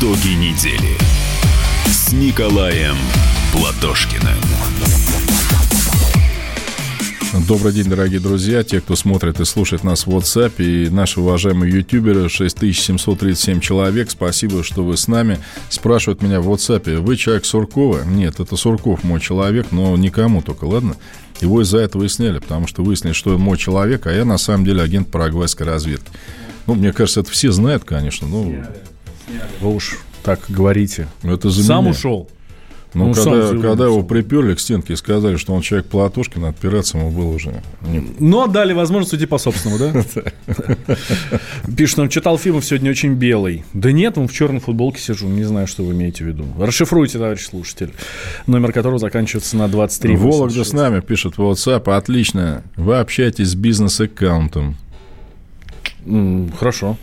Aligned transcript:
Итоги 0.00 0.28
недели 0.28 0.96
с 1.86 2.12
Николаем 2.12 2.94
Платошкиным. 3.52 4.38
Добрый 7.48 7.72
день, 7.72 7.86
дорогие 7.86 8.20
друзья, 8.20 8.62
те, 8.62 8.80
кто 8.80 8.94
смотрит 8.94 9.40
и 9.40 9.44
слушает 9.44 9.82
нас 9.82 10.06
в 10.06 10.10
WhatsApp, 10.10 10.52
и 10.58 10.88
наши 10.88 11.20
уважаемые 11.20 11.74
ютуберы, 11.74 12.28
6737 12.28 13.58
человек, 13.58 14.10
спасибо, 14.10 14.62
что 14.62 14.84
вы 14.84 14.96
с 14.96 15.08
нами. 15.08 15.40
Спрашивают 15.68 16.22
меня 16.22 16.40
в 16.40 16.48
WhatsApp, 16.48 16.98
вы 16.98 17.16
человек 17.16 17.44
Суркова? 17.44 18.04
Нет, 18.04 18.38
это 18.38 18.54
Сурков 18.54 19.02
мой 19.02 19.20
человек, 19.20 19.68
но 19.72 19.96
никому 19.96 20.42
только, 20.42 20.66
ладно? 20.66 20.96
Его 21.40 21.62
из-за 21.62 21.78
этого 21.78 22.04
и 22.04 22.08
сняли, 22.08 22.38
потому 22.38 22.68
что 22.68 22.84
выяснили, 22.84 23.14
что 23.14 23.34
он 23.34 23.40
мой 23.40 23.58
человек, 23.58 24.06
а 24.06 24.12
я 24.12 24.24
на 24.24 24.38
самом 24.38 24.64
деле 24.64 24.80
агент 24.80 25.10
парагвайской 25.10 25.66
разведки. 25.66 26.12
Ну, 26.68 26.74
мне 26.74 26.92
кажется, 26.92 27.20
это 27.20 27.30
все 27.30 27.50
знают, 27.50 27.84
конечно. 27.84 28.28
Ну, 28.28 28.62
Вы 29.60 29.74
уж 29.74 29.98
так 30.22 30.40
говорите. 30.48 31.08
это 31.22 31.50
за 31.50 31.62
Сам 31.64 31.84
меня. 31.84 31.92
ушел. 31.92 32.28
Ну, 32.94 33.08
Ну, 33.08 33.14
когда, 33.14 33.68
когда 33.68 33.84
его 33.84 34.02
приперли 34.02 34.54
к 34.54 34.60
стенке 34.60 34.94
и 34.94 34.96
сказали, 34.96 35.36
что 35.36 35.52
он 35.52 35.60
человек 35.60 35.86
Платошкин, 35.88 36.46
отпираться 36.46 36.96
ему 36.96 37.10
было 37.10 37.34
уже 37.34 37.62
Но 38.18 38.44
отдали 38.44 38.72
возможность 38.72 39.12
уйти 39.12 39.26
по 39.26 39.36
собственному, 39.36 39.78
да? 40.86 40.96
Пишет 41.76 41.98
нам, 41.98 42.08
читал 42.08 42.38
фильм 42.38 42.62
сегодня 42.62 42.90
очень 42.90 43.12
белый. 43.14 43.64
Да 43.74 43.92
нет, 43.92 44.16
он 44.16 44.26
в 44.26 44.32
черной 44.32 44.60
футболке 44.60 45.00
сижу. 45.00 45.28
Не 45.28 45.44
знаю, 45.44 45.66
что 45.66 45.82
вы 45.82 45.92
имеете 45.92 46.24
в 46.24 46.28
виду. 46.28 46.46
Расшифруйте, 46.58 47.18
товарищ 47.18 47.46
слушатель. 47.46 47.92
Номер 48.46 48.72
которого 48.72 48.98
заканчивается 48.98 49.56
на 49.58 49.68
23. 49.68 50.16
Вологда 50.16 50.64
с 50.64 50.72
нами 50.72 51.00
пишет 51.00 51.36
в 51.36 51.40
WhatsApp. 51.42 51.94
Отлично. 51.94 52.62
Вы 52.76 52.96
общаетесь 52.98 53.48
с 53.50 53.54
бизнес-аккаунтом. 53.54 54.76
Хорошо. 56.58 56.96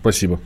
Спасибо. 0.00 0.40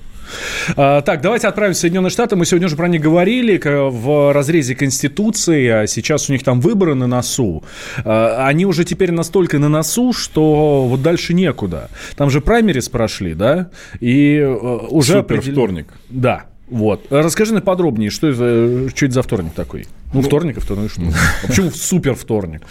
А, 0.76 1.00
так, 1.02 1.20
давайте 1.20 1.48
отправимся 1.48 1.78
в 1.78 1.80
Соединенные 1.82 2.10
Штаты. 2.10 2.36
Мы 2.36 2.46
сегодня 2.46 2.66
уже 2.66 2.76
про 2.76 2.88
них 2.88 3.00
говорили 3.00 3.60
в 3.64 4.32
разрезе 4.32 4.74
Конституции, 4.74 5.68
а 5.68 5.86
сейчас 5.86 6.28
у 6.28 6.32
них 6.32 6.42
там 6.42 6.60
выборы 6.60 6.94
на 6.94 7.06
носу. 7.06 7.62
А, 8.04 8.46
они 8.46 8.66
уже 8.66 8.84
теперь 8.84 9.12
настолько 9.12 9.58
на 9.58 9.68
носу, 9.68 10.12
что 10.12 10.86
вот 10.88 11.02
дальше 11.02 11.34
некуда. 11.34 11.90
Там 12.16 12.30
же 12.30 12.40
праймерис 12.40 12.88
прошли, 12.88 13.34
да? 13.34 13.70
И 14.00 14.36
э, 14.36 14.46
уже 14.88 15.14
Супер 15.14 15.36
определен- 15.38 15.52
вторник. 15.52 15.86
Да. 16.08 16.44
Вот. 16.68 17.04
Расскажи 17.10 17.60
подробнее, 17.60 18.10
что 18.10 18.28
это, 18.28 18.88
что 18.94 19.06
это 19.06 19.14
за 19.14 19.22
вторник 19.22 19.52
такой? 19.54 19.86
Ну, 20.12 20.20
вторник, 20.20 20.58
и 20.58 20.60
вторник, 20.60 20.90
что? 20.90 21.02
А 21.02 21.46
почему 21.46 21.70
супер 21.70 22.14
вторник? 22.14 22.62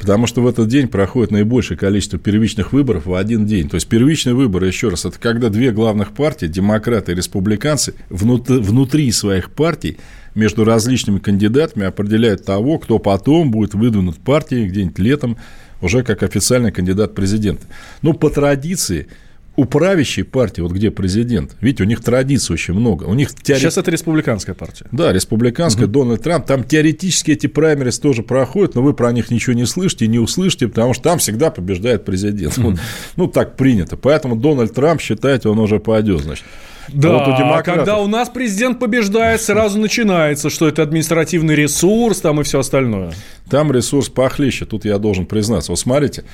Потому 0.00 0.26
что 0.26 0.40
в 0.40 0.46
этот 0.46 0.68
день 0.68 0.88
проходит 0.88 1.30
наибольшее 1.30 1.76
количество 1.76 2.18
первичных 2.18 2.72
выборов 2.72 3.06
в 3.06 3.14
один 3.14 3.46
день. 3.46 3.68
То 3.68 3.74
есть 3.74 3.86
первичные 3.86 4.34
выборы, 4.34 4.66
еще 4.66 4.88
раз, 4.88 5.04
это 5.04 5.18
когда 5.18 5.48
две 5.50 5.72
главных 5.72 6.12
партии, 6.12 6.46
демократы 6.46 7.12
и 7.12 7.14
республиканцы, 7.14 7.94
внут- 8.08 8.48
внутри 8.48 9.10
своих 9.12 9.50
партий 9.50 9.98
между 10.34 10.64
различными 10.64 11.18
кандидатами 11.18 11.86
определяют 11.86 12.44
того, 12.44 12.78
кто 12.78 12.98
потом 12.98 13.50
будет 13.50 13.74
выдвинут 13.74 14.16
партией 14.16 14.68
где-нибудь 14.68 14.98
летом 14.98 15.36
уже 15.82 16.02
как 16.02 16.22
официальный 16.22 16.72
кандидат 16.72 17.14
президента. 17.14 17.66
Ну, 18.02 18.14
по 18.14 18.30
традиции, 18.30 19.08
у 19.56 19.64
правящей 19.64 20.22
партии, 20.24 20.60
вот 20.60 20.72
где 20.72 20.90
президент, 20.90 21.56
видите, 21.60 21.82
у 21.84 21.86
них 21.86 22.02
традиций 22.02 22.52
очень 22.52 22.74
много. 22.74 23.04
У 23.04 23.14
них 23.14 23.34
теоре- 23.34 23.60
Сейчас 23.60 23.78
это 23.78 23.90
республиканская 23.90 24.54
партия. 24.54 24.86
да, 24.92 25.12
республиканская, 25.12 25.86
Дональд 25.86 26.22
Трамп. 26.22 26.46
Там 26.46 26.62
теоретически 26.64 27.30
эти 27.32 27.46
праймерис 27.46 27.98
тоже 27.98 28.22
проходят, 28.22 28.74
но 28.74 28.82
вы 28.82 28.92
про 28.92 29.12
них 29.12 29.30
ничего 29.30 29.54
не 29.54 29.64
слышите 29.66 30.06
не 30.06 30.18
услышите, 30.18 30.68
потому 30.68 30.94
что 30.94 31.04
там 31.04 31.18
всегда 31.18 31.50
побеждает 31.50 32.04
президент. 32.04 32.56
Вот. 32.58 32.78
Ну, 33.16 33.26
так 33.28 33.56
принято. 33.56 33.96
Поэтому 33.96 34.36
Дональд 34.36 34.74
Трамп, 34.74 35.00
считайте, 35.00 35.48
он 35.48 35.58
уже 35.58 35.80
пойдет, 35.80 36.20
значит. 36.22 36.44
Да, 36.92 37.10
А 37.10 37.12
вот 37.18 37.28
у 37.28 37.32
а 37.32 37.38
демократов- 37.38 37.74
когда 37.74 37.98
у 37.98 38.06
нас 38.06 38.28
президент 38.28 38.78
побеждает, 38.78 39.40
сразу 39.40 39.78
начинается, 39.78 40.50
что 40.50 40.68
это 40.68 40.82
административный 40.82 41.54
ресурс 41.54 42.20
там 42.20 42.40
и 42.40 42.44
все 42.44 42.60
остальное. 42.60 43.12
Там 43.50 43.72
ресурс 43.72 44.08
похлеще, 44.08 44.64
тут 44.66 44.84
я 44.84 44.98
должен 44.98 45.26
признаться. 45.26 45.72
Вот 45.72 45.78
смотрите, 45.78 46.24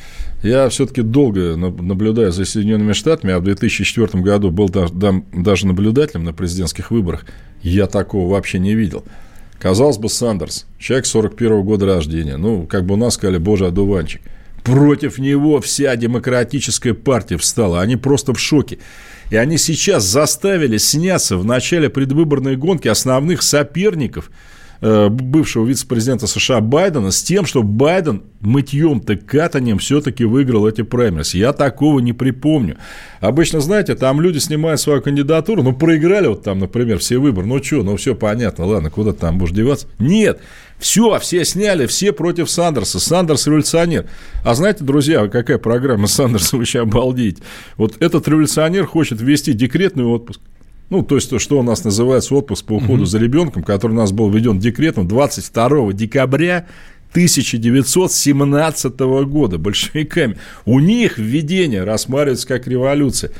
я 0.42 0.68
все-таки 0.68 1.02
долго 1.02 1.56
наб- 1.56 1.80
наблюдаю 1.82 2.32
за 2.32 2.44
Соединенными 2.44 2.92
Штатами, 2.92 3.34
а 3.34 3.38
в 3.38 3.44
2004 3.44 4.22
году 4.22 4.50
был 4.50 4.68
даже 4.68 5.66
наблюдателем 5.66 6.24
на 6.24 6.32
президентских 6.32 6.90
выборах. 6.90 7.24
Я 7.62 7.86
такого 7.86 8.30
вообще 8.30 8.58
не 8.58 8.74
видел. 8.74 9.04
Казалось 9.60 9.98
бы, 9.98 10.08
Сандерс, 10.08 10.66
человек 10.78 11.06
41 11.06 11.62
года 11.62 11.86
рождения, 11.86 12.36
ну, 12.36 12.66
как 12.66 12.84
бы 12.84 12.94
у 12.94 12.96
нас 12.96 13.14
сказали, 13.14 13.38
боже, 13.38 13.66
одуванчик. 13.66 14.20
Против 14.64 15.18
него 15.18 15.60
вся 15.60 15.94
демократическая 15.96 16.94
партия 16.94 17.36
встала, 17.36 17.80
они 17.80 17.96
просто 17.96 18.32
в 18.32 18.40
шоке. 18.40 18.78
И 19.32 19.36
они 19.36 19.56
сейчас 19.56 20.04
заставили 20.04 20.76
сняться 20.76 21.38
в 21.38 21.44
начале 21.46 21.88
предвыборной 21.88 22.54
гонки 22.54 22.86
основных 22.86 23.40
соперников 23.40 24.30
бывшего 24.82 25.64
вице-президента 25.64 26.26
США 26.26 26.60
Байдена 26.60 27.12
с 27.12 27.22
тем, 27.22 27.46
что 27.46 27.62
Байден 27.62 28.22
мытьем-то 28.40 29.16
катанием 29.16 29.78
все-таки 29.78 30.24
выиграл 30.24 30.66
эти 30.66 30.82
праймерис. 30.82 31.34
Я 31.34 31.52
такого 31.52 32.00
не 32.00 32.12
припомню. 32.12 32.76
Обычно, 33.20 33.60
знаете, 33.60 33.94
там 33.94 34.20
люди 34.20 34.38
снимают 34.38 34.80
свою 34.80 35.00
кандидатуру, 35.00 35.62
ну, 35.62 35.72
проиграли 35.72 36.26
вот 36.26 36.42
там, 36.42 36.58
например, 36.58 36.98
все 36.98 37.18
выборы, 37.18 37.46
ну, 37.46 37.62
что, 37.62 37.84
ну, 37.84 37.96
все 37.96 38.16
понятно, 38.16 38.66
ладно, 38.66 38.90
куда 38.90 39.12
там 39.12 39.38
будешь 39.38 39.52
деваться? 39.52 39.86
Нет, 40.00 40.40
все, 40.82 41.16
все 41.20 41.44
сняли, 41.44 41.86
все 41.86 42.12
против 42.12 42.50
Сандерса. 42.50 42.98
Сандерс 42.98 43.46
революционер. 43.46 44.06
А 44.44 44.54
знаете, 44.54 44.82
друзья, 44.82 45.28
какая 45.28 45.58
программа 45.58 46.08
Сандерса, 46.08 46.56
сейчас 46.64 46.82
обалдеете. 46.82 47.40
Вот 47.76 48.02
этот 48.02 48.26
революционер 48.26 48.86
хочет 48.86 49.20
ввести 49.20 49.52
декретный 49.52 50.04
отпуск. 50.04 50.40
Ну, 50.92 51.02
то 51.02 51.14
есть, 51.14 51.30
то, 51.30 51.38
что 51.38 51.58
у 51.58 51.62
нас 51.62 51.84
называется 51.84 52.34
отпуск 52.34 52.66
по 52.66 52.74
уходу 52.74 53.06
за 53.06 53.18
ребенком, 53.18 53.62
который 53.62 53.92
у 53.92 53.94
нас 53.94 54.12
был 54.12 54.28
введен 54.28 54.58
декретом 54.58 55.08
22 55.08 55.94
декабря 55.94 56.66
1917 57.12 58.98
года 59.24 59.56
большевиками. 59.56 60.36
У 60.66 60.80
них 60.80 61.16
введение 61.16 61.84
рассматривается 61.84 62.46
как 62.46 62.66
революция. 62.66 63.30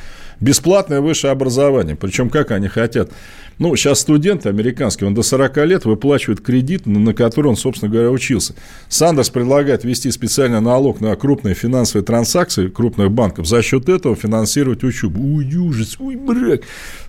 Бесплатное 0.41 1.03
высшее 1.03 1.31
образование. 1.31 1.95
Причем 1.95 2.31
как 2.31 2.53
они 2.53 2.69
хотят. 2.69 3.11
Ну, 3.59 3.75
сейчас 3.77 4.01
студент 4.01 4.47
американский, 4.47 5.05
он 5.05 5.15
до 5.15 5.23
40 5.23 5.57
лет 5.67 5.85
выплачивает 5.85 6.41
кредит, 6.41 6.87
на 6.87 7.15
который 7.15 7.49
он, 7.49 7.57
собственно 7.57 7.91
говоря, 7.91 8.11
учился. 8.11 8.55
Сандерс 8.89 9.31
предлагает 9.31 9.85
ввести 9.85 10.11
специальный 10.11 10.61
налог 10.61 11.01
на 11.01 11.15
крупные 11.17 11.55
финансовые 11.55 12.05
транзакции 12.05 12.69
крупных 12.69 13.11
банков, 13.11 13.47
за 13.47 13.63
счет 13.63 13.89
этого 13.89 14.17
финансировать 14.17 14.85
учебу. 14.85 15.37
Ой, 15.37 15.55
ужас, 15.57 15.97
ой, 15.99 16.17
брак, 16.17 16.63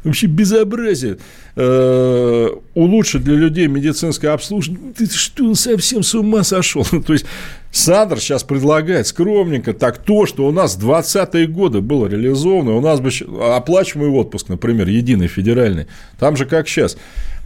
вообще 0.04 0.28
безобразие. 0.28 1.18
Э, 1.56 2.50
улучшить 2.74 3.24
для 3.24 3.36
людей 3.36 3.68
медицинское 3.68 4.30
обслуживание. 4.30 4.92
Ты 4.94 5.08
что, 5.08 5.46
он 5.46 5.56
совсем 5.56 6.02
с 6.02 6.16
ума 6.16 6.44
сошел? 6.44 6.84
То 7.06 7.14
есть, 7.14 7.26
Сандер 7.74 8.20
сейчас 8.20 8.44
предлагает 8.44 9.08
скромненько 9.08 9.74
так 9.74 9.98
то, 9.98 10.28
что 10.28 10.46
у 10.46 10.52
нас 10.52 10.76
в 10.76 10.88
20-е 10.88 11.48
годы 11.48 11.82
было 11.82 12.06
реализовано, 12.06 12.76
у 12.76 12.82
нас 12.82 13.00
бы 13.00 13.10
оплачиваемый 13.42 14.16
отпуск, 14.16 14.48
например, 14.48 14.88
единый 14.88 15.28
федеральный, 15.28 15.88
там 16.20 16.38
же 16.38 16.46
как 16.46 16.68
сейчас. 16.68 16.98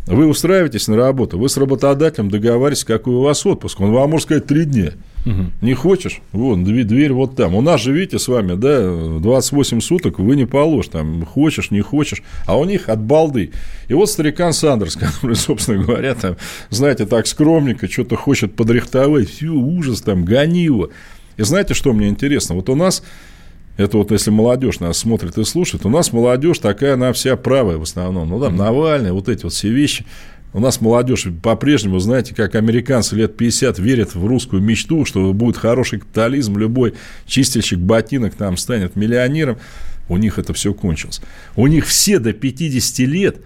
Вы 0.07 0.27
устраиваетесь 0.27 0.87
на 0.87 0.95
работу, 0.95 1.37
вы 1.37 1.49
с 1.49 1.57
работодателем 1.57 2.29
договариваетесь, 2.29 2.85
какой 2.85 3.13
у 3.13 3.21
вас 3.21 3.45
отпуск. 3.45 3.79
Он 3.81 3.91
вам 3.91 4.09
может 4.11 4.25
сказать 4.27 4.45
три 4.45 4.65
дня. 4.65 4.93
Не 5.61 5.73
хочешь? 5.73 6.21
Вон, 6.31 6.63
дверь, 6.63 6.85
дверь 6.85 7.11
вот 7.11 7.35
там. 7.35 7.53
У 7.55 7.61
нас 7.61 7.81
же, 7.81 7.91
видите, 7.91 8.17
с 8.17 8.29
вами, 8.29 8.55
да, 8.55 9.19
28 9.19 9.81
суток 9.81 10.19
вы 10.19 10.37
не 10.37 10.45
положишь, 10.45 10.89
там, 10.89 11.25
хочешь, 11.25 11.69
не 11.69 11.81
хочешь. 11.81 12.23
А 12.45 12.57
у 12.57 12.63
них 12.63 12.87
от 12.87 13.01
балды. 13.01 13.51
И 13.89 13.93
вот 13.93 14.09
старикан 14.09 14.53
Сандерс, 14.53 14.95
который, 14.99 15.35
собственно 15.35 15.83
говоря, 15.83 16.15
там, 16.15 16.37
знаете, 16.69 17.05
так 17.05 17.27
скромненько 17.27 17.89
что-то 17.89 18.15
хочет 18.15 18.55
подрихтовать. 18.55 19.29
Все, 19.29 19.49
ужас, 19.49 20.01
там, 20.01 20.23
гони 20.23 20.63
его. 20.63 20.91
И 21.35 21.43
знаете, 21.43 21.73
что 21.73 21.91
мне 21.91 22.07
интересно? 22.07 22.55
Вот 22.55 22.69
у 22.69 22.75
нас 22.75 23.03
это 23.77 23.97
вот 23.97 24.11
если 24.11 24.31
молодежь 24.31 24.79
нас 24.79 24.97
смотрит 24.97 25.37
и 25.37 25.43
слушает, 25.43 25.85
у 25.85 25.89
нас 25.89 26.11
молодежь 26.11 26.59
такая, 26.59 26.95
она 26.95 27.13
вся 27.13 27.37
правая 27.37 27.77
в 27.77 27.83
основном. 27.83 28.29
Ну, 28.29 28.41
там, 28.41 28.55
Навальный, 28.55 29.11
вот 29.11 29.29
эти 29.29 29.43
вот 29.43 29.53
все 29.53 29.69
вещи. 29.69 30.05
У 30.53 30.59
нас 30.59 30.81
молодежь 30.81 31.27
по-прежнему, 31.43 31.99
знаете, 31.99 32.33
как 32.33 32.55
американцы 32.55 33.15
лет 33.15 33.37
50 33.37 33.77
верят 33.77 34.15
в 34.15 34.25
русскую 34.25 34.61
мечту, 34.61 35.05
что 35.05 35.31
будет 35.33 35.57
хороший 35.57 35.99
капитализм, 35.99 36.57
любой 36.57 36.95
чистильщик 37.27 37.77
ботинок 37.77 38.33
там 38.33 38.57
станет 38.57 38.95
миллионером. 38.95 39.57
У 40.09 40.17
них 40.17 40.39
это 40.39 40.53
все 40.53 40.73
кончилось. 40.73 41.21
У 41.55 41.67
них 41.67 41.85
все 41.85 42.17
до 42.17 42.33
50 42.33 42.99
лет 43.07 43.37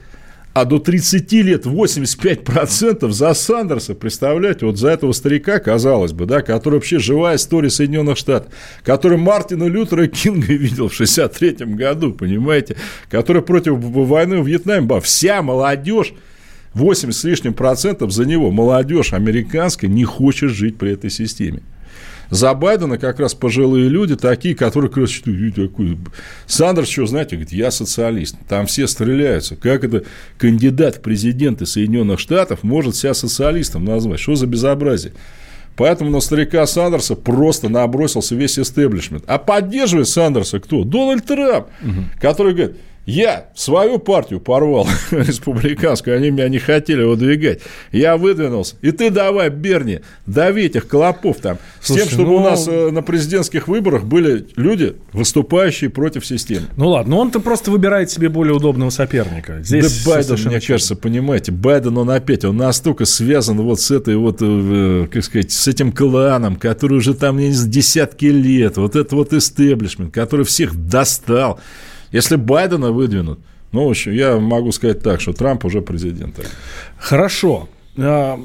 а 0.54 0.66
до 0.66 0.80
30 0.80 1.32
лет 1.34 1.66
85% 1.66 3.10
за 3.12 3.34
Сандерса, 3.34 3.96
представляете, 3.96 4.66
вот 4.66 4.78
за 4.78 4.90
этого 4.90 5.14
старика, 5.14 5.60
казалось 5.60 6.12
бы, 6.12 6.26
да, 6.26 6.42
который 6.42 6.76
вообще 6.76 7.00
живая 7.00 7.38
история 7.38 7.70
Соединенных 7.70 8.18
Штатов, 8.18 8.54
который 8.84 9.18
Мартина 9.18 9.66
Лютера 9.66 10.08
Кинга 10.08 10.54
видел 10.54 10.90
в 10.90 10.94
63 10.94 11.66
году, 11.68 12.12
понимаете, 12.12 12.76
который 13.10 13.42
против 13.42 13.76
войны 13.78 14.42
в 14.42 14.48
Вьетнаме 14.48 14.86
был. 14.86 15.00
Вся 15.00 15.42
молодежь 15.42 16.14
80 16.74 17.16
с 17.16 17.24
лишним 17.24 17.54
процентов 17.54 18.12
за 18.12 18.26
него 18.26 18.52
молодежь 18.52 19.14
американская 19.14 19.90
не 19.90 20.04
хочет 20.04 20.52
жить 20.52 20.78
при 20.78 20.94
этой 20.94 21.10
системе. 21.10 21.62
За 22.32 22.54
Байдена 22.54 22.98
как 22.98 23.20
раз 23.20 23.34
пожилые 23.34 23.90
люди, 23.90 24.16
такие, 24.16 24.56
которые 24.56 24.90
как 24.90 25.00
раз 25.00 25.22
такой. 25.54 25.98
Сандерс, 26.48 26.88
что, 26.88 27.06
знаете, 27.06 27.36
говорит, 27.36 27.52
я 27.52 27.72
социалист. 27.72 28.38
Там 28.48 28.68
все 28.68 28.88
стреляются. 28.88 29.58
Как 29.58 29.84
это 29.84 30.06
кандидат 30.38 30.96
в 30.96 31.02
президенты 31.02 31.66
Соединенных 31.66 32.20
Штатов 32.20 32.64
может 32.64 32.96
себя 32.96 33.14
социалистом 33.14 33.84
назвать? 33.84 34.22
Что 34.22 34.36
за 34.36 34.48
безобразие? 34.48 35.12
Поэтому 35.76 36.10
на 36.10 36.22
старика 36.22 36.66
Сандерса 36.66 37.16
просто 37.16 37.68
набросился 37.68 38.34
весь 38.34 38.58
истеблишмент. 38.58 39.26
А 39.28 39.38
поддерживает 39.38 40.08
Сандерса 40.08 40.62
кто? 40.62 40.86
Дональд 40.86 41.26
Трамп, 41.26 41.68
угу. 41.82 42.06
который 42.22 42.54
говорит, 42.54 42.78
я 43.06 43.48
свою 43.56 43.98
партию 43.98 44.40
порвал, 44.40 44.88
республиканскую, 45.12 46.16
они 46.16 46.30
меня 46.30 46.48
не 46.50 46.60
хотели 46.60 47.04
выдвигать. 47.04 47.62
Я 47.92 48.16
выдвинулся. 48.16 48.76
И 48.82 48.92
ты 48.92 49.10
давай, 49.10 49.50
Берни, 49.50 50.02
дави 50.28 50.66
этих 50.66 50.88
клопов 50.88 51.38
там. 51.38 51.58
Слушай, 51.82 52.00
с 52.00 52.04
тем, 52.04 52.14
чтобы 52.14 52.32
ну... 52.32 52.36
у 52.38 52.40
нас 52.42 52.68
э, 52.68 52.92
на 52.92 53.02
президентских 53.02 53.68
выборах 53.68 54.04
были 54.04 54.48
люди, 54.56 54.96
выступающие 55.14 55.90
против 55.90 56.26
системы. 56.26 56.68
Ну 56.78 56.90
ладно, 56.90 57.12
но 57.12 57.22
он-то 57.22 57.40
просто 57.40 57.72
выбирает 57.72 58.12
себе 58.12 58.30
более 58.30 58.54
удобного 58.54 58.92
соперника. 58.92 59.62
Здесь 59.64 60.04
да 60.04 60.12
Байден, 60.12 60.38
мне 60.46 60.62
кажется, 60.62 60.96
понимаете, 60.96 61.52
Байден, 61.52 61.98
он 61.98 62.10
опять, 62.12 62.46
он 62.46 62.58
настолько 62.58 63.06
связан 63.06 63.58
вот 63.58 63.82
с 63.82 63.90
этой 63.90 64.16
вот, 64.16 64.38
э, 64.42 65.08
как 65.12 65.24
сказать, 65.24 65.52
с 65.52 65.68
этим 65.68 65.92
кланом, 65.92 66.56
который 66.56 67.00
уже 67.00 67.16
там, 67.16 67.38
не 67.38 67.52
знаю, 67.52 67.72
десятки 67.72 68.26
лет, 68.26 68.78
вот 68.78 68.96
это 68.96 69.16
вот 69.16 69.34
истеблишмент, 69.34 70.14
который 70.14 70.46
всех 70.46 70.76
достал. 70.76 71.60
Если 72.12 72.36
Байдена 72.36 72.92
выдвинут, 72.92 73.40
ну, 73.72 73.88
в 73.88 73.90
общем, 73.90 74.12
я 74.12 74.38
могу 74.38 74.72
сказать 74.72 75.02
так, 75.02 75.22
что 75.22 75.34
Трамп 75.34 75.66
уже 75.66 75.82
президент. 75.82 76.40
Хорошо. 76.98 77.70
А, 77.98 78.40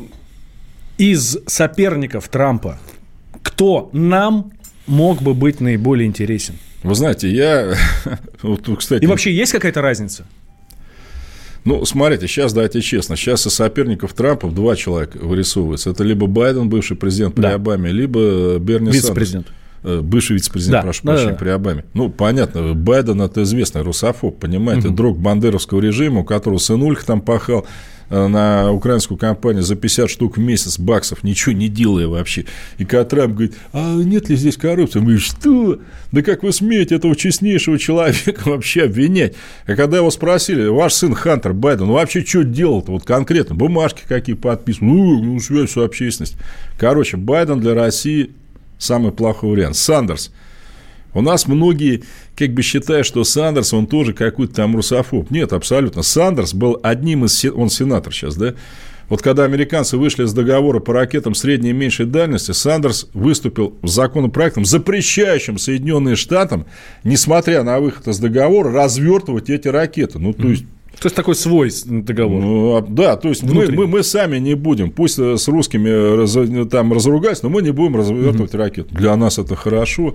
из 0.98 1.38
соперников 1.46 2.28
Трампа 2.28 2.78
кто 3.46 3.90
нам 3.92 4.52
мог 4.86 5.22
бы 5.22 5.32
быть 5.32 5.60
наиболее 5.60 6.06
интересен? 6.06 6.56
Вы 6.82 6.94
знаете, 6.94 7.28
я... 7.28 7.74
вот, 8.42 8.68
кстати... 8.76 9.04
И 9.04 9.06
вообще 9.06 9.32
есть 9.32 9.52
какая-то 9.52 9.82
разница? 9.82 10.26
Ну, 11.64 11.84
смотрите, 11.84 12.26
сейчас, 12.28 12.52
давайте 12.52 12.80
честно, 12.80 13.16
сейчас 13.16 13.46
из 13.46 13.54
соперников 13.54 14.12
Трампа 14.14 14.48
два 14.50 14.76
человека 14.76 15.18
вырисовываются. 15.18 15.90
Это 15.90 16.04
либо 16.04 16.26
Байден, 16.26 16.68
бывший 16.68 16.96
президент 16.96 17.34
при 17.34 17.42
да. 17.42 17.54
Обаме, 17.54 17.90
либо 17.90 18.58
Берни 18.58 18.92
Сандерс. 18.92 19.04
Вице-президент. 19.04 19.46
Э, 19.48 19.50
бывший 19.82 20.34
вице-президент, 20.34 20.78
да, 20.78 20.82
прошу 20.82 21.00
да, 21.04 21.12
прощения, 21.12 21.32
да. 21.32 21.38
при 21.38 21.48
Обаме. 21.50 21.84
Ну, 21.94 22.08
понятно, 22.10 22.74
Байден 22.74 23.22
это 23.22 23.42
известный 23.42 23.82
русофоб, 23.82 24.38
понимаете, 24.38 24.88
угу. 24.88 24.96
друг 24.96 25.18
бандеровского 25.18 25.80
режима, 25.80 26.20
у 26.20 26.24
которого 26.24 26.58
сынулька 26.58 27.06
там 27.06 27.20
пахал 27.20 27.66
э, 28.10 28.26
на 28.26 28.72
украинскую 28.72 29.18
компанию 29.18 29.62
за 29.62 29.76
50 29.76 30.10
штук 30.10 30.36
в 30.36 30.40
месяц 30.40 30.78
баксов, 30.78 31.22
ничего 31.22 31.54
не 31.54 31.68
делая 31.68 32.08
вообще. 32.08 32.46
И 32.78 32.84
когда 32.84 33.04
Трамп 33.04 33.34
говорит, 33.34 33.54
а 33.72 33.96
нет 33.96 34.28
ли 34.28 34.36
здесь 34.36 34.56
коррупции? 34.56 35.00
Говорит, 35.00 35.22
что? 35.22 35.80
Да 36.12 36.22
как 36.22 36.42
вы 36.42 36.52
смеете 36.52 36.96
этого 36.96 37.14
честнейшего 37.14 37.78
человека 37.78 38.42
вообще 38.48 38.84
обвинять? 38.84 39.34
А 39.66 39.74
когда 39.76 39.98
его 39.98 40.10
спросили, 40.10 40.66
ваш 40.66 40.94
сын 40.94 41.14
Хантер 41.14 41.52
Байден, 41.52 41.86
вообще 41.86 42.24
что 42.24 42.42
делал-то 42.42 42.92
вот 42.92 43.04
конкретно? 43.04 43.54
Бумажки 43.54 44.02
какие 44.08 44.34
подписаны? 44.34 44.92
Ну, 44.92 45.22
ну 45.22 45.40
связь 45.40 45.70
с 45.70 45.76
общественностью. 45.76 46.38
Короче, 46.78 47.16
Байден 47.16 47.60
для 47.60 47.74
России 47.74 48.30
самый 48.78 49.12
плохой 49.12 49.50
вариант. 49.50 49.76
Сандерс. 49.76 50.32
У 51.14 51.22
нас 51.22 51.46
многие 51.46 52.02
как 52.36 52.52
бы 52.52 52.62
считают, 52.62 53.06
что 53.06 53.24
Сандерс, 53.24 53.72
он 53.72 53.86
тоже 53.86 54.12
какой-то 54.12 54.54
там 54.54 54.76
русофоб. 54.76 55.30
Нет, 55.30 55.52
абсолютно. 55.52 56.02
Сандерс 56.02 56.52
был 56.52 56.78
одним 56.82 57.24
из... 57.24 57.42
Он 57.46 57.70
сенатор 57.70 58.12
сейчас, 58.12 58.36
да? 58.36 58.54
Вот 59.08 59.22
когда 59.22 59.44
американцы 59.44 59.96
вышли 59.96 60.24
из 60.24 60.32
договора 60.32 60.80
по 60.80 60.92
ракетам 60.92 61.34
средней 61.34 61.70
и 61.70 61.72
меньшей 61.72 62.06
дальности, 62.06 62.50
Сандерс 62.50 63.08
выступил 63.14 63.76
с 63.82 63.90
законопроектом, 63.92 64.64
запрещающим 64.64 65.58
Соединенные 65.58 66.16
Штатам, 66.16 66.66
несмотря 67.04 67.62
на 67.62 67.78
выход 67.78 68.08
из 68.08 68.18
договора, 68.18 68.72
развертывать 68.72 69.48
эти 69.48 69.68
ракеты. 69.68 70.18
Ну, 70.18 70.32
то 70.32 70.48
есть, 70.48 70.64
то 70.98 71.06
есть 71.06 71.14
такой 71.14 71.34
свой 71.34 71.70
договор. 71.84 72.40
Ну, 72.40 72.76
а, 72.76 72.82
да, 72.82 73.16
то 73.16 73.28
есть 73.28 73.42
мы, 73.42 73.66
мы, 73.66 73.86
мы 73.86 74.02
сами 74.02 74.38
не 74.38 74.54
будем, 74.54 74.90
пусть 74.90 75.18
э, 75.18 75.36
с 75.36 75.46
русскими 75.46 75.90
раз, 76.16 76.36
там 76.70 76.92
разругать, 76.92 77.42
но 77.42 77.50
мы 77.50 77.60
не 77.60 77.70
будем 77.70 77.96
развертывать 77.96 78.54
угу. 78.54 78.62
ракеты. 78.62 78.94
Для 78.94 79.14
нас 79.14 79.38
это 79.38 79.56
хорошо. 79.56 80.14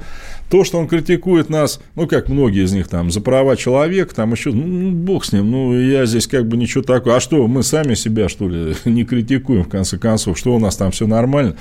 То, 0.50 0.63
что 0.63 0.80
он 0.80 0.88
критикует 0.88 1.50
нас, 1.50 1.81
ну, 1.95 2.07
как 2.07 2.30
многие 2.30 2.63
из 2.66 2.74
них 2.74 2.88
там, 2.88 3.12
за 3.12 3.22
права 3.22 3.56
человека, 3.57 4.16
там 4.16 4.31
еще, 4.31 4.51
ну, 4.51 4.66
ну, 4.66 4.92
бог 4.92 5.24
с 5.24 5.33
ним, 5.33 5.51
ну, 5.51 5.80
я 5.80 6.07
здесь 6.07 6.25
как 6.25 6.48
бы 6.48 6.57
ничего 6.57 6.83
такого. 6.83 7.16
А 7.16 7.19
что, 7.19 7.45
мы 7.45 7.62
сами 7.62 7.94
себя, 7.94 8.28
что 8.28 8.50
ли, 8.50 8.74
не 8.86 9.04
критикуем, 9.04 9.63
в 9.63 9.69
конце 9.69 10.00
концов, 10.00 10.36
что 10.36 10.56
у 10.56 10.60
нас 10.60 10.75
там 10.78 10.89
все 10.92 11.06
нормально? 11.06 11.57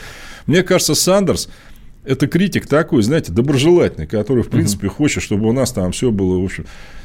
Мне 0.46 0.62
кажется, 0.62 0.94
Сандерс, 0.94 1.50
это 2.06 2.26
критик 2.26 2.66
такой, 2.66 3.02
знаете, 3.02 3.32
доброжелательный, 3.32 4.06
который, 4.06 4.42
в 4.42 4.48
принципе, 4.48 4.86
угу. 4.86 4.96
хочет, 4.96 5.22
чтобы 5.22 5.46
у 5.46 5.52
нас 5.52 5.72
там 5.72 5.92
все 5.92 6.10
было, 6.10 6.38
в 6.38 6.44
общем... 6.44 6.64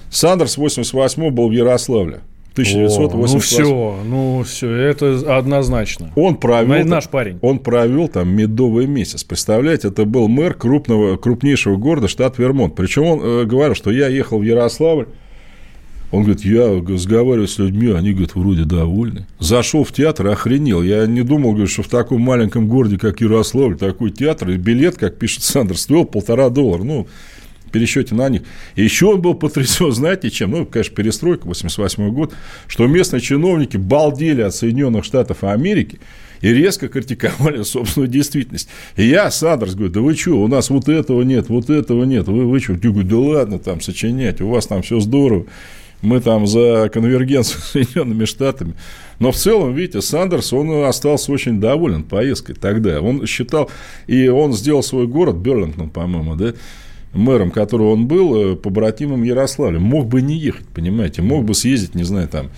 Сандерс 0.10 0.58
88 0.58 1.30
был 1.30 1.50
в 1.50 1.52
Ярославле. 1.52 2.22
1988. 2.56 3.34
ну 3.34 3.40
все, 3.42 4.04
ну 4.06 4.44
все, 4.44 4.72
это 4.72 5.38
однозначно. 5.38 6.14
Он 6.16 6.38
провел, 6.38 6.86
наш 6.86 7.10
парень. 7.10 7.38
Он 7.42 7.60
провел 7.60 8.08
там 8.08 8.30
медовый 8.30 8.88
месяц. 8.88 9.26
Представляете, 9.26 9.90
это 9.90 10.06
был 10.06 10.30
мэр 10.30 10.54
крупного, 10.54 11.18
крупнейшего 11.18 11.76
города, 11.76 12.08
штат 12.08 12.38
Вермонт. 12.38 12.74
Причем 12.76 13.04
он 13.04 13.20
э, 13.22 13.44
говорил, 13.44 13.76
что 13.76 13.92
я 13.92 14.08
ехал 14.08 14.40
в 14.40 14.44
Ярославль. 14.44 15.08
Он 16.12 16.24
говорит, 16.24 16.46
я 16.46 16.68
разговариваю 16.68 17.48
с 17.48 17.58
людьми, 17.58 17.92
они, 17.92 18.12
говорят, 18.12 18.36
вроде 18.36 18.64
довольны. 18.64 19.28
Зашел 19.40 19.84
в 19.84 19.92
театр, 19.92 20.28
охренел. 20.28 20.82
Я 20.82 21.06
не 21.08 21.24
думал, 21.24 21.52
говорит, 21.52 21.72
что 21.72 21.84
в 21.84 21.90
таком 21.90 22.22
маленьком 22.22 22.70
городе, 22.70 22.98
как 22.98 23.20
Ярославль, 23.20 23.76
такой 23.76 24.12
театр, 24.12 24.52
и 24.52 24.56
билет, 24.56 24.96
как 24.96 25.18
пишет 25.18 25.44
Сандерс, 25.44 25.82
стоил 25.82 26.06
полтора 26.06 26.50
доллара. 26.50 26.84
Ну, 26.84 27.08
пересчете 27.76 28.16
на 28.16 28.30
них. 28.30 28.44
И 28.76 28.84
еще 28.84 29.08
он 29.08 29.22
был 29.22 29.34
потрясен, 29.34 29.92
знаете, 29.94 30.30
чем? 30.30 30.52
Ну, 30.52 30.66
конечно, 30.66 30.96
перестройка, 30.96 31.46
88 31.46 32.10
год, 32.14 32.34
что 32.68 32.88
местные 32.88 33.20
чиновники 33.20 33.76
балдели 33.76 34.42
от 34.42 34.56
Соединенных 34.56 35.04
Штатов 35.04 35.44
Америки 35.44 36.00
и 36.40 36.54
резко 36.54 36.88
критиковали 36.88 37.64
собственную 37.64 38.08
действительность. 38.08 38.70
И 38.96 39.04
я, 39.04 39.30
Сандерс, 39.30 39.76
говорю, 39.76 39.92
да 39.92 40.00
вы 40.00 40.16
что, 40.16 40.42
у 40.42 40.48
нас 40.48 40.70
вот 40.70 40.88
этого 40.88 41.24
нет, 41.24 41.50
вот 41.50 41.70
этого 41.70 42.06
нет, 42.06 42.30
вы, 42.30 42.46
вы 42.46 42.62
что? 42.62 42.74
Я 42.74 42.80
говорю, 42.80 43.08
да 43.10 43.18
ладно 43.18 43.60
там 43.60 43.82
сочинять, 43.82 44.40
у 44.40 44.48
вас 44.48 44.68
там 44.68 44.82
все 44.82 45.02
здорово 45.02 45.46
мы 46.02 46.20
там 46.20 46.48
за 46.48 46.90
конвергенцию 46.94 47.62
с 47.62 47.66
Соединенными 47.72 48.26
Штатами. 48.26 48.76
Но 49.20 49.32
в 49.32 49.36
целом, 49.36 49.74
видите, 49.74 50.02
Сандерс, 50.02 50.54
он 50.54 50.86
остался 50.86 51.32
очень 51.32 51.60
доволен 51.60 52.04
поездкой 52.04 52.56
тогда. 52.56 53.02
Он 53.02 53.26
считал, 53.26 53.70
и 54.08 54.28
он 54.28 54.54
сделал 54.54 54.84
свой 54.84 55.08
город, 55.08 55.38
Берлингтон, 55.38 55.90
по-моему, 55.90 56.36
да, 56.36 56.54
мэром, 57.16 57.52
которого 57.52 57.94
он 57.94 58.08
был, 58.08 58.36
э, 58.36 58.56
побратимом 58.56 59.24
Ярославля. 59.24 59.80
Мог 59.80 60.08
бы 60.08 60.22
не 60.22 60.36
ехать, 60.38 60.68
понимаете, 60.68 61.22
мог 61.22 61.46
бы 61.46 61.54
съездить, 61.54 61.96
не 61.96 62.04
знаю, 62.04 62.28
там, 62.28 62.50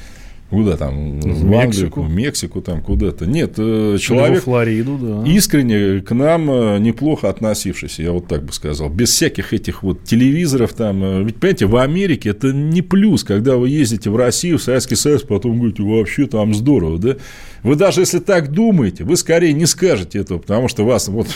Куда 0.49 0.77
там? 0.77 1.19
В, 1.19 1.23
в 1.25 1.43
Мексику. 1.43 2.01
в 2.03 2.09
Мексику 2.09 2.61
там 2.61 2.81
куда-то. 2.81 3.25
Нет, 3.25 3.55
э, 3.57 3.97
человек 3.99 4.43
Флориду, 4.43 4.97
да. 4.97 5.29
искренне 5.29 5.99
к 5.99 6.15
нам 6.15 6.49
э, 6.49 6.79
неплохо 6.79 7.27
относившийся, 7.27 8.03
я 8.03 8.13
вот 8.13 8.27
так 8.27 8.43
бы 8.43 8.53
сказал. 8.53 8.89
Без 8.89 9.09
всяких 9.09 9.51
этих 9.51 9.83
вот 9.83 10.05
телевизоров 10.05 10.71
там. 10.73 11.25
Ведь, 11.25 11.35
понимаете, 11.35 11.65
в 11.65 11.75
Америке 11.75 12.29
это 12.29 12.53
не 12.53 12.81
плюс, 12.81 13.25
когда 13.25 13.57
вы 13.57 13.67
ездите 13.67 14.09
в 14.09 14.15
Россию, 14.15 14.57
в 14.57 14.63
Советский 14.63 14.95
Союз, 14.95 15.23
потом 15.23 15.57
говорите, 15.57 15.83
вообще 15.83 16.27
там 16.27 16.53
здорово, 16.53 16.97
да? 16.97 17.17
Вы 17.63 17.75
даже 17.75 17.99
если 17.99 18.19
так 18.19 18.49
думаете, 18.49 19.03
вы 19.03 19.17
скорее 19.17 19.51
не 19.51 19.65
скажете 19.65 20.19
этого, 20.19 20.37
потому 20.37 20.69
что 20.69 20.85
вас 20.85 21.07
вот 21.09 21.27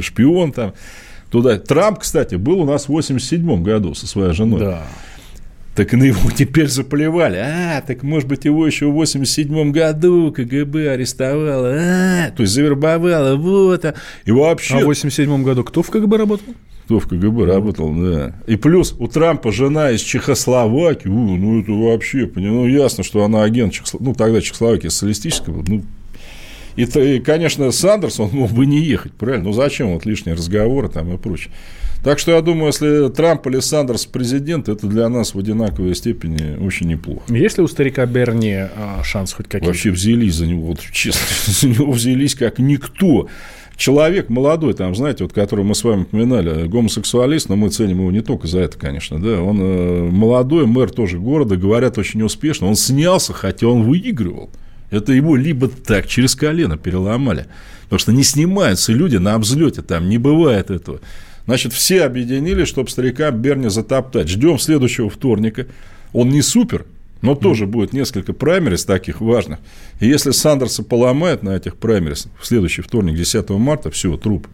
шпион 0.00 0.52
там 0.52 0.74
туда. 1.30 1.58
Трамп, 1.58 2.00
кстати, 2.00 2.34
был 2.34 2.60
у 2.60 2.64
нас 2.64 2.84
в 2.84 2.88
87 2.88 3.62
году 3.62 3.94
со 3.94 4.06
своей 4.06 4.32
женой. 4.32 4.60
Да. 4.60 4.82
Так 5.74 5.92
на 5.92 6.02
его 6.02 6.30
теперь 6.30 6.68
заплевали. 6.68 7.36
А, 7.36 7.80
так 7.86 8.02
может 8.02 8.28
быть 8.28 8.44
его 8.44 8.66
еще 8.66 8.86
в 8.86 8.92
87 8.92 9.70
году 9.70 10.32
КГБ 10.32 10.90
арестовало. 10.90 11.74
А, 11.74 12.30
то 12.32 12.42
есть 12.42 12.52
завербовало. 12.52 13.36
Вот. 13.36 13.84
А. 13.84 13.94
И 14.24 14.32
вообще... 14.32 14.78
А 14.78 14.80
в 14.80 14.84
87 14.84 15.42
году 15.42 15.64
кто 15.64 15.82
в 15.82 15.90
КГБ 15.90 16.16
работал? 16.16 16.54
Кто 16.84 16.98
в 16.98 17.06
КГБ 17.06 17.44
работал, 17.46 17.94
да. 17.94 18.34
И 18.48 18.56
плюс 18.56 18.96
у 18.98 19.06
Трампа 19.06 19.52
жена 19.52 19.92
из 19.92 20.00
Чехословакии. 20.00 21.08
У, 21.08 21.36
ну, 21.36 21.60
это 21.60 21.70
вообще, 21.70 22.28
ну, 22.34 22.66
ясно, 22.66 23.04
что 23.04 23.24
она 23.24 23.44
агент 23.44 23.72
Чехословакии. 23.72 24.08
Ну, 24.08 24.14
тогда 24.14 24.40
Чехословакия 24.40 24.90
социалистического. 24.90 25.64
Ну, 25.66 25.84
и, 26.84 27.16
и, 27.16 27.20
конечно, 27.20 27.70
Сандерс, 27.70 28.20
он 28.20 28.30
мог 28.32 28.50
бы 28.50 28.66
не 28.66 28.80
ехать, 28.80 29.12
правильно? 29.12 29.44
Ну, 29.44 29.52
зачем 29.52 29.92
вот 29.92 30.06
лишние 30.06 30.34
разговоры 30.34 30.88
там 30.88 31.12
и 31.12 31.18
прочее. 31.18 31.52
Так 32.02 32.18
что 32.18 32.32
я 32.32 32.40
думаю, 32.40 32.68
если 32.68 33.10
Трамп 33.10 33.46
или 33.48 33.60
Сандерс 33.60 34.06
президент, 34.06 34.68
это 34.70 34.86
для 34.86 35.08
нас 35.10 35.34
в 35.34 35.38
одинаковой 35.38 35.94
степени 35.94 36.56
очень 36.64 36.86
неплохо. 36.86 37.22
Есть 37.28 37.58
ли 37.58 37.64
у 37.64 37.68
старика 37.68 38.06
Берни 38.06 38.54
а, 38.54 39.02
шанс 39.04 39.34
хоть 39.34 39.46
какие-то? 39.46 39.66
Вообще 39.66 39.90
взялись 39.90 40.34
за 40.34 40.46
него, 40.46 40.68
вот 40.68 40.80
честно, 40.80 41.20
за 41.52 41.68
него 41.68 41.92
взялись 41.92 42.34
как 42.34 42.58
никто. 42.58 43.28
Человек 43.76 44.28
молодой, 44.28 44.74
там, 44.74 44.94
знаете, 44.94 45.24
вот, 45.24 45.32
который 45.32 45.64
мы 45.64 45.74
с 45.74 45.84
вами 45.84 46.02
упоминали, 46.02 46.66
гомосексуалист, 46.68 47.48
но 47.48 47.56
мы 47.56 47.70
ценим 47.70 48.00
его 48.00 48.12
не 48.12 48.20
только 48.20 48.46
за 48.46 48.60
это, 48.60 48.78
конечно, 48.78 49.18
да, 49.18 49.42
он 49.42 49.58
э, 49.58 50.08
молодой, 50.10 50.66
мэр 50.66 50.90
тоже 50.90 51.18
города, 51.18 51.56
говорят, 51.56 51.96
очень 51.96 52.22
успешно, 52.22 52.66
он 52.66 52.76
снялся, 52.76 53.32
хотя 53.32 53.68
он 53.68 53.84
выигрывал. 53.84 54.50
Это 54.90 55.12
его 55.12 55.36
либо 55.36 55.68
так 55.68 56.06
через 56.06 56.34
колено 56.34 56.76
переломали. 56.76 57.46
Потому 57.84 57.98
что 57.98 58.12
не 58.12 58.22
снимаются 58.22 58.92
люди 58.92 59.16
на 59.16 59.38
взлете, 59.38 59.82
там 59.82 60.08
не 60.08 60.18
бывает 60.18 60.70
этого. 60.70 61.00
Значит, 61.46 61.72
все 61.72 62.04
объединились, 62.04 62.68
чтобы 62.68 62.90
старика 62.90 63.30
Берни 63.30 63.68
затоптать. 63.68 64.28
Ждем 64.28 64.58
следующего 64.58 65.10
вторника. 65.10 65.66
Он 66.12 66.28
не 66.28 66.42
супер, 66.42 66.86
но 67.22 67.34
тоже 67.34 67.66
будет 67.66 67.92
несколько 67.92 68.32
праймерис 68.32 68.84
таких 68.84 69.20
важных. 69.20 69.58
И 70.00 70.06
если 70.06 70.30
Сандерса 70.30 70.82
поломает 70.82 71.42
на 71.42 71.56
этих 71.56 71.76
праймерис 71.76 72.28
в 72.38 72.46
следующий 72.46 72.82
вторник, 72.82 73.16
10 73.16 73.48
марта, 73.50 73.90
все, 73.90 74.16
труп. 74.16 74.46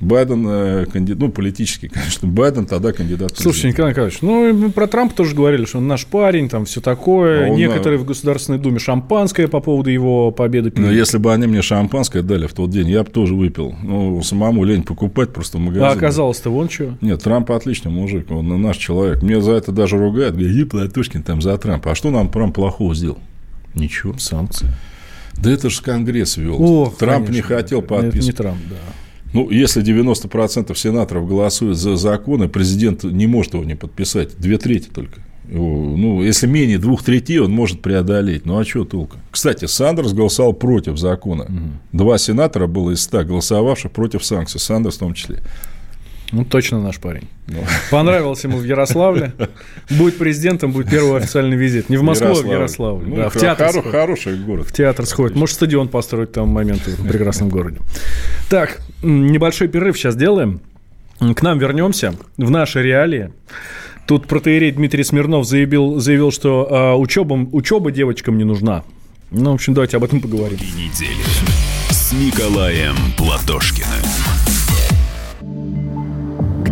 Байден, 0.00 0.46
э, 0.46 0.86
кандидат, 0.86 1.20
ну, 1.20 1.28
политический, 1.28 1.88
конечно, 1.92 2.28
Байден 2.28 2.66
тогда 2.66 2.92
кандидат. 2.92 3.32
Слушайте, 3.36 3.68
Николай 3.68 3.92
Николаевич, 3.92 4.22
ну, 4.22 4.70
про 4.70 4.86
Трампа 4.86 5.14
тоже 5.14 5.34
говорили, 5.34 5.64
что 5.64 5.78
он 5.78 5.88
наш 5.88 6.06
парень, 6.06 6.48
там, 6.48 6.64
все 6.66 6.80
такое. 6.80 7.46
А 7.46 7.48
Некоторые 7.50 7.98
на... 7.98 8.04
в 8.04 8.06
Государственной 8.06 8.58
Думе 8.58 8.78
шампанское 8.78 9.48
по 9.48 9.60
поводу 9.60 9.90
его 9.90 10.30
победы 10.30 10.70
пили. 10.70 10.86
Но 10.86 10.92
если 10.92 11.18
бы 11.18 11.32
они 11.32 11.46
мне 11.46 11.62
шампанское 11.62 12.22
дали 12.22 12.46
в 12.46 12.54
тот 12.54 12.70
день, 12.70 12.88
я 12.88 13.02
бы 13.02 13.10
тоже 13.10 13.34
выпил. 13.34 13.74
Ну, 13.82 14.22
самому 14.22 14.64
лень 14.64 14.84
покупать 14.84 15.32
просто 15.32 15.58
в 15.58 15.60
магазине. 15.60 15.86
А 15.86 15.92
оказалось-то 15.92 16.50
вон 16.50 16.68
что? 16.68 16.96
Нет, 17.00 17.22
Трамп 17.22 17.50
отличный 17.50 17.90
мужик, 17.90 18.30
он 18.30 18.60
наш 18.62 18.76
человек. 18.76 19.22
Мне 19.22 19.40
за 19.40 19.52
это 19.52 19.72
даже 19.72 19.98
ругают, 19.98 20.34
говорят, 20.34 20.52
иди, 20.52 20.64
Платошкин, 20.64 21.22
там, 21.22 21.42
за 21.42 21.56
Трампа. 21.58 21.92
А 21.92 21.94
что 21.94 22.10
нам 22.10 22.28
Трамп 22.28 22.54
плохого 22.54 22.94
сделал? 22.94 23.18
Ничего. 23.74 24.16
Санкции. 24.18 24.68
Да 25.36 25.50
это 25.50 25.70
же 25.70 25.82
Конгресс 25.82 26.36
вел. 26.36 26.56
О, 26.60 26.92
Трамп 26.98 27.26
конечно, 27.26 27.34
не 27.34 27.42
хотел 27.42 27.82
подписывать. 27.82 28.16
Это 28.16 28.26
не 28.26 28.32
Трамп, 28.32 28.58
да. 28.70 28.76
Ну, 29.32 29.50
если 29.50 29.82
90% 29.82 30.74
сенаторов 30.74 31.28
голосуют 31.28 31.76
за 31.76 31.96
законы, 31.96 32.48
президент 32.48 33.04
не 33.04 33.26
может 33.26 33.54
его 33.54 33.64
не 33.64 33.74
подписать. 33.74 34.36
Две 34.38 34.58
трети 34.58 34.88
только. 34.88 35.20
Ну, 35.50 36.22
если 36.22 36.46
менее 36.46 36.78
двух 36.78 37.02
третей, 37.02 37.38
он 37.38 37.52
может 37.52 37.80
преодолеть. 37.80 38.44
Ну, 38.44 38.58
а 38.58 38.64
что 38.64 38.84
толку? 38.84 39.16
Кстати, 39.30 39.64
Сандерс 39.64 40.12
голосовал 40.12 40.52
против 40.52 40.98
закона. 40.98 41.44
Угу. 41.44 41.98
Два 41.98 42.18
сенатора 42.18 42.66
было 42.66 42.90
из 42.90 43.00
ста 43.00 43.24
голосовавших 43.24 43.90
против 43.92 44.24
санкций. 44.24 44.60
Сандерс 44.60 44.96
в 44.96 45.00
том 45.00 45.14
числе. 45.14 45.38
Ну, 46.30 46.44
точно 46.44 46.80
наш 46.80 46.98
парень. 46.98 47.28
Ну. 47.46 47.64
Понравился 47.90 48.48
ему 48.48 48.58
в 48.58 48.64
Ярославле. 48.64 49.32
Будет 49.90 50.18
президентом, 50.18 50.72
будет 50.72 50.90
первый 50.90 51.16
официальный 51.16 51.56
визит. 51.56 51.88
Не 51.88 51.96
в 51.96 52.02
Москву, 52.02 52.28
а 52.28 52.34
в 52.34 52.46
Ярославле. 52.46 53.06
Ну, 53.06 53.16
да, 53.16 53.28
в 53.30 53.34
театр 53.34 53.66
хоро- 53.68 53.90
Хороший 53.90 54.36
город. 54.36 54.66
В 54.68 54.72
театр 54.72 55.06
сходит. 55.06 55.36
Может, 55.36 55.56
стадион 55.56 55.88
построить 55.88 56.32
там 56.32 56.48
момент 56.48 56.86
в 56.86 57.08
прекрасном 57.08 57.48
городе. 57.48 57.78
Так, 58.50 58.80
небольшой 59.02 59.68
перерыв 59.68 59.96
сейчас 59.96 60.16
делаем. 60.16 60.60
К 61.18 61.42
нам 61.42 61.58
вернемся 61.58 62.14
в 62.36 62.50
наши 62.50 62.82
реалии. 62.82 63.32
Тут 64.06 64.26
протеерей 64.26 64.70
Дмитрий 64.70 65.04
Смирнов 65.04 65.46
заявил, 65.46 65.98
заявил 65.98 66.30
что 66.30 66.66
а, 66.70 66.96
учебам, 66.96 67.48
учеба 67.52 67.90
девочкам 67.90 68.38
не 68.38 68.44
нужна. 68.44 68.84
Ну, 69.30 69.50
в 69.50 69.54
общем, 69.54 69.74
давайте 69.74 69.96
об 69.98 70.04
этом 70.04 70.20
поговорим. 70.20 70.58
Недели 70.58 71.22
с 71.90 72.12
Николаем 72.12 72.94
Платошкиным. 73.18 74.07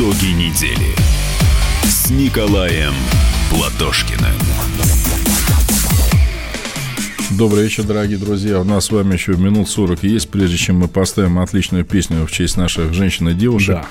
Итоги 0.00 0.28
недели 0.28 0.94
с 1.84 2.08
Николаем 2.08 2.94
Платошкиным. 3.50 4.32
Добрый 7.32 7.64
вечер, 7.64 7.84
дорогие 7.84 8.16
друзья. 8.16 8.62
У 8.62 8.64
нас 8.64 8.86
с 8.86 8.90
вами 8.92 9.12
еще 9.12 9.32
минут 9.32 9.68
40 9.68 10.02
есть, 10.04 10.30
прежде 10.30 10.56
чем 10.56 10.78
мы 10.78 10.88
поставим 10.88 11.38
отличную 11.38 11.84
песню 11.84 12.26
в 12.26 12.32
честь 12.32 12.56
наших 12.56 12.94
женщин 12.94 13.28
и 13.28 13.34
девушек. 13.34 13.84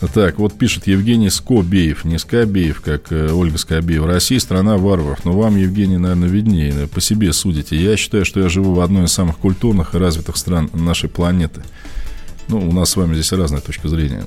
Да. 0.00 0.08
Так, 0.08 0.40
вот 0.40 0.58
пишет 0.58 0.88
Евгений 0.88 1.30
Скобеев, 1.30 2.04
не 2.04 2.18
Скобеев, 2.18 2.80
как 2.80 3.12
э, 3.12 3.30
Ольга 3.30 3.58
Скобеева. 3.58 4.08
Россия– 4.08 4.38
страна 4.40 4.76
варваров. 4.76 5.24
Но 5.24 5.38
вам, 5.38 5.56
Евгений, 5.56 5.98
наверное, 5.98 6.28
виднее. 6.28 6.88
По 6.88 7.00
себе 7.00 7.32
судите. 7.32 7.76
Я 7.76 7.96
считаю, 7.96 8.24
что 8.24 8.40
я 8.40 8.48
живу 8.48 8.74
в 8.74 8.80
одной 8.80 9.04
из 9.04 9.12
самых 9.12 9.38
культурных 9.38 9.94
и 9.94 9.98
развитых 9.98 10.36
стран 10.36 10.68
нашей 10.72 11.08
планеты. 11.08 11.62
Ну, 12.48 12.58
у 12.58 12.72
нас 12.72 12.90
с 12.90 12.96
вами 12.96 13.14
здесь 13.14 13.30
разная 13.30 13.60
точка 13.60 13.88
зрения. 13.88 14.24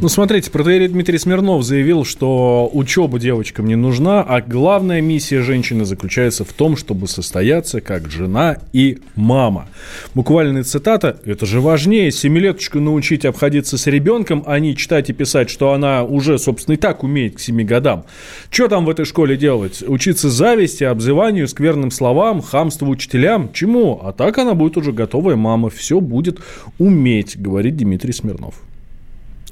Ну, 0.00 0.08
смотрите, 0.08 0.50
протеерей 0.50 0.88
Дмитрий 0.88 1.18
Смирнов 1.18 1.62
заявил, 1.64 2.04
что 2.04 2.70
учеба 2.72 3.18
девочкам 3.18 3.66
не 3.66 3.74
нужна, 3.74 4.22
а 4.22 4.42
главная 4.42 5.00
миссия 5.00 5.40
женщины 5.40 5.84
заключается 5.84 6.44
в 6.44 6.52
том, 6.52 6.76
чтобы 6.76 7.08
состояться 7.08 7.80
как 7.80 8.10
жена 8.10 8.58
и 8.72 8.98
мама. 9.16 9.68
Буквальная 10.14 10.62
цитата 10.62 11.18
«Это 11.24 11.46
же 11.46 11.60
важнее 11.60 12.10
семилеточку 12.10 12.80
научить 12.80 13.24
обходиться 13.24 13.78
с 13.78 13.86
ребенком, 13.86 14.44
а 14.46 14.58
не 14.58 14.76
читать 14.76 15.08
и 15.08 15.14
писать, 15.14 15.48
что 15.48 15.72
она 15.72 16.04
уже, 16.04 16.38
собственно, 16.38 16.74
и 16.74 16.78
так 16.78 17.02
умеет 17.02 17.36
к 17.36 17.40
семи 17.40 17.64
годам. 17.64 18.04
Что 18.50 18.68
там 18.68 18.84
в 18.84 18.90
этой 18.90 19.06
школе 19.06 19.36
делать? 19.36 19.82
Учиться 19.86 20.28
зависти, 20.28 20.84
обзыванию, 20.84 21.48
скверным 21.48 21.90
словам, 21.90 22.42
хамству 22.42 22.88
учителям? 22.88 23.50
Чему? 23.52 24.00
А 24.02 24.12
так 24.12 24.36
она 24.38 24.54
будет 24.54 24.76
уже 24.76 24.92
готовая 24.92 25.36
мама, 25.36 25.70
все 25.70 26.00
будет 26.00 26.40
уметь», 26.78 27.40
говорит 27.40 27.76
Дмитрий 27.76 28.12
Смирнов. 28.12 28.67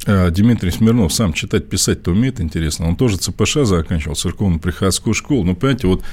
А, 0.06 0.30
Дмитрий 0.30 0.70
Смирнов 0.70 1.12
сам 1.12 1.32
читать, 1.32 1.68
писать-то 1.68 2.12
умеет, 2.12 2.40
интересно. 2.40 2.86
Он 2.88 2.96
тоже 2.96 3.16
ЦПШ 3.16 3.58
заканчивал, 3.64 4.14
церковно-приходскую 4.14 5.14
школу. 5.14 5.42
Но, 5.42 5.54
понимаете, 5.54 5.88
вот 5.88 6.04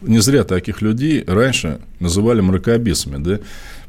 не 0.00 0.18
зря 0.20 0.44
таких 0.44 0.80
людей 0.80 1.22
раньше 1.26 1.80
называли 2.00 2.40
мракобесами, 2.40 3.22
да? 3.22 3.40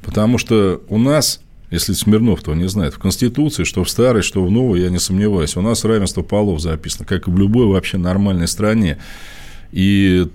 Потому 0.04 0.38
что 0.38 0.82
у 0.90 0.98
нас, 0.98 1.40
если 1.72 1.94
Смирнов 1.94 2.42
того 2.42 2.58
не 2.58 2.68
знает, 2.68 2.94
в 2.94 3.00
Конституции, 3.00 3.64
что 3.64 3.84
в 3.84 3.90
старой, 3.90 4.22
что 4.22 4.46
в 4.46 4.52
новой, 4.52 4.82
я 4.82 4.90
не 4.90 5.00
сомневаюсь, 5.00 5.56
у 5.56 5.62
нас 5.62 5.86
равенство 5.86 6.22
полов 6.22 6.60
записано, 6.60 7.06
как 7.06 7.28
и 7.28 7.32
в 7.32 7.38
любой 7.38 7.66
вообще 7.68 7.98
нормальной 7.98 8.48
стране. 8.48 8.98
И 9.72 10.28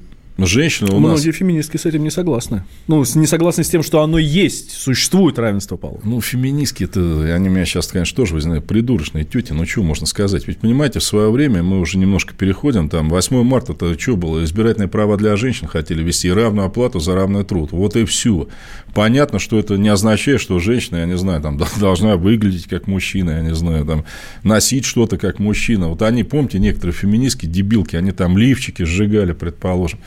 женщины 0.47 0.91
у 0.93 0.99
Многие 0.99 1.29
нас... 1.29 1.37
феминистки 1.37 1.77
с 1.77 1.87
этим 1.87 2.03
не 2.03 2.11
согласны. 2.11 2.65
Ну, 2.87 3.05
не 3.15 3.27
согласны 3.27 3.65
с 3.65 3.69
тем, 3.69 3.83
что 3.83 4.03
оно 4.03 4.19
есть, 4.19 4.73
существует 4.73 5.39
равенство 5.39 5.77
полов. 5.77 6.01
Ну, 6.05 6.21
феминистки, 6.21 6.85
это, 6.85 7.01
они 7.35 7.49
меня 7.49 7.65
сейчас, 7.65 7.89
конечно, 7.89 8.17
тоже, 8.17 8.35
вы 8.35 8.41
знаете, 8.41 8.67
придурочные 8.67 9.25
тети, 9.25 9.53
ну, 9.53 9.67
что 9.67 9.83
можно 9.83 10.07
сказать? 10.07 10.47
Ведь, 10.47 10.59
понимаете, 10.59 10.99
в 10.99 11.05
свое 11.05 11.31
время 11.31 11.63
мы 11.63 11.81
уже 11.81 11.99
немножко 11.99 12.35
переходим, 12.35 12.89
там, 12.89 13.09
8 13.09 13.43
марта, 13.43 13.73
это 13.73 13.99
что 13.99 14.17
было? 14.17 14.45
Избирательные 14.45 14.89
права 14.89 15.17
для 15.17 15.37
женщин 15.37 15.67
хотели 15.67 16.03
вести, 16.03 16.31
равную 16.31 16.67
оплату 16.67 17.01
за 17.01 17.15
равный 17.15 17.45
труд. 17.45 17.73
Вот 17.73 17.97
и 17.97 18.05
все. 18.05 18.49
Понятно, 18.95 19.39
что 19.39 19.59
это 19.59 19.77
не 19.77 19.89
означает, 19.89 20.41
что 20.41 20.59
женщина, 20.59 20.99
я 20.99 21.07
не 21.07 21.17
знаю, 21.17 21.41
там, 21.41 21.59
должна 21.81 22.17
выглядеть 22.17 22.67
как 22.67 22.87
мужчина, 22.87 23.31
я 23.31 23.41
не 23.43 23.55
знаю, 23.55 23.85
там, 23.85 24.05
носить 24.43 24.85
что-то 24.85 25.19
как 25.19 25.39
мужчина. 25.39 25.89
Вот 25.89 26.03
они, 26.03 26.25
помните, 26.25 26.59
некоторые 26.59 26.95
феминистки, 26.95 27.47
дебилки, 27.47 27.97
они 27.97 28.13
там 28.13 28.37
лифчики 28.37 28.83
сжигали, 28.83 29.33
предположим. 29.33 30.01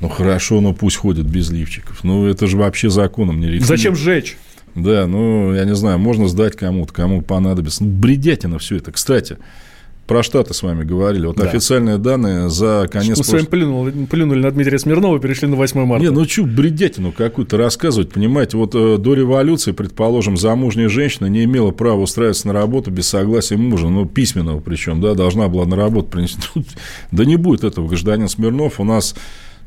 Ну 0.00 0.08
хорошо, 0.08 0.60
но 0.60 0.72
пусть 0.72 0.96
ходят 0.96 1.26
без 1.26 1.50
лифчиков. 1.50 2.04
Ну 2.04 2.26
это 2.26 2.46
же 2.46 2.56
вообще 2.56 2.90
законом 2.90 3.36
не 3.36 3.46
регулируется. 3.46 3.76
Зачем 3.76 3.96
сжечь? 3.96 4.36
Да, 4.74 5.06
ну, 5.06 5.54
я 5.54 5.64
не 5.64 5.74
знаю, 5.74 5.98
можно 5.98 6.28
сдать 6.28 6.56
кому-то, 6.56 6.92
кому 6.92 7.22
понадобится. 7.22 7.84
Ну, 7.84 7.90
бредятина 7.90 8.58
все 8.58 8.76
это. 8.76 8.92
Кстати, 8.92 9.36
про 10.10 10.22
Штаты 10.22 10.54
с 10.54 10.62
вами 10.62 10.84
говорили. 10.84 11.26
Вот 11.26 11.36
да. 11.36 11.44
официальные 11.44 11.98
данные 11.98 12.50
за 12.50 12.88
конец... 12.90 13.18
Мы 13.18 13.24
с 13.24 13.32
вами 13.32 13.44
плюнули, 13.44 14.06
плюнули 14.06 14.40
на 14.40 14.50
Дмитрия 14.50 14.78
Смирнова 14.78 15.18
и 15.18 15.20
перешли 15.20 15.48
на 15.48 15.56
8 15.56 15.84
марта. 15.84 16.04
Не, 16.04 16.10
ну 16.10 16.24
что, 16.24 16.44
бредятину 16.44 17.12
какую-то 17.12 17.56
рассказывать, 17.56 18.10
понимаете? 18.10 18.56
Вот 18.56 18.74
э, 18.74 18.96
до 18.98 19.14
революции, 19.14 19.72
предположим, 19.72 20.36
замужняя 20.36 20.88
женщина 20.88 21.26
не 21.26 21.44
имела 21.44 21.70
права 21.70 22.00
устраиваться 22.00 22.46
на 22.48 22.52
работу 22.52 22.90
без 22.90 23.06
согласия 23.06 23.56
мужа, 23.56 23.88
ну, 23.88 24.04
письменного 24.04 24.60
причем, 24.60 25.00
да, 25.00 25.14
должна 25.14 25.48
была 25.48 25.64
на 25.64 25.76
работу 25.76 26.08
принести. 26.08 26.38
Да 27.12 27.24
не 27.24 27.36
будет 27.36 27.64
этого, 27.64 27.86
гражданин 27.86 28.28
Смирнов. 28.28 28.80
У 28.80 28.84
нас 28.84 29.14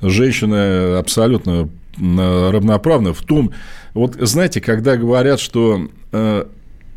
женщины 0.10 0.98
абсолютно 0.98 1.70
равноправны 1.98 3.14
в 3.14 3.22
том, 3.22 3.52
вот 3.94 4.16
знаете, 4.20 4.62
когда 4.62 4.98
говорят, 4.98 5.40
что, 5.40 5.88
э, 6.12 6.46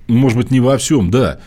может 0.08 0.38
быть, 0.38 0.50
не 0.50 0.60
во 0.60 0.78
всем, 0.78 1.10
да, 1.10 1.38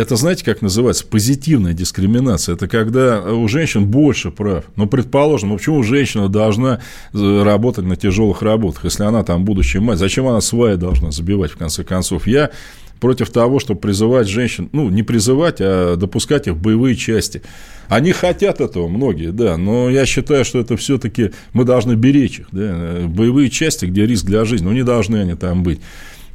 это 0.00 0.16
знаете, 0.16 0.44
как 0.46 0.62
называется? 0.62 1.06
Позитивная 1.06 1.74
дискриминация. 1.74 2.54
Это 2.54 2.68
когда 2.68 3.20
у 3.20 3.46
женщин 3.48 3.86
больше 3.86 4.30
прав. 4.30 4.64
Но, 4.74 4.86
предположим, 4.86 5.50
ну 5.50 5.58
почему 5.58 5.82
женщина 5.82 6.30
должна 6.30 6.80
э, 7.12 7.42
работать 7.42 7.84
на 7.84 7.96
тяжелых 7.96 8.40
работах, 8.40 8.84
если 8.84 9.04
она 9.04 9.22
там 9.24 9.44
будущая 9.44 9.82
мать? 9.82 9.98
Зачем 9.98 10.26
она 10.26 10.40
сваи 10.40 10.76
должна 10.76 11.10
забивать, 11.10 11.50
в 11.50 11.58
конце 11.58 11.84
концов? 11.84 12.26
Я 12.26 12.50
против 13.00 13.30
того, 13.30 13.58
чтобы 13.58 13.80
призывать 13.80 14.28
женщин, 14.28 14.68
ну, 14.72 14.90
не 14.90 15.02
призывать, 15.02 15.56
а 15.60 15.96
допускать 15.96 16.46
их 16.46 16.54
в 16.54 16.62
боевые 16.62 16.94
части. 16.94 17.42
Они 17.88 18.12
хотят 18.12 18.60
этого, 18.60 18.86
многие, 18.86 19.32
да, 19.32 19.56
но 19.56 19.90
я 19.90 20.06
считаю, 20.06 20.44
что 20.44 20.60
это 20.60 20.76
все-таки 20.76 21.32
мы 21.52 21.64
должны 21.64 21.94
беречь 21.94 22.40
их, 22.40 22.48
да, 22.52 23.06
боевые 23.06 23.50
части, 23.50 23.86
где 23.86 24.06
риск 24.06 24.26
для 24.26 24.44
жизни, 24.44 24.66
ну, 24.66 24.72
не 24.72 24.84
должны 24.84 25.16
они 25.16 25.34
там 25.34 25.62
быть. 25.62 25.80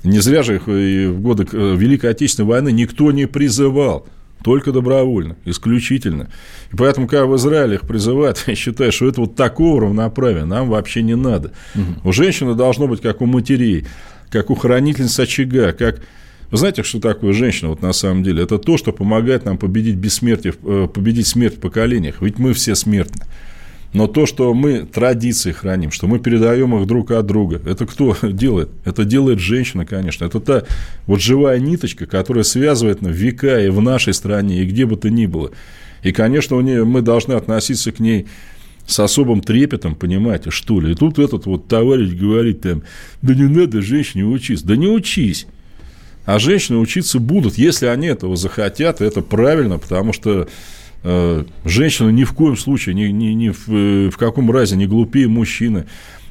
Не 0.03 0.19
зря 0.19 0.43
же 0.43 0.55
их 0.55 0.67
в 0.67 1.19
годы 1.19 1.47
э, 1.51 1.75
Великой 1.75 2.11
Отечественной 2.11 2.47
войны 2.47 2.71
никто 2.71 3.11
не 3.11 3.25
призывал. 3.25 4.05
Только 4.43 4.71
добровольно, 4.71 5.37
исключительно. 5.45 6.29
И 6.71 6.75
поэтому, 6.75 7.07
когда 7.07 7.25
в 7.25 7.35
Израиле 7.35 7.75
их 7.75 7.81
призывают, 7.81 8.43
я 8.47 8.53
считаю, 8.53 8.91
что 8.91 9.07
это 9.07 9.21
вот 9.21 9.35
такого 9.35 9.81
равноправия 9.81 10.45
нам 10.45 10.69
вообще 10.69 11.01
не 11.01 11.15
надо. 11.15 11.51
Угу. 11.73 12.09
У 12.09 12.13
женщины 12.13 12.53
должно 12.53 12.87
быть 12.87 13.01
как 13.01 13.21
у 13.21 13.25
матерей, 13.25 13.87
как 14.29 14.51
у 14.51 14.55
хранительниц 14.55 15.17
очага, 15.19 15.71
как 15.71 16.01
вы 16.51 16.57
знаете, 16.57 16.83
что 16.83 16.99
такое 16.99 17.33
женщина 17.33 17.69
вот 17.69 17.81
на 17.81 17.93
самом 17.93 18.23
деле? 18.23 18.43
Это 18.43 18.57
то, 18.57 18.77
что 18.77 18.91
помогает 18.91 19.45
нам 19.45 19.57
победить 19.57 19.95
бессмертие, 19.95 20.53
э, 20.63 20.87
победить 20.93 21.27
смерть 21.27 21.57
в 21.57 21.59
поколениях. 21.59 22.17
Ведь 22.21 22.37
мы 22.37 22.53
все 22.53 22.75
смертны. 22.75 23.25
Но 23.93 24.07
то, 24.07 24.25
что 24.25 24.53
мы 24.53 24.79
традиции 24.81 25.53
храним, 25.53 25.89
что 25.89 26.07
мы 26.07 26.19
передаем 26.19 26.75
их 26.75 26.85
друг 26.85 27.11
от 27.11 27.25
друга, 27.25 27.61
это 27.65 27.85
кто 27.85 28.15
делает? 28.23 28.69
Это 28.83 29.05
делает 29.05 29.39
женщина, 29.39 29.85
конечно. 29.85 30.25
Это 30.25 30.39
та 30.39 30.63
вот 31.07 31.21
живая 31.21 31.59
ниточка, 31.59 32.05
которая 32.05 32.43
связывает 32.43 33.01
на 33.01 33.07
века 33.07 33.59
и 33.61 33.69
в 33.69 33.81
нашей 33.81 34.13
стране, 34.13 34.61
и 34.61 34.65
где 34.65 34.85
бы 34.85 34.97
то 34.97 35.09
ни 35.09 35.25
было. 35.25 35.51
И, 36.03 36.11
конечно, 36.11 36.57
у 36.57 36.61
нее, 36.61 36.83
мы 36.83 37.01
должны 37.01 37.33
относиться 37.33 37.91
к 37.91 37.99
ней 37.99 38.27
с 38.85 38.99
особым 38.99 39.41
трепетом, 39.41 39.95
понимаете, 39.95 40.51
что 40.51 40.79
ли. 40.79 40.91
И 40.91 40.95
тут 40.95 41.17
этот 41.17 41.45
вот 41.45 41.67
товарищ 41.67 42.11
говорит 42.11 42.61
там, 42.61 42.83
да 43.21 43.33
не 43.33 43.47
надо 43.47 43.81
женщине 43.81 44.25
учиться. 44.25 44.67
Да 44.67 44.75
не 44.75 44.87
учись. 44.87 45.47
А 46.25 46.39
женщины 46.39 46.77
учиться 46.79 47.19
будут, 47.19 47.57
если 47.57 47.85
они 47.85 48.07
этого 48.07 48.35
захотят, 48.35 49.01
это 49.01 49.21
правильно, 49.21 49.77
потому 49.77 50.11
что 50.11 50.47
Э, 51.07 51.43
женщина 51.63 52.09
ни 52.09 52.23
в 52.23 52.33
коем 52.33 52.57
случае, 52.57 52.95
ни, 52.95 53.03
ни, 53.05 53.27
ни 53.27 53.49
в, 53.49 53.69
э, 53.69 54.09
в 54.09 54.17
каком 54.17 54.49
разе 54.49 54.75
не 54.75 54.87
глупее 54.87 55.27
мужчины. 55.27 55.85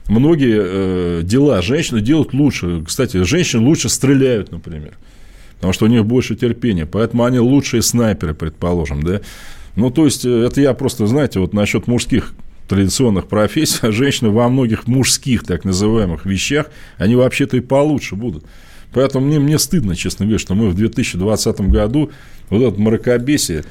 Многие 0.08 0.60
э, 0.60 1.20
дела 1.22 1.62
женщины 1.62 2.00
делают 2.00 2.34
лучше. 2.34 2.82
Кстати, 2.84 3.22
женщины 3.22 3.62
лучше 3.62 3.88
стреляют, 3.88 4.50
например, 4.50 4.98
потому 5.54 5.72
что 5.72 5.84
у 5.84 5.88
них 5.88 6.04
больше 6.04 6.34
терпения. 6.34 6.86
Поэтому 6.86 7.24
они 7.24 7.38
лучшие 7.38 7.82
снайперы, 7.82 8.34
предположим, 8.34 9.04
да. 9.04 9.20
Ну, 9.76 9.90
то 9.90 10.06
есть, 10.06 10.24
это 10.24 10.60
я 10.60 10.74
просто, 10.74 11.06
знаете, 11.06 11.38
вот 11.38 11.52
насчет 11.52 11.86
мужских 11.86 12.34
традиционных 12.66 13.28
профессий, 13.28 13.78
женщины 13.92 14.30
во 14.30 14.48
многих 14.48 14.88
мужских 14.88 15.44
так 15.44 15.64
называемых 15.64 16.26
вещах, 16.26 16.66
они 16.98 17.14
вообще-то 17.14 17.56
и 17.56 17.60
получше 17.60 18.16
будут. 18.16 18.44
Поэтому 18.94 19.26
мне, 19.26 19.38
мне 19.38 19.58
стыдно, 19.58 19.94
честно 19.96 20.24
говоря, 20.24 20.38
что 20.38 20.54
мы 20.54 20.70
в 20.70 20.74
2020 20.74 21.60
году 21.62 22.10
вот 22.48 22.62
это 22.62 22.80
мракобесие 22.80 23.64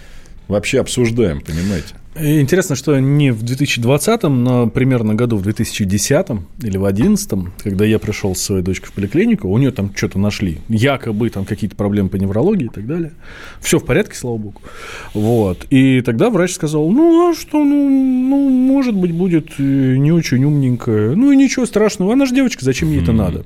вообще 0.48 0.82
обсуждаем, 0.82 1.42
понимаете? 1.42 1.96
Интересно, 2.16 2.76
что 2.76 3.00
не 3.00 3.32
в 3.32 3.44
2020-м, 3.44 4.44
но 4.44 4.68
примерно 4.68 5.16
году 5.16 5.38
в 5.38 5.42
2010 5.42 6.28
или 6.62 6.78
в 6.78 6.82
2011, 6.82 7.32
когда 7.64 7.86
я 7.86 7.98
пришел 7.98 8.36
с 8.36 8.42
своей 8.42 8.62
дочкой 8.62 8.90
в 8.90 8.94
поликлинику, 8.94 9.48
у 9.48 9.58
нее 9.58 9.72
там 9.72 9.92
что-то 9.96 10.20
нашли, 10.20 10.60
якобы 10.70 11.32
там 11.32 11.46
какие-то 11.46 11.76
проблемы 11.76 12.10
по 12.10 12.18
неврологии 12.18 12.66
и 12.66 12.70
так 12.70 12.86
далее. 12.86 13.14
Все 13.62 13.80
в 13.80 13.86
порядке, 13.86 14.16
слава 14.16 14.38
богу. 14.38 14.62
Вот. 15.16 15.66
И 15.72 16.02
тогда 16.02 16.30
врач 16.30 16.52
сказал, 16.52 16.88
ну, 16.92 17.32
а 17.32 17.34
что, 17.34 17.64
ну, 17.64 17.90
ну 17.90 18.50
может 18.50 18.96
быть, 18.96 19.12
будет 19.12 19.48
э, 19.58 19.96
не 19.98 20.12
очень 20.12 20.44
умненькая. 20.44 21.16
Ну, 21.16 21.32
и 21.32 21.36
ничего 21.36 21.66
страшного, 21.66 22.14
она 22.14 22.28
же 22.28 22.36
девочка, 22.36 22.64
зачем 22.64 22.92
ей 22.92 23.02
это 23.02 23.12
надо? 23.12 23.44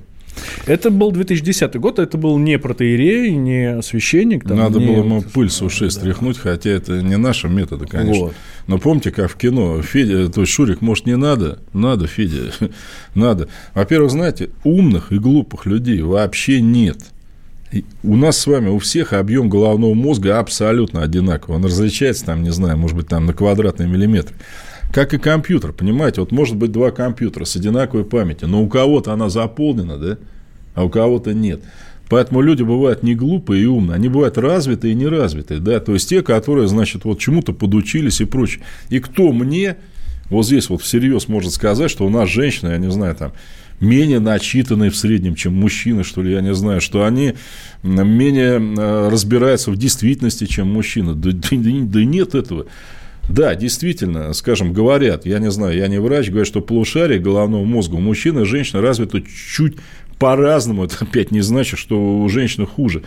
Это 0.65 0.91
был 0.91 1.11
2010 1.11 1.75
год, 1.75 1.99
это 1.99 2.17
был 2.17 2.37
не 2.37 2.59
протеерей, 2.59 3.35
не 3.35 3.81
священник. 3.81 4.43
Там, 4.47 4.57
Надо 4.57 4.79
не... 4.79 4.87
было 4.87 5.03
ему 5.03 5.21
пыль 5.21 5.49
с 5.49 5.61
ушей 5.61 5.87
да. 5.87 5.91
стряхнуть, 5.91 6.37
хотя 6.37 6.69
это 6.69 7.01
не 7.01 7.17
наши 7.17 7.47
методы, 7.47 7.85
конечно. 7.85 8.25
Вот. 8.25 8.33
Но 8.67 8.77
помните, 8.77 9.11
как 9.11 9.31
в 9.31 9.35
кино, 9.35 9.81
Федя, 9.81 10.29
то 10.29 10.41
есть 10.41 10.53
Шурик, 10.53 10.81
может, 10.81 11.05
не 11.05 11.15
надо? 11.15 11.59
Надо, 11.73 12.07
Федя, 12.07 12.51
надо. 13.15 13.47
Во-первых, 13.73 14.11
знаете, 14.11 14.49
умных 14.63 15.11
и 15.11 15.19
глупых 15.19 15.65
людей 15.65 16.01
вообще 16.01 16.61
нет. 16.61 16.97
У 18.01 18.15
нас 18.15 18.37
с 18.37 18.47
вами 18.47 18.69
у 18.69 18.79
всех 18.79 19.13
объем 19.13 19.49
головного 19.49 19.93
мозга 19.93 20.39
абсолютно 20.39 21.03
одинаковый. 21.03 21.57
Он 21.57 21.65
различается, 21.65 22.25
там, 22.25 22.41
не 22.41 22.51
знаю, 22.51 22.77
может 22.77 22.95
быть, 22.95 23.07
там 23.07 23.25
на 23.25 23.33
квадратный 23.33 23.87
миллиметр. 23.87 24.33
Как 24.93 25.13
и 25.13 25.17
компьютер, 25.17 25.73
понимаете, 25.73 26.21
вот 26.21 26.31
может 26.31 26.55
быть 26.55 26.71
два 26.71 26.91
компьютера 26.91 27.45
с 27.45 27.55
одинаковой 27.55 28.05
памятью, 28.05 28.47
но 28.47 28.63
у 28.63 28.67
кого-то 28.67 29.13
она 29.13 29.29
заполнена, 29.29 29.97
да, 29.97 30.17
а 30.73 30.85
у 30.85 30.89
кого-то 30.89 31.33
нет. 31.33 31.61
Поэтому 32.09 32.41
люди 32.41 32.63
бывают 32.63 33.03
не 33.03 33.15
глупые 33.15 33.63
и 33.63 33.65
умные, 33.65 33.95
они 33.95 34.07
бывают 34.07 34.37
развитые 34.37 34.93
и 34.93 34.95
неразвитые, 34.95 35.59
да, 35.59 35.79
то 35.79 35.93
есть 35.93 36.07
те, 36.07 36.21
которые, 36.21 36.67
значит, 36.67 37.03
вот 37.03 37.19
чему-то 37.19 37.53
подучились 37.53 38.21
и 38.21 38.25
прочее. 38.25 38.63
И 38.89 38.99
кто 38.99 39.33
мне 39.33 39.77
вот 40.29 40.45
здесь 40.45 40.69
вот 40.69 40.81
всерьез 40.81 41.27
может 41.27 41.53
сказать, 41.53 41.91
что 41.91 42.05
у 42.05 42.09
нас 42.09 42.29
женщины, 42.29 42.69
я 42.69 42.77
не 42.77 42.91
знаю, 42.91 43.15
там, 43.15 43.33
менее 43.79 44.19
начитанные 44.19 44.89
в 44.89 44.97
среднем, 44.97 45.35
чем 45.35 45.53
мужчины, 45.53 46.03
что 46.03 46.21
ли, 46.21 46.33
я 46.33 46.41
не 46.41 46.53
знаю, 46.53 46.81
что 46.81 47.05
они 47.05 47.35
менее 47.83 48.59
э, 48.59 49.09
разбираются 49.09 49.71
в 49.71 49.77
действительности, 49.77 50.45
чем 50.45 50.71
мужчины. 50.71 51.13
Да, 51.13 51.31
да, 51.31 51.49
да 51.51 52.03
нет 52.03 52.35
этого. 52.35 52.65
Да, 53.29 53.55
действительно, 53.55 54.31
скажем, 54.33 54.71
говорят, 54.71 55.25
я 55.25 55.39
не 55.39 55.51
знаю, 55.51 55.75
я 55.75 55.87
не 55.87 55.99
врач, 55.99 56.29
говорят, 56.29 56.47
что 56.47 56.61
полушарие 56.61 57.19
головного 57.19 57.65
мозга 57.65 57.95
у 57.95 57.99
мужчины 57.99 58.41
и 58.41 58.45
женщины 58.45 58.81
развито 58.81 59.21
чуть 59.21 59.75
по-разному. 60.17 60.83
Это 60.85 60.97
опять 61.01 61.31
не 61.31 61.41
значит, 61.41 61.79
что 61.79 62.19
у 62.19 62.29
женщины 62.29 62.65
хуже. 62.65 63.03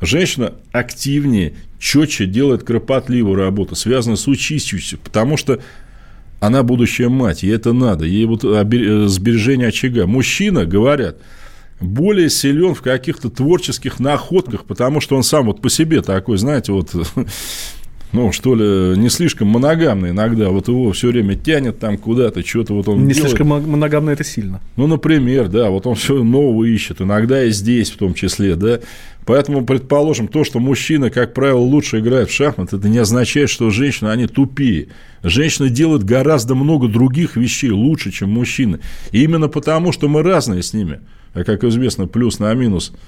Женщина 0.00 0.54
активнее, 0.72 1.54
четче 1.78 2.26
делает 2.26 2.62
кропотливую 2.62 3.36
работу, 3.36 3.74
связанную 3.74 4.16
с 4.16 4.28
участью, 4.28 4.80
потому 5.02 5.36
что 5.36 5.60
она 6.40 6.62
будущая 6.62 7.08
мать, 7.08 7.42
ей 7.42 7.54
это 7.54 7.72
надо, 7.72 8.04
ей 8.04 8.26
вот 8.26 8.42
сбережение 8.42 9.68
очага. 9.68 10.06
Мужчина, 10.06 10.66
говорят, 10.66 11.16
более 11.80 12.28
силен 12.28 12.74
в 12.74 12.82
каких-то 12.82 13.30
творческих 13.30 13.98
находках, 13.98 14.64
потому 14.64 15.00
что 15.00 15.16
он 15.16 15.22
сам 15.22 15.46
вот 15.46 15.62
по 15.62 15.70
себе 15.70 16.02
такой, 16.02 16.36
знаете, 16.38 16.72
вот 16.72 16.94
ну, 18.14 18.30
что 18.30 18.54
ли, 18.54 18.96
не 18.96 19.08
слишком 19.08 19.48
моногамный 19.48 20.10
иногда. 20.10 20.50
Вот 20.50 20.68
его 20.68 20.92
все 20.92 21.08
время 21.08 21.34
тянет 21.34 21.80
там 21.80 21.98
куда-то, 21.98 22.46
что-то 22.46 22.72
вот 22.72 22.88
он 22.88 23.08
Не 23.08 23.12
делает. 23.12 23.30
слишком 23.30 23.48
моногамно 23.48 24.10
это 24.10 24.22
сильно. 24.22 24.60
Ну, 24.76 24.86
например, 24.86 25.48
да, 25.48 25.68
вот 25.68 25.84
он 25.88 25.96
все 25.96 26.22
нового 26.22 26.62
ищет, 26.62 27.00
иногда 27.00 27.42
и 27.42 27.50
здесь 27.50 27.90
в 27.90 27.96
том 27.96 28.14
числе, 28.14 28.54
да. 28.54 28.78
Поэтому, 29.26 29.64
предположим, 29.64 30.28
то, 30.28 30.44
что 30.44 30.60
мужчина, 30.60 31.10
как 31.10 31.34
правило, 31.34 31.58
лучше 31.58 31.98
играет 31.98 32.30
в 32.30 32.32
шахматы, 32.32 32.76
это 32.76 32.88
не 32.88 32.98
означает, 32.98 33.50
что 33.50 33.68
женщины, 33.70 34.10
они 34.10 34.28
тупее. 34.28 34.88
Женщины 35.24 35.68
делают 35.68 36.04
гораздо 36.04 36.54
много 36.54 36.86
других 36.86 37.34
вещей 37.34 37.70
лучше, 37.70 38.12
чем 38.12 38.30
мужчины. 38.30 38.78
И 39.10 39.24
именно 39.24 39.48
потому, 39.48 39.90
что 39.90 40.06
мы 40.06 40.22
разные 40.22 40.62
с 40.62 40.72
ними. 40.72 41.00
А, 41.32 41.42
как 41.42 41.64
известно, 41.64 42.06
плюс 42.06 42.38
на 42.38 42.54
минус– 42.54 42.92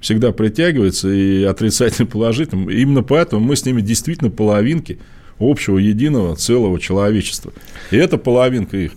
всегда 0.00 0.32
притягивается 0.32 1.08
и 1.10 1.44
отрицательно 1.44 2.06
положительным. 2.06 2.70
Именно 2.70 3.02
поэтому 3.02 3.44
мы 3.44 3.56
с 3.56 3.64
ними 3.64 3.80
действительно 3.80 4.30
половинки 4.30 4.98
общего 5.38 5.78
единого 5.78 6.36
целого 6.36 6.80
человечества. 6.80 7.52
И 7.90 7.96
эта 7.96 8.18
половинка 8.18 8.76
их 8.76 8.92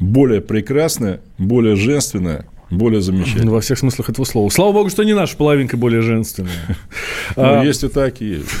более 0.00 0.40
прекрасная, 0.40 1.20
более 1.38 1.76
женственная, 1.76 2.46
более 2.70 3.00
замечательная. 3.00 3.52
Во 3.52 3.60
всех 3.60 3.78
смыслах 3.78 4.10
этого 4.10 4.24
слова. 4.24 4.48
Слава 4.48 4.72
богу, 4.72 4.90
что 4.90 5.02
не 5.04 5.14
наша 5.14 5.36
половинка 5.36 5.76
более 5.76 6.02
женственная. 6.02 6.52
Ну, 7.36 7.64
есть 7.64 7.84
и 7.84 7.88
такие. 7.88 8.42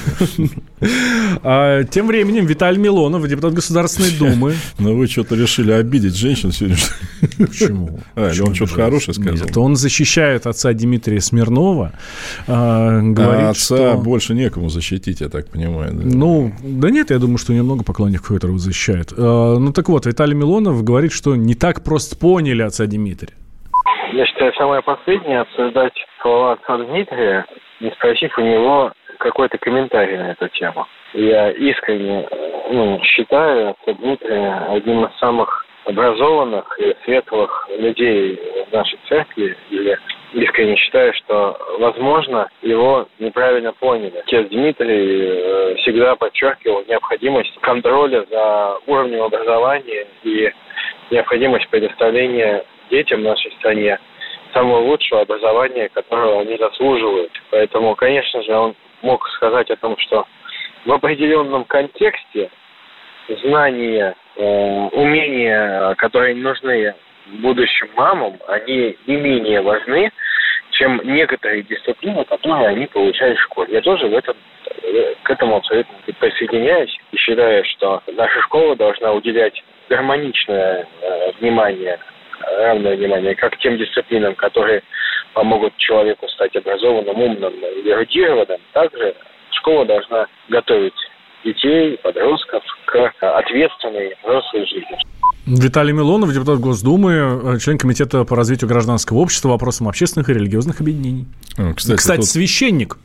А, 1.42 1.84
тем 1.84 2.08
временем 2.08 2.44
Виталий 2.46 2.78
Милонов, 2.78 3.26
депутат 3.26 3.54
Государственной 3.54 4.10
Думы. 4.10 4.54
Ну, 4.78 4.96
вы 4.96 5.06
что-то 5.06 5.34
решили 5.34 5.72
обидеть 5.72 6.14
женщин 6.14 6.52
сегодня. 6.52 6.76
Почему? 7.38 8.00
А, 8.14 8.30
он 8.42 8.54
что-то 8.54 8.74
хорошее 8.74 9.14
сказал? 9.14 9.34
Нет, 9.34 9.56
он 9.56 9.76
защищает 9.76 10.46
отца 10.46 10.72
Дмитрия 10.72 11.20
Смирнова. 11.20 11.92
А, 12.46 13.00
говорит, 13.00 13.46
отца 13.46 13.94
больше 13.94 14.34
некому 14.34 14.68
защитить, 14.68 15.20
я 15.20 15.28
так 15.28 15.48
понимаю. 15.48 15.92
Ну, 15.94 16.52
да 16.62 16.90
нет, 16.90 17.10
я 17.10 17.18
думаю, 17.18 17.38
что 17.38 17.54
немного 17.54 17.84
поклонников, 17.84 18.28
которого 18.28 18.58
защищают. 18.58 19.12
Ну, 19.16 19.72
так 19.72 19.88
вот, 19.88 20.06
Виталий 20.06 20.34
Милонов 20.34 20.82
говорит, 20.84 21.12
что 21.12 21.36
не 21.36 21.54
так 21.54 21.82
просто 21.82 22.16
поняли 22.16 22.62
отца 22.62 22.86
Дмитрия. 22.86 23.34
Я 24.14 24.26
считаю, 24.26 24.52
самое 24.54 24.80
последнее 24.80 25.40
обсуждать 25.40 25.92
слова 26.22 26.52
отца 26.52 26.76
Дмитрия, 26.76 27.44
не 27.80 27.90
спросив 27.90 28.38
у 28.38 28.42
него 28.42 28.92
какой-то 29.18 29.58
комментарий 29.58 30.16
на 30.16 30.30
эту 30.30 30.46
тему. 30.50 30.86
Я 31.14 31.50
искренне 31.50 32.28
ну, 32.70 33.00
считаю 33.02 33.70
отца 33.70 33.92
Дмитрия 33.92 34.66
одним 34.68 35.06
из 35.06 35.18
самых 35.18 35.66
образованных 35.84 36.78
и 36.78 36.94
светлых 37.04 37.68
людей 37.76 38.40
в 38.70 38.72
нашей 38.72 39.00
церкви 39.08 39.56
или 39.70 39.98
искренне 40.32 40.76
считаю, 40.76 41.12
что, 41.14 41.58
возможно, 41.80 42.48
его 42.62 43.08
неправильно 43.18 43.72
поняли. 43.72 44.22
Отец 44.24 44.48
Дмитрий 44.48 45.26
э, 45.26 45.74
всегда 45.78 46.14
подчеркивал 46.14 46.84
необходимость 46.86 47.58
контроля 47.62 48.24
за 48.30 48.78
уровнем 48.86 49.22
образования 49.22 50.06
и 50.22 50.52
необходимость 51.10 51.68
предоставления 51.68 52.64
детям 52.90 53.20
в 53.20 53.24
нашей 53.24 53.52
стране 53.52 53.98
самого 54.52 54.78
лучшего 54.78 55.22
образования, 55.22 55.88
которого 55.88 56.42
они 56.42 56.56
заслуживают. 56.56 57.32
Поэтому, 57.50 57.94
конечно 57.94 58.42
же, 58.42 58.54
он 58.54 58.74
мог 59.02 59.28
сказать 59.30 59.70
о 59.70 59.76
том, 59.76 59.96
что 59.98 60.26
в 60.84 60.92
определенном 60.92 61.64
контексте 61.64 62.50
знания, 63.42 64.14
э, 64.36 64.42
умения, 64.92 65.94
которые 65.94 66.34
нужны 66.34 66.94
будущим 67.26 67.88
мамам, 67.96 68.38
они 68.48 68.96
не 69.06 69.16
менее 69.16 69.62
важны, 69.62 70.12
чем 70.72 71.00
некоторые 71.04 71.62
дисциплины, 71.62 72.24
которые 72.24 72.68
они 72.68 72.86
получают 72.86 73.38
в 73.38 73.42
школе. 73.42 73.74
Я 73.74 73.80
тоже 73.80 74.06
в 74.06 74.14
этом, 74.14 74.36
к 75.22 75.30
этому 75.30 75.56
абсолютно 75.56 75.94
присоединяюсь 76.18 76.96
и 77.12 77.16
считаю, 77.16 77.64
что 77.64 78.02
наша 78.08 78.40
школа 78.42 78.76
должна 78.76 79.12
уделять 79.12 79.62
гармоничное 79.88 80.86
э, 81.00 81.32
внимание, 81.40 81.98
равное 82.58 82.96
внимание 82.96 83.34
как 83.34 83.58
тем 83.58 83.76
дисциплинам, 83.78 84.34
которые 84.34 84.82
помогут 85.34 85.76
человеку 85.76 86.28
стать 86.28 86.54
образованным, 86.56 87.20
умным 87.20 87.52
и 87.52 87.88
эрудированным, 87.88 88.58
также 88.72 89.14
школа 89.50 89.84
должна 89.84 90.26
готовить 90.48 90.94
детей, 91.44 91.98
подростков 92.02 92.62
к 92.86 93.12
ответственной 93.20 94.16
взрослой 94.22 94.66
жизни. 94.66 94.98
Виталий 95.46 95.92
Милонов, 95.92 96.32
депутат 96.32 96.58
Госдумы, 96.58 97.12
э, 97.12 97.58
член 97.58 97.76
Комитета 97.76 98.24
по 98.24 98.34
развитию 98.34 98.68
гражданского 98.68 99.18
общества, 99.18 99.50
вопросам 99.50 99.88
общественных 99.88 100.30
и 100.30 100.34
религиозных 100.34 100.80
объединений. 100.80 101.26
А, 101.58 101.74
Кстати, 101.74 101.98
Кстати, 101.98 102.20
тут 102.20 102.28
священник. 102.28 102.96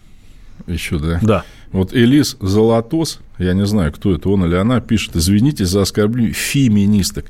еще, 0.66 1.00
да? 1.00 1.20
Да. 1.22 1.44
Вот 1.74 1.94
Элис 1.94 2.38
Золотос, 2.40 3.20
я 3.38 3.54
не 3.54 3.66
знаю, 3.66 3.92
кто 3.92 4.16
это, 4.16 4.30
он 4.30 4.46
или 4.46 4.56
она, 4.56 4.80
пишет, 4.80 5.16
извините 5.16 5.66
за 5.66 5.82
оскорбление 5.82 6.32
феминисток. 6.34 7.26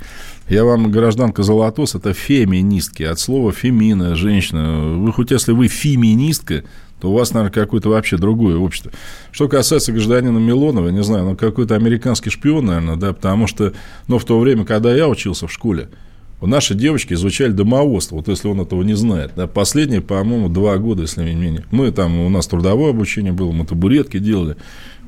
Я 0.49 0.65
вам, 0.65 0.89
гражданка 0.89 1.43
Золотос, 1.43 1.93
это 1.93 2.11
феминистки, 2.11 3.03
от 3.03 3.19
слова 3.19 3.51
фемина, 3.51 4.15
женщина. 4.15 4.97
Вы 4.97 5.13
хоть 5.13 5.29
если 5.29 5.51
вы 5.51 5.67
феминистка, 5.67 6.63
то 6.99 7.11
у 7.11 7.13
вас, 7.13 7.35
наверное, 7.35 7.53
какое-то 7.53 7.89
вообще 7.89 8.17
другое 8.17 8.57
общество. 8.57 8.91
Что 9.31 9.47
касается 9.47 9.91
гражданина 9.91 10.39
Милонова, 10.39 10.89
не 10.89 11.03
знаю, 11.03 11.25
ну, 11.25 11.35
какой-то 11.35 11.75
американский 11.75 12.31
шпион, 12.31 12.65
наверное, 12.65 12.95
да, 12.95 13.13
потому 13.13 13.45
что, 13.45 13.73
ну, 14.07 14.17
в 14.17 14.25
то 14.25 14.39
время, 14.39 14.65
когда 14.65 14.91
я 14.91 15.07
учился 15.07 15.45
в 15.45 15.51
школе, 15.53 15.89
Наши 16.41 16.73
девочки 16.73 17.13
изучали 17.13 17.51
домоводство, 17.51 18.15
вот 18.15 18.29
если 18.29 18.47
он 18.47 18.61
этого 18.61 18.81
не 18.83 18.93
знает. 18.93 19.33
Да, 19.35 19.45
последние, 19.45 20.01
по-моему, 20.01 20.47
два 20.47 20.77
года, 20.77 21.01
если 21.01 21.23
не 21.23 21.35
менее. 21.35 21.65
Мы 21.69 21.91
там, 21.91 22.17
у 22.19 22.29
нас 22.29 22.47
трудовое 22.47 22.91
обучение 22.91 23.33
было, 23.33 23.51
мы 23.51 23.65
табуретки 23.65 24.19
делали, 24.19 24.55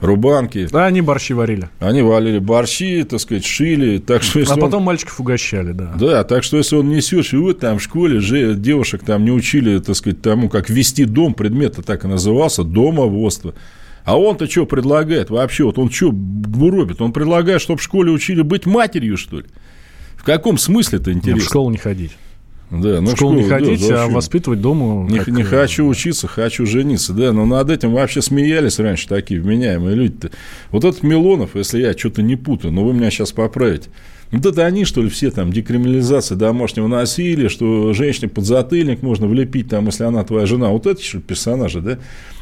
рубанки. 0.02 0.67
Да, 0.70 0.88
они 0.88 1.00
борщи 1.00 1.34
варили. 1.34 1.70
Они 1.80 2.02
валили 2.02 2.39
борщи, 2.39 3.04
так 3.04 3.22
сказать, 3.22 3.46
шили. 3.46 4.00
Так 4.00 4.24
что, 4.24 4.39
если 4.39 4.54
А 4.54 4.58
потом 4.58 4.82
он... 4.82 4.88
мальчиков 4.88 5.20
угощали, 5.22 5.72
да. 5.72 5.94
Да, 5.98 6.24
так 6.26 6.44
что 6.44 6.58
если 6.58 6.76
он 6.76 6.89
несешь, 6.89 7.34
и 7.34 7.38
вы 7.38 7.54
там 7.54 7.78
в 7.78 7.84
школе 7.84 8.20
же 8.20 8.56
девушек 8.56 9.04
там 9.06 9.24
не 9.24 9.32
учили, 9.32 9.80
так 9.80 9.96
сказать, 9.96 10.22
тому, 10.22 10.50
как 10.50 10.70
вести 10.70 11.06
дом, 11.06 11.34
предмет 11.34 11.80
так 11.86 12.04
и 12.04 12.08
назывался, 12.08 12.63
домоводство. 12.63 13.54
А 14.04 14.20
он-то 14.20 14.50
что 14.50 14.65
предлагает 14.65 15.30
вообще? 15.30 15.63
Вот 15.63 15.78
он 15.78 15.91
что 15.91 16.08
робит? 16.10 17.02
Он 17.02 17.13
предлагает, 17.13 17.62
чтобы 17.62 17.80
в 17.80 17.84
школе 17.84 18.12
учили 18.12 18.41
быть 18.41 18.65
матерью, 18.65 19.15
что 19.15 19.39
ли? 19.39 19.46
В 20.21 20.23
каком 20.23 20.60
смысле 20.60 20.99
это 20.99 21.10
Ну, 21.10 21.17
интересно? 21.17 21.41
в 21.41 21.45
школу 21.45 21.71
не 21.71 21.77
ходить. 21.77 22.12
Да, 22.69 23.01
ну, 23.01 23.10
в 23.10 23.15
школу 23.15 23.34
не 23.34 23.41
да, 23.41 23.49
ходить, 23.49 23.81
а 23.81 23.86
зачем? 23.86 24.13
воспитывать 24.13 24.62
дома. 24.62 25.10
Не, 25.10 25.17
как, 25.17 25.27
не 25.29 25.41
э, 25.41 25.45
хочу 25.45 25.88
учиться, 25.88 26.27
хочу 26.27 26.67
жениться, 26.67 27.12
да, 27.12 27.34
но 27.34 27.47
над 27.47 27.71
этим 27.71 27.91
вообще 27.91 28.21
смеялись 28.21 28.77
раньше 28.77 29.07
такие 29.07 29.41
вменяемые 29.41 29.95
люди-то. 29.95 30.29
Вот 30.69 30.86
этот 30.86 31.01
Милонов, 31.01 31.55
если 31.55 31.81
я 31.81 31.97
что-то 31.97 32.21
не 32.21 32.36
путаю, 32.36 32.71
но 32.71 32.86
вы 32.86 32.93
меня 32.93 33.10
сейчас 33.10 33.31
поправите, 33.31 33.89
вот 34.29 34.45
это 34.45 34.63
они, 34.63 34.86
что 34.86 35.01
ли, 35.01 35.10
все 35.10 35.31
там, 35.31 35.51
декриминализация 35.51 36.38
домашнего 36.38 36.86
насилия, 36.88 37.49
что 37.49 37.91
женщине 37.93 38.29
под 38.29 38.45
затыльник 38.45 39.01
можно 39.01 39.25
влепить, 39.25 39.69
там, 39.69 39.88
если 39.88 40.03
она 40.03 40.23
твоя 40.23 40.45
жена, 40.45 40.69
вот 40.69 40.86
это 40.86 41.03
что 41.03 41.17
ли, 41.17 41.23
персонажи, 41.23 41.81
да? 41.81 41.97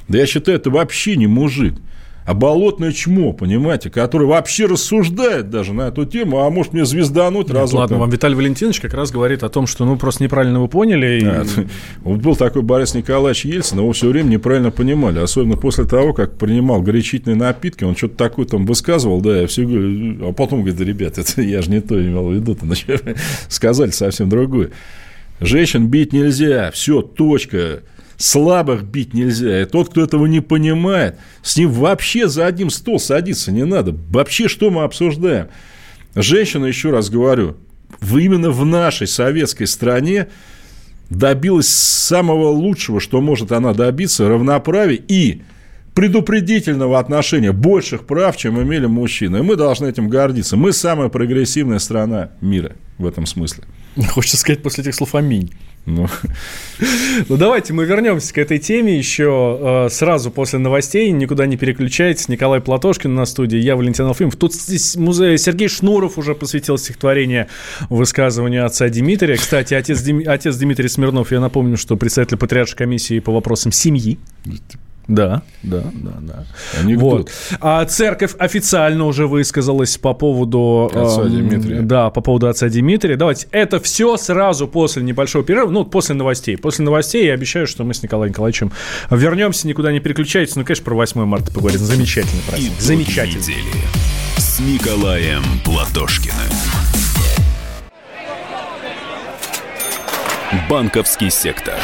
Да 0.10 0.18
я 0.18 0.26
считаю, 0.26 0.58
это 0.58 0.70
вообще 0.70 1.16
не 1.16 1.28
мужик, 1.28 1.76
а 2.30 2.36
болотное 2.36 2.92
чмо, 2.92 3.34
понимаете, 3.34 3.90
который 3.90 4.28
вообще 4.28 4.68
рассуждает 4.68 5.50
даже 5.50 5.74
на 5.74 5.88
эту 5.88 6.06
тему, 6.06 6.42
а 6.44 6.50
может 6.52 6.74
мне 6.74 6.86
звездануть 6.86 7.48
Нет, 7.48 7.58
разок. 7.58 7.80
ладно, 7.80 7.98
вам 7.98 8.12
Виталий 8.12 8.36
Валентинович 8.36 8.82
как 8.82 8.94
раз 8.94 9.10
говорит 9.10 9.42
о 9.42 9.50
том, 9.50 9.66
что 9.66 9.84
ну 9.84 9.98
просто 9.98 10.22
неправильно 10.24 10.62
вы 10.62 10.68
поняли. 10.68 11.22
и- 11.22 11.26
А, 11.26 11.44
Вот 12.02 12.20
был 12.20 12.36
такой 12.36 12.62
Борис 12.62 12.94
Николаевич 12.94 13.46
Ельцин, 13.46 13.80
его 13.80 13.92
все 13.94 14.10
время 14.10 14.30
неправильно 14.30 14.70
понимали, 14.70 15.18
особенно 15.18 15.58
после 15.58 15.86
того, 15.86 16.14
как 16.14 16.38
принимал 16.38 16.84
горячительные 16.84 17.36
напитки, 17.36 17.84
он 17.84 17.96
что-то 17.96 18.16
такое 18.18 18.46
там 18.46 18.68
высказывал, 18.68 19.22
да, 19.22 19.42
я 19.42 19.48
все 19.48 19.64
говорю, 19.66 20.30
а 20.30 20.32
потом 20.32 20.60
говорит, 20.60 20.78
да, 20.78 20.86
ребят, 20.86 21.18
это 21.18 21.42
я 21.42 21.64
же 21.64 21.72
не 21.72 21.82
то 21.82 22.00
имел 22.00 22.28
в 22.30 22.34
виду, 22.34 22.56
сказали 23.48 23.90
совсем 23.90 24.30
другое. 24.30 24.70
Женщин 25.42 25.88
бить 25.88 26.14
нельзя, 26.14 26.70
все, 26.76 27.02
точка. 27.02 27.82
Слабых 28.20 28.84
бить 28.84 29.14
нельзя. 29.14 29.62
И 29.62 29.66
тот, 29.66 29.90
кто 29.92 30.02
этого 30.04 30.26
не 30.26 30.42
понимает, 30.42 31.18
с 31.42 31.56
ним 31.56 31.72
вообще 31.72 32.28
за 32.28 32.46
один 32.48 32.70
стол 32.70 33.00
садиться 33.00 33.50
не 33.50 33.64
надо. 33.64 33.96
Вообще, 34.10 34.50
что 34.50 34.70
мы 34.70 34.84
обсуждаем? 34.84 35.48
Женщина, 36.16 36.66
еще 36.66 36.92
раз 36.92 37.10
говорю, 37.10 37.56
в- 38.02 38.18
именно 38.18 38.52
в 38.52 38.66
нашей 38.66 39.08
советской 39.08 39.68
стране 39.68 40.28
добилась 41.10 41.70
самого 41.70 42.50
лучшего, 42.50 43.00
что 43.00 43.22
может 43.22 43.54
она 43.54 43.74
добиться, 43.74 44.28
равноправия 44.28 45.00
и 45.08 45.42
предупредительного 45.96 47.00
отношения, 47.00 47.54
больших 47.54 48.06
прав, 48.06 48.36
чем 48.36 48.62
имели 48.62 48.86
мужчины. 48.86 49.38
И 49.38 49.42
мы 49.42 49.56
должны 49.56 49.88
этим 49.88 50.10
гордиться. 50.10 50.58
Мы 50.58 50.74
самая 50.74 51.08
прогрессивная 51.08 51.80
страна 51.80 52.32
мира 52.42 52.74
в 52.98 53.06
этом 53.08 53.26
смысле. 53.26 53.64
Хочется 54.12 54.38
сказать 54.38 54.62
после 54.62 54.84
этих 54.84 54.96
слов 54.96 55.16
аминь. 55.16 55.52
Ну, 55.86 56.08
Ну, 57.30 57.38
давайте 57.38 57.74
мы 57.74 57.86
вернемся 57.86 58.34
к 58.34 58.38
этой 58.38 58.60
теме 58.60 58.98
еще 58.98 59.88
э, 59.88 59.90
сразу 59.90 60.32
после 60.32 60.60
новостей. 60.60 61.12
Никуда 61.12 61.46
не 61.46 61.58
переключайтесь. 61.58 62.30
Николай 62.30 62.62
Платошкин 62.62 63.14
на 63.14 63.26
студии, 63.26 63.58
я 63.58 63.76
Валентин 63.76 64.06
Алфимов. 64.06 64.36
Тут 64.36 64.54
здесь 64.54 64.96
музей 64.96 65.38
Сергей 65.38 65.68
Шнуров 65.68 66.18
уже 66.18 66.36
посвятил 66.36 66.78
стихотворение 66.78 67.48
высказыванию 67.90 68.66
отца 68.66 68.88
Дмитрия. 68.90 69.36
Кстати, 69.36 69.74
отец, 69.74 70.02
Дим- 70.02 70.24
отец 70.28 70.56
Дмитрий 70.58 70.88
Смирнов, 70.88 71.32
я 71.32 71.40
напомню, 71.40 71.78
что 71.78 71.98
председатель 71.98 72.38
Патриаршей 72.38 72.78
комиссии 72.78 73.20
по 73.20 73.32
вопросам 73.32 73.72
семьи. 73.72 74.18
Да, 75.10 75.42
да, 75.64 75.84
да, 75.94 76.14
да. 76.22 76.46
анекдот. 76.80 77.12
Вот. 77.12 77.32
А 77.60 77.84
церковь 77.86 78.36
официально 78.38 79.06
уже 79.06 79.26
высказалась 79.26 79.98
по 79.98 80.14
поводу... 80.14 80.92
Отца 80.94 81.24
эм, 81.24 81.50
Дмитрия. 81.50 81.82
Да, 81.82 82.12
по 82.12 82.22
поводу 82.22 82.48
отца 82.48 82.70
Дмитрия. 82.70 83.16
Давайте, 83.16 83.48
это 83.52 83.80
все 83.80 84.18
сразу 84.18 84.68
после 84.68 85.02
небольшого 85.02 85.44
перерыва, 85.44 85.72
ну, 85.72 85.84
после 85.84 86.14
новостей. 86.14 86.58
После 86.58 86.86
новостей 86.86 87.26
я 87.26 87.34
обещаю, 87.34 87.66
что 87.66 87.84
мы 87.84 87.96
с 87.96 88.04
Николаем 88.04 88.32
Николаевичем 88.32 88.72
вернемся, 89.10 89.68
никуда 89.68 89.92
не 89.92 90.00
переключайтесь. 90.00 90.56
Ну, 90.56 90.64
конечно, 90.64 90.86
про 90.86 90.94
8 90.96 91.26
марта 91.26 91.52
поговорим. 91.52 91.80
Замечательный 91.80 92.44
праздник. 92.48 92.72
Итоги 92.74 92.86
Замечательный. 92.86 93.40
недели 93.42 93.84
с 94.38 94.60
Николаем 94.60 95.44
Платошкиным. 95.66 96.36
Банковский 100.70 101.32
сектор. 101.32 101.76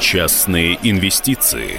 Частные 0.00 0.78
инвестиции. 0.82 1.78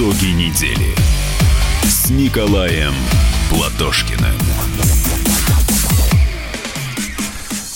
Итоги 0.00 0.28
недели 0.28 0.94
с 1.82 2.08
Николаем 2.08 2.94
Платошкиным. 3.50 4.32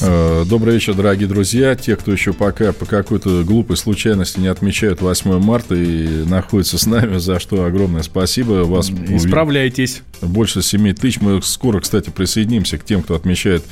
Э, 0.00 0.44
Добрый 0.46 0.72
вечер, 0.72 0.94
дорогие 0.94 1.28
друзья. 1.28 1.74
Те, 1.74 1.96
кто 1.96 2.12
еще 2.12 2.32
пока 2.32 2.72
по 2.72 2.86
какой-то 2.86 3.44
глупой 3.44 3.76
случайности 3.76 4.40
не 4.40 4.46
отмечают 4.46 5.02
8 5.02 5.38
марта 5.38 5.74
и 5.74 6.24
находятся 6.24 6.78
с 6.78 6.86
нами, 6.86 7.18
за 7.18 7.38
что 7.38 7.66
огромное 7.66 8.02
спасибо. 8.02 8.64
Вас 8.64 8.88
Исправляйтесь. 8.88 10.00
больше 10.22 10.62
7 10.62 10.94
тысяч. 10.94 11.20
Мы 11.20 11.42
скоро, 11.42 11.80
кстати, 11.80 12.08
присоединимся 12.08 12.78
к 12.78 12.86
тем, 12.86 13.02
кто 13.02 13.16
отмечает 13.16 13.64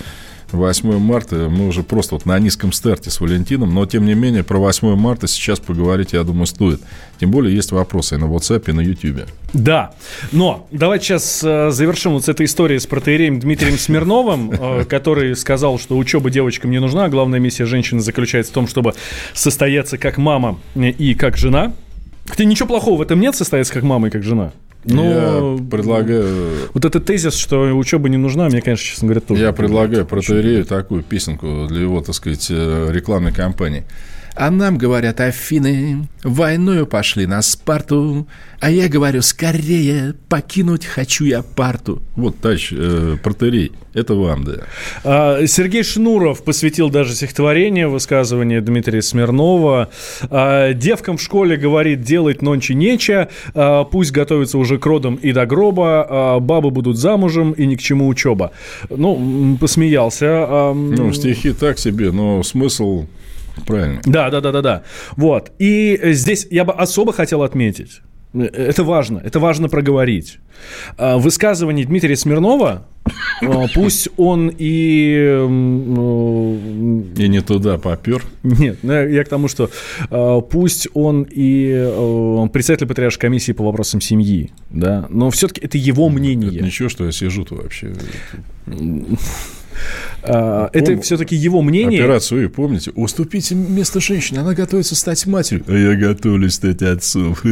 8 0.52 0.98
марта, 0.98 1.48
мы 1.50 1.68
уже 1.68 1.82
просто 1.82 2.14
вот 2.14 2.26
на 2.26 2.38
низком 2.38 2.72
старте 2.72 3.10
с 3.10 3.20
Валентином, 3.20 3.74
но 3.74 3.86
тем 3.86 4.06
не 4.06 4.14
менее 4.14 4.42
про 4.44 4.58
8 4.58 4.94
марта 4.96 5.26
сейчас 5.26 5.60
поговорить, 5.60 6.12
я 6.12 6.22
думаю, 6.22 6.46
стоит. 6.46 6.80
Тем 7.20 7.30
более 7.30 7.54
есть 7.54 7.72
вопросы 7.72 8.16
и 8.16 8.18
на 8.18 8.24
WhatsApp, 8.24 8.70
и 8.70 8.72
на 8.72 8.80
YouTube. 8.80 9.28
Да, 9.52 9.94
но 10.32 10.66
давайте 10.70 11.04
сейчас 11.06 11.42
э, 11.44 11.70
завершим 11.70 12.12
вот 12.12 12.24
с 12.24 12.28
этой 12.28 12.46
историей 12.46 12.78
с 12.78 12.86
протеереем 12.86 13.38
Дмитрием 13.40 13.78
Смирновым, 13.78 14.52
э, 14.58 14.84
который 14.84 15.36
сказал, 15.36 15.78
что 15.78 15.96
учеба 15.96 16.30
девочкам 16.30 16.70
не 16.70 16.80
нужна, 16.80 17.04
а 17.04 17.08
главная 17.08 17.38
миссия 17.38 17.66
женщины 17.66 18.00
заключается 18.00 18.52
в 18.52 18.54
том, 18.54 18.66
чтобы 18.66 18.94
состояться 19.34 19.98
как 19.98 20.18
мама 20.18 20.58
и 20.74 21.14
как 21.14 21.36
жена. 21.36 21.72
Хотя 22.26 22.44
ничего 22.44 22.68
плохого 22.68 22.98
в 22.98 23.02
этом 23.02 23.20
нет, 23.20 23.34
состояться 23.34 23.72
как 23.72 23.82
мама 23.82 24.08
и 24.08 24.10
как 24.10 24.22
жена. 24.22 24.52
Но 24.84 25.04
я 25.04 25.64
предлагаю... 25.70 26.50
Вот 26.74 26.84
этот 26.84 27.04
тезис, 27.04 27.34
что 27.34 27.76
учеба 27.76 28.08
не 28.08 28.16
нужна, 28.16 28.48
мне, 28.48 28.60
конечно, 28.60 28.84
честно 28.84 29.06
говоря, 29.06 29.20
тоже. 29.20 29.42
Я 29.42 29.52
предлагаю 29.52 30.06
протеерею 30.06 30.64
такую 30.64 31.02
песенку 31.02 31.66
для 31.68 31.82
его, 31.82 32.00
так 32.00 32.14
сказать, 32.14 32.48
э, 32.50 32.88
рекламной 32.90 33.32
кампании. 33.32 33.84
А 34.34 34.50
нам 34.50 34.78
говорят 34.78 35.20
Афины, 35.20 36.08
войною 36.24 36.86
пошли 36.86 37.26
на 37.26 37.42
Спарту, 37.42 38.26
а 38.60 38.70
я 38.70 38.88
говорю, 38.88 39.20
скорее 39.20 40.14
покинуть 40.28 40.86
хочу 40.86 41.24
я 41.24 41.42
парту. 41.42 42.00
Вот, 42.16 42.38
товарищ 42.38 42.72
э, 42.72 43.16
протерей, 43.22 43.72
это 43.92 44.14
вам, 44.14 44.44
да. 44.44 44.52
А, 45.04 45.46
Сергей 45.46 45.82
Шнуров 45.82 46.44
посвятил 46.44 46.88
даже 46.88 47.14
стихотворение, 47.14 47.88
высказывание 47.88 48.62
Дмитрия 48.62 49.02
Смирнова. 49.02 49.90
А, 50.30 50.72
Девкам 50.72 51.18
в 51.18 51.22
школе 51.22 51.58
говорит, 51.58 52.00
делать 52.00 52.40
нонче 52.40 52.72
нече, 52.74 53.28
а, 53.54 53.84
пусть 53.84 54.12
готовятся 54.12 54.56
уже 54.56 54.78
к 54.78 54.86
родам 54.86 55.16
и 55.16 55.32
до 55.32 55.44
гроба, 55.44 56.38
бабы 56.40 56.70
будут 56.70 56.96
замужем 56.96 57.52
и 57.52 57.66
ни 57.66 57.74
к 57.74 57.82
чему 57.82 58.08
учеба. 58.08 58.52
Ну, 58.88 59.58
посмеялся. 59.60 60.72
Ну, 60.74 61.12
стихи 61.12 61.52
так 61.52 61.78
себе, 61.78 62.12
но 62.12 62.42
смысл 62.42 63.06
правильный. 63.66 64.00
Да, 64.04 64.30
да, 64.30 64.40
да, 64.40 64.52
да, 64.52 64.62
да. 64.62 64.82
Вот. 65.16 65.52
И 65.58 65.98
здесь 66.12 66.46
я 66.50 66.64
бы 66.64 66.72
особо 66.72 67.12
хотел 67.12 67.42
отметить. 67.42 68.00
Это 68.34 68.82
важно, 68.82 69.20
это 69.22 69.38
важно 69.40 69.68
проговорить. 69.68 70.38
А, 70.96 71.18
Высказывание 71.18 71.84
Дмитрия 71.84 72.16
Смирнова, 72.16 72.86
а, 73.42 73.66
пусть 73.74 74.08
он 74.16 74.50
и... 74.56 75.44
И 77.18 77.28
не 77.28 77.42
туда 77.42 77.76
попер. 77.76 78.24
Нет, 78.42 78.78
ну, 78.82 79.06
я 79.06 79.24
к 79.24 79.28
тому, 79.28 79.48
что 79.48 79.70
пусть 80.50 80.88
он 80.94 81.26
и 81.30 81.72
э, 81.74 82.48
председатель 82.52 82.86
патриаршей 82.86 83.20
комиссии 83.20 83.52
по 83.52 83.64
вопросам 83.64 84.00
семьи, 84.00 84.50
да, 84.70 85.06
но 85.10 85.30
все-таки 85.30 85.60
это 85.60 85.76
его 85.76 86.08
мнение. 86.08 86.54
Это 86.54 86.64
ничего, 86.64 86.88
что 86.88 87.04
я 87.04 87.12
сижу 87.12 87.44
тут 87.44 87.62
вообще. 87.62 87.92
А, 90.22 90.70
Это 90.72 91.00
все-таки 91.00 91.34
его 91.36 91.62
мнение. 91.62 92.00
Операцию, 92.00 92.48
помните? 92.50 92.92
Уступите 92.94 93.54
место 93.54 94.00
женщине, 94.00 94.40
она 94.40 94.54
готовится 94.54 94.94
стать 94.94 95.26
матерью. 95.26 95.64
А 95.68 95.72
я 95.76 95.94
готовлюсь 95.94 96.54
стать 96.54 96.82
отцом. 96.82 97.36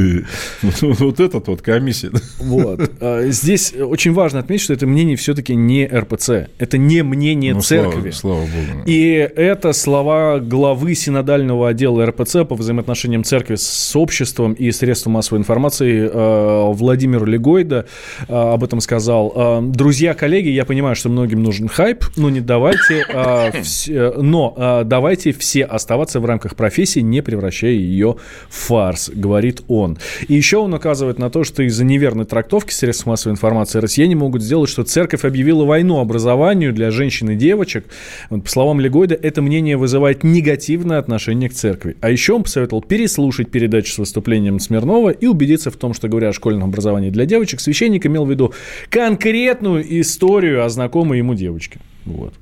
Вот 0.83 1.21
этот 1.21 1.49
вот 1.49 1.63
комиссия. 1.63 2.11
Вот. 2.39 2.91
А, 3.01 3.27
Здесь 3.31 3.73
очень 3.75 4.13
важно 4.13 4.41
отметить, 4.41 4.65
что 4.65 4.73
это 4.75 4.87
мнение 4.87 5.17
все-таки 5.17 5.55
не 5.55 5.87
РПЦ. 5.87 6.31
Это 6.59 6.79
не 6.79 7.03
мнение 7.03 7.55
Ну, 7.55 7.63
слава- 7.63 7.91
церкви. 7.93 8.11
Слава 8.11 8.41
богу. 8.41 8.83
И 8.87 9.11
это 9.35 9.73
слова 9.73 10.39
главы 10.39 10.95
синодального 10.95 11.69
отдела 11.69 12.07
РПЦ 12.07 12.45
по 12.49 12.55
взаимоотношениям 12.55 13.25
церкви 13.25 13.57
с 13.57 13.97
обществом 13.97 14.53
и 14.53 14.71
средством 14.73 15.13
массовой 15.15 15.39
информации 15.41 16.09
э, 16.13 16.73
Владимир 16.73 17.25
Легойда 17.27 17.87
об 18.29 18.63
этом 18.65 18.81
сказал. 18.81 19.61
Друзья, 19.63 20.15
коллеги, 20.15 20.49
я 20.49 20.65
понимаю, 20.65 20.97
что 20.97 21.09
многим 21.09 21.43
нужен 21.43 21.69
хайп, 21.69 22.05
но 22.21 22.31
не 22.31 22.41
давайте, 22.41 23.05
э, 23.09 23.51
вс- 23.63 23.93
э, 23.93 24.21
но 24.21 24.55
э, 24.57 24.85
давайте 24.85 25.33
все 25.33 25.65
оставаться 25.65 26.21
в 26.21 26.25
рамках 26.27 26.55
профессии, 26.55 27.01
не 27.01 27.23
превращая 27.23 27.73
ее 27.73 28.17
в 28.49 28.55
фарс, 28.55 29.11
говорит 29.13 29.63
он. 29.69 29.99
И 30.29 30.35
еще 30.35 30.59
он 30.59 30.75
указывает 30.75 31.19
на 31.19 31.31
то, 31.31 31.45
что 31.45 31.63
из-за 31.63 31.85
неверной 31.85 32.27
трактовки 32.27 32.73
средств 32.73 33.07
массовой 33.07 33.33
информации 33.33 33.79
россияне 33.79 34.15
могут 34.15 34.43
сделать, 34.43 34.69
что 34.69 34.85
церковь 34.85 35.25
объявила 35.25 35.65
войну 35.65 35.99
образованию 35.99 36.73
для 36.73 36.91
женщин 36.91 37.31
и 37.31 37.37
девочек. 37.37 37.87
Вот, 38.29 38.45
по 38.45 38.51
словам 38.51 38.81
Легойда, 38.81 39.15
это 39.15 39.41
мнение 39.43 39.77
вызывает 39.77 40.23
негативное 40.23 40.99
отношение 40.99 41.49
к 41.49 41.55
церкви. 41.55 41.97
А 42.01 42.11
еще 42.11 42.35
он 42.35 42.43
посоветовал 42.43 42.83
переслушать 42.83 43.51
передачу 43.51 43.93
с 43.93 43.99
выступлением 43.99 44.61
Смирнова 44.61 45.11
и 45.11 45.27
убедиться 45.27 45.71
в 45.71 45.77
том, 45.77 45.95
что, 45.95 46.09
говоря 46.09 46.29
о 46.29 46.33
школьном 46.33 46.65
образовании 46.65 47.11
для 47.11 47.25
девочек, 47.25 47.61
священник 47.61 48.05
имел 48.07 48.27
в 48.27 48.31
виду 48.31 48.53
конкретную 48.91 50.01
историю 50.01 50.65
о 50.65 50.69
знакомой 50.69 51.19
ему 51.19 51.35
девочке. 51.35 51.81
Вот. 52.05 52.35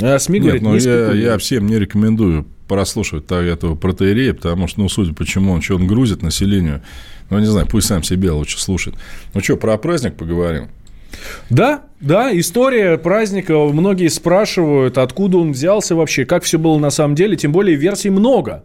А 0.00 0.18
СМИ 0.18 0.40
Нет, 0.40 0.62
говорит, 0.62 0.62
ну 0.62 0.76
я, 0.76 1.12
я 1.12 1.38
всем 1.38 1.66
не 1.66 1.78
рекомендую 1.78 2.46
прослушивать 2.68 3.26
так 3.26 3.44
этого 3.44 3.74
протеерея, 3.74 4.32
потому 4.32 4.68
что, 4.68 4.80
ну, 4.80 4.88
судя 4.88 5.12
по 5.12 5.24
чему 5.24 5.52
он, 5.52 5.60
что 5.60 5.74
он 5.74 5.86
грузит 5.86 6.22
населению, 6.22 6.82
ну, 7.28 7.38
не 7.38 7.46
знаю, 7.46 7.66
пусть 7.66 7.88
сам 7.88 8.02
себя 8.02 8.32
лучше 8.32 8.60
слушает. 8.60 8.96
Ну, 9.34 9.40
что, 9.40 9.56
про 9.56 9.76
праздник 9.76 10.14
поговорим? 10.16 10.68
Да, 11.48 11.82
да, 12.00 12.30
история 12.38 12.96
праздника. 12.96 13.56
Многие 13.58 14.08
спрашивают, 14.08 14.98
откуда 14.98 15.38
он 15.38 15.52
взялся 15.52 15.94
вообще, 15.96 16.24
как 16.24 16.44
все 16.44 16.58
было 16.58 16.78
на 16.78 16.90
самом 16.90 17.14
деле, 17.14 17.36
тем 17.36 17.52
более 17.52 17.76
версий 17.76 18.10
много. 18.10 18.64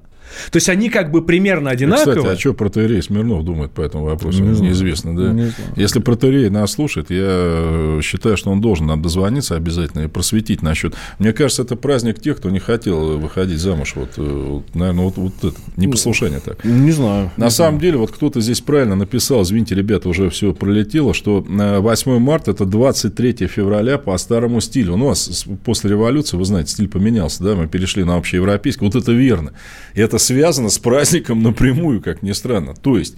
То 0.51 0.57
есть 0.57 0.69
они 0.69 0.89
как 0.89 1.11
бы 1.11 1.23
примерно 1.23 1.69
одинаковые. 1.69 2.17
Кстати, 2.17 2.35
а 2.35 2.39
что 2.39 2.53
протеерей 2.53 3.01
Смирнов 3.01 3.43
думает 3.43 3.71
по 3.71 3.81
этому 3.81 4.05
вопросу? 4.05 4.43
Не 4.43 4.53
знаю. 4.53 4.71
Неизвестно, 4.71 5.15
да? 5.15 5.31
Не 5.31 5.41
знаю. 5.43 5.53
Если 5.75 5.99
протеерей 5.99 6.49
нас 6.49 6.71
слушает, 6.73 7.09
я 7.09 7.99
считаю, 8.01 8.37
что 8.37 8.51
он 8.51 8.61
должен 8.61 8.87
нам 8.87 9.01
дозвониться 9.01 9.55
обязательно 9.55 10.03
и 10.03 10.07
просветить 10.07 10.61
насчет. 10.61 10.93
Мне 11.19 11.33
кажется, 11.33 11.61
это 11.63 11.75
праздник 11.75 12.19
тех, 12.19 12.37
кто 12.37 12.49
не 12.49 12.59
хотел 12.59 13.17
выходить 13.17 13.59
замуж. 13.59 13.93
Вот, 13.95 14.09
э, 14.17 14.21
вот, 14.21 14.75
наверное, 14.75 15.05
вот, 15.05 15.17
вот 15.17 15.33
это 15.43 15.55
непослушание 15.77 16.39
так. 16.39 16.63
Не 16.63 16.91
знаю. 16.91 17.31
На 17.37 17.49
самом 17.49 17.79
деле, 17.79 17.97
вот 17.97 18.11
кто-то 18.11 18.41
здесь 18.41 18.61
правильно 18.61 18.95
написал, 18.95 19.43
извините, 19.43 19.75
ребята, 19.75 20.09
уже 20.09 20.29
все 20.29 20.53
пролетело, 20.53 21.13
что 21.13 21.45
э, 21.47 21.79
8 21.79 22.19
марта– 22.19 22.51
это 22.51 22.65
23 22.65 23.47
февраля 23.47 23.97
по 23.97 24.17
старому 24.17 24.61
стилю. 24.61 24.95
Ну, 24.97 25.05
У 25.05 25.09
нас 25.09 25.25
с- 25.25 25.45
после 25.63 25.91
революции, 25.91 26.37
вы 26.37 26.45
знаете, 26.45 26.71
стиль 26.71 26.87
поменялся, 26.87 27.43
да, 27.43 27.55
мы 27.55 27.67
перешли 27.67 28.03
на 28.03 28.15
общеевропейский. 28.17 28.85
Вот 28.85 28.95
это 28.95 29.11
верно. 29.11 29.53
И 29.93 30.01
это 30.01 30.14
связано 30.17 30.69
с 30.69 30.77
праздником 30.77 31.41
напрямую, 31.43 32.01
как 32.01 32.21
ни 32.23 32.31
странно. 32.31 32.73
То 32.73 32.97
есть, 32.97 33.15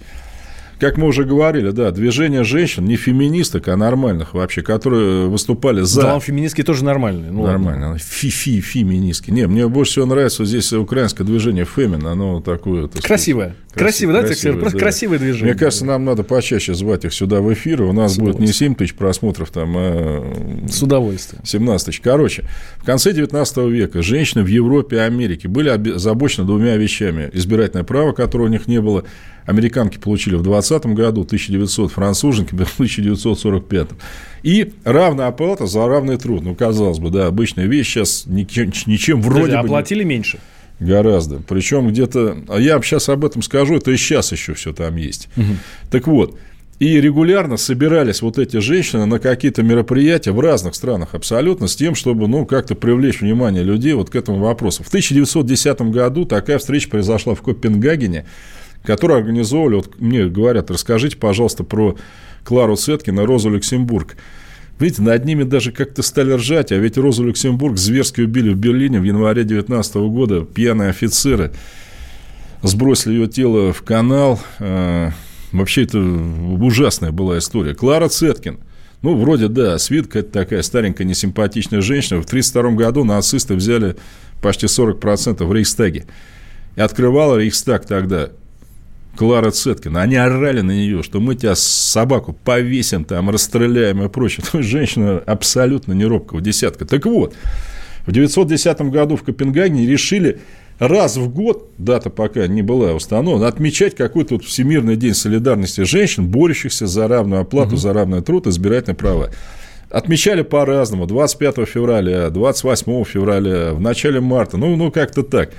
как 0.78 0.96
мы 0.96 1.06
уже 1.06 1.24
говорили, 1.24 1.70
да, 1.70 1.90
движение 1.90 2.44
женщин, 2.44 2.84
не 2.84 2.96
феминисток, 2.96 3.68
а 3.68 3.76
нормальных 3.76 4.34
вообще, 4.34 4.62
которые 4.62 5.28
выступали 5.28 5.82
за... 5.82 6.02
Да, 6.02 6.20
феминистки 6.20 6.62
тоже 6.62 6.84
нормальные. 6.84 7.30
Ну. 7.30 7.46
Нормально. 7.46 7.98
Фи-фи, 7.98 8.60
феминистки. 8.60 9.30
Не, 9.30 9.46
мне 9.46 9.66
больше 9.68 9.92
всего 9.92 10.06
нравится 10.06 10.42
вот 10.42 10.48
здесь 10.48 10.72
украинское 10.72 11.26
движение 11.26 11.64
фемин. 11.64 12.06
Оно 12.06 12.40
такое... 12.40 12.82
так 12.82 13.02
сказать, 13.02 13.06
Красивое. 13.06 13.56
Красивое, 13.74 14.14
да, 14.14 14.20
красивое, 14.22 14.52
Алексей? 14.52 14.60
Просто 14.60 14.78
да. 14.78 14.84
красивое 14.84 15.18
движение. 15.18 15.52
Мне 15.52 15.58
кажется, 15.58 15.84
нам 15.84 16.04
надо 16.04 16.22
почаще 16.22 16.74
звать 16.74 17.04
их 17.04 17.12
сюда 17.12 17.40
в 17.40 17.52
эфир. 17.52 17.82
У 17.82 17.92
нас 17.92 18.14
С 18.14 18.18
будет 18.18 18.38
не 18.38 18.48
7 18.48 18.74
тысяч 18.74 18.94
просмотров, 18.94 19.50
там, 19.50 19.74
а 19.76 20.66
С 20.68 20.82
удовольствием. 20.82 21.44
17 21.44 21.86
тысяч. 21.86 22.00
Короче, 22.00 22.44
в 22.78 22.84
конце 22.84 23.12
19 23.12 23.56
века 23.68 24.02
женщины 24.02 24.42
в 24.42 24.48
Европе 24.48 24.96
и 24.96 25.00
Америке 25.00 25.48
были 25.48 25.68
озабочены 25.68 26.46
двумя 26.46 26.76
вещами. 26.76 27.30
Избирательное 27.32 27.84
право, 27.84 28.12
которого 28.12 28.46
у 28.46 28.50
них 28.50 28.66
не 28.66 28.80
было. 28.80 29.04
Американки 29.48 29.96
получили 29.96 30.34
в 30.34 30.42
20 30.42 30.84
году, 30.88 31.22
1900 31.22 31.90
француженки 31.90 32.50
в 32.50 32.60
1945. 32.60 33.88
И 34.42 34.72
равная 34.84 35.28
оплата 35.28 35.66
за 35.66 35.86
равный 35.86 36.18
труд. 36.18 36.44
Ну, 36.44 36.54
казалось 36.54 36.98
бы, 36.98 37.08
да, 37.08 37.28
обычная 37.28 37.64
вещь 37.64 37.88
сейчас 37.88 38.24
ничем, 38.26 38.70
ничем 38.84 39.22
вроде 39.22 39.40
Подожди, 39.40 39.56
бы... 39.56 39.62
не- 39.62 39.66
оплатили 39.68 40.04
меньше. 40.04 40.38
Гораздо. 40.80 41.38
Причем 41.38 41.88
где-то... 41.88 42.36
А 42.48 42.60
я 42.60 42.78
сейчас 42.82 43.08
об 43.08 43.24
этом 43.24 43.40
скажу, 43.40 43.76
это 43.76 43.90
и 43.90 43.96
сейчас 43.96 44.32
еще 44.32 44.52
все 44.52 44.74
там 44.74 44.96
есть. 44.96 45.30
Так 45.90 46.06
вот, 46.06 46.38
и 46.78 47.00
регулярно 47.00 47.56
собирались 47.56 48.20
вот 48.20 48.38
эти 48.38 48.58
женщины 48.58 49.06
на 49.06 49.18
какие-то 49.18 49.62
мероприятия 49.62 50.32
в 50.32 50.40
разных 50.40 50.74
странах 50.74 51.14
абсолютно 51.14 51.68
с 51.68 51.74
тем, 51.74 51.94
чтобы, 51.94 52.28
ну, 52.28 52.44
как-то 52.44 52.74
привлечь 52.74 53.22
внимание 53.22 53.62
людей 53.62 53.94
вот 53.94 54.10
к 54.10 54.14
этому 54.14 54.40
вопросу. 54.40 54.84
В 54.84 54.88
1910 54.88 55.80
году 55.90 56.26
такая 56.26 56.58
встреча 56.58 56.90
произошла 56.90 57.34
в 57.34 57.40
Копенгагене, 57.40 58.26
которую 58.82 59.18
организовывали, 59.18 59.76
вот 59.76 60.00
мне 60.00 60.26
говорят, 60.26 60.70
расскажите, 60.70 61.16
пожалуйста, 61.16 61.64
про 61.64 61.96
Клару 62.44 62.76
Цеткин 62.76 63.20
и 63.20 63.24
Розу 63.24 63.50
Люксембург. 63.50 64.16
Видите, 64.78 65.02
над 65.02 65.24
ними 65.24 65.42
даже 65.42 65.72
как-то 65.72 66.02
стали 66.02 66.32
ржать, 66.32 66.70
а 66.72 66.76
ведь 66.76 66.96
Розу 66.96 67.24
Люксембург 67.24 67.76
зверски 67.76 68.20
убили 68.20 68.50
в 68.50 68.56
Берлине 68.56 69.00
в 69.00 69.04
январе 69.04 69.44
19 69.44 69.94
года 69.96 70.44
пьяные 70.44 70.90
офицеры. 70.90 71.52
Сбросили 72.62 73.14
ее 73.14 73.26
тело 73.26 73.72
в 73.72 73.82
канал. 73.82 74.40
Э, 74.58 75.10
Вообще, 75.52 75.84
это 75.84 75.98
ужасная 75.98 77.10
была 77.10 77.38
история. 77.38 77.74
Клара 77.74 78.08
Цеткин. 78.08 78.58
Ну, 79.00 79.16
вроде, 79.16 79.48
да, 79.48 79.78
с 79.78 79.90
виду 79.90 80.08
какая-то 80.08 80.30
такая 80.30 80.62
старенькая, 80.62 81.04
несимпатичная 81.04 81.80
женщина. 81.80 82.20
В 82.20 82.26
1932 82.26 82.84
году 82.84 83.04
нацисты 83.04 83.54
взяли 83.54 83.96
почти 84.42 84.66
40% 84.66 85.44
в 85.44 85.52
Рейхстаге. 85.52 86.06
И 86.76 86.80
открывала 86.80 87.36
Рейхстаг 87.38 87.86
тогда 87.86 88.30
Клара 89.18 89.50
Цеткина. 89.50 90.02
Они 90.02 90.14
орали 90.14 90.60
на 90.60 90.70
нее, 90.70 91.02
что 91.02 91.18
мы 91.18 91.34
тебя 91.34 91.56
собаку 91.56 92.32
повесим, 92.44 93.04
там, 93.04 93.30
расстреляем 93.30 94.00
и 94.04 94.08
прочее. 94.08 94.46
То 94.50 94.58
есть, 94.58 94.70
женщина 94.70 95.18
абсолютно 95.26 95.92
не 95.92 96.04
робкого 96.04 96.40
десятка. 96.40 96.86
Так 96.86 97.04
вот, 97.04 97.34
В 98.06 98.12
910 98.12 98.80
году 98.82 99.16
в 99.16 99.22
Копенгагене 99.24 99.86
решили 99.86 100.38
раз 100.78 101.16
в 101.16 101.28
год, 101.28 101.68
дата 101.76 102.08
пока 102.08 102.46
не 102.46 102.62
была 102.62 102.94
установлена, 102.94 103.48
отмечать 103.48 103.96
какой-то 103.96 104.36
вот 104.36 104.44
Всемирный 104.44 104.96
день 104.96 105.14
солидарности 105.14 105.82
женщин, 105.82 106.26
борющихся 106.26 106.86
за 106.86 107.06
равную 107.08 107.42
оплату, 107.42 107.70
угу. 107.70 107.76
за 107.76 107.92
равный 107.92 108.22
труд, 108.22 108.46
избирательные 108.46 108.96
права. 108.96 109.30
Отмечали 109.90 110.42
по-разному. 110.42 111.06
25 111.06 111.68
февраля, 111.68 112.30
28 112.30 113.04
февраля, 113.04 113.74
в 113.74 113.80
начале 113.80 114.20
марта. 114.20 114.56
Ну, 114.56 114.76
ну 114.76 114.92
как-то 114.92 115.22
так. 115.22 115.50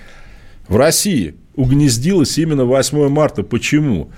В 0.69 0.77
России 0.77 1.36
угнездилось 1.55 2.38
именно 2.38 2.63
8 2.63 3.10
марта. 3.10 3.43
Почему? 3.43 4.12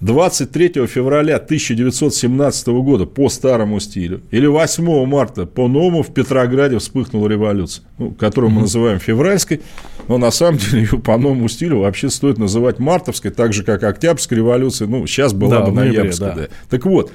23 0.00 0.86
февраля 0.86 1.36
1917 1.36 2.66
года 2.68 3.06
по 3.06 3.30
старому 3.30 3.80
стилю 3.80 4.20
или 4.30 4.46
8 4.46 5.06
марта 5.06 5.46
по 5.46 5.66
новому 5.66 6.02
в 6.02 6.12
Петрограде 6.12 6.78
вспыхнула 6.78 7.26
революция, 7.28 7.86
ну, 7.96 8.10
которую 8.10 8.50
мы 8.50 8.62
называем 8.62 8.98
февральской, 8.98 9.62
но 10.08 10.18
на 10.18 10.30
самом 10.30 10.58
деле 10.58 10.82
ее 10.82 10.98
по 10.98 11.16
новому 11.16 11.48
стилю 11.48 11.78
вообще 11.78 12.10
стоит 12.10 12.36
называть 12.36 12.78
мартовской, 12.78 13.30
так 13.30 13.54
же, 13.54 13.62
как 13.64 13.82
Октябрьская 13.82 14.36
революция, 14.38 14.88
ну, 14.88 15.06
сейчас 15.06 15.32
была 15.32 15.60
да, 15.60 15.66
бы 15.66 15.72
ноябрьская. 15.72 16.34
Да. 16.34 16.42
Да. 16.42 16.48
Так 16.68 16.84
вот, 16.84 17.10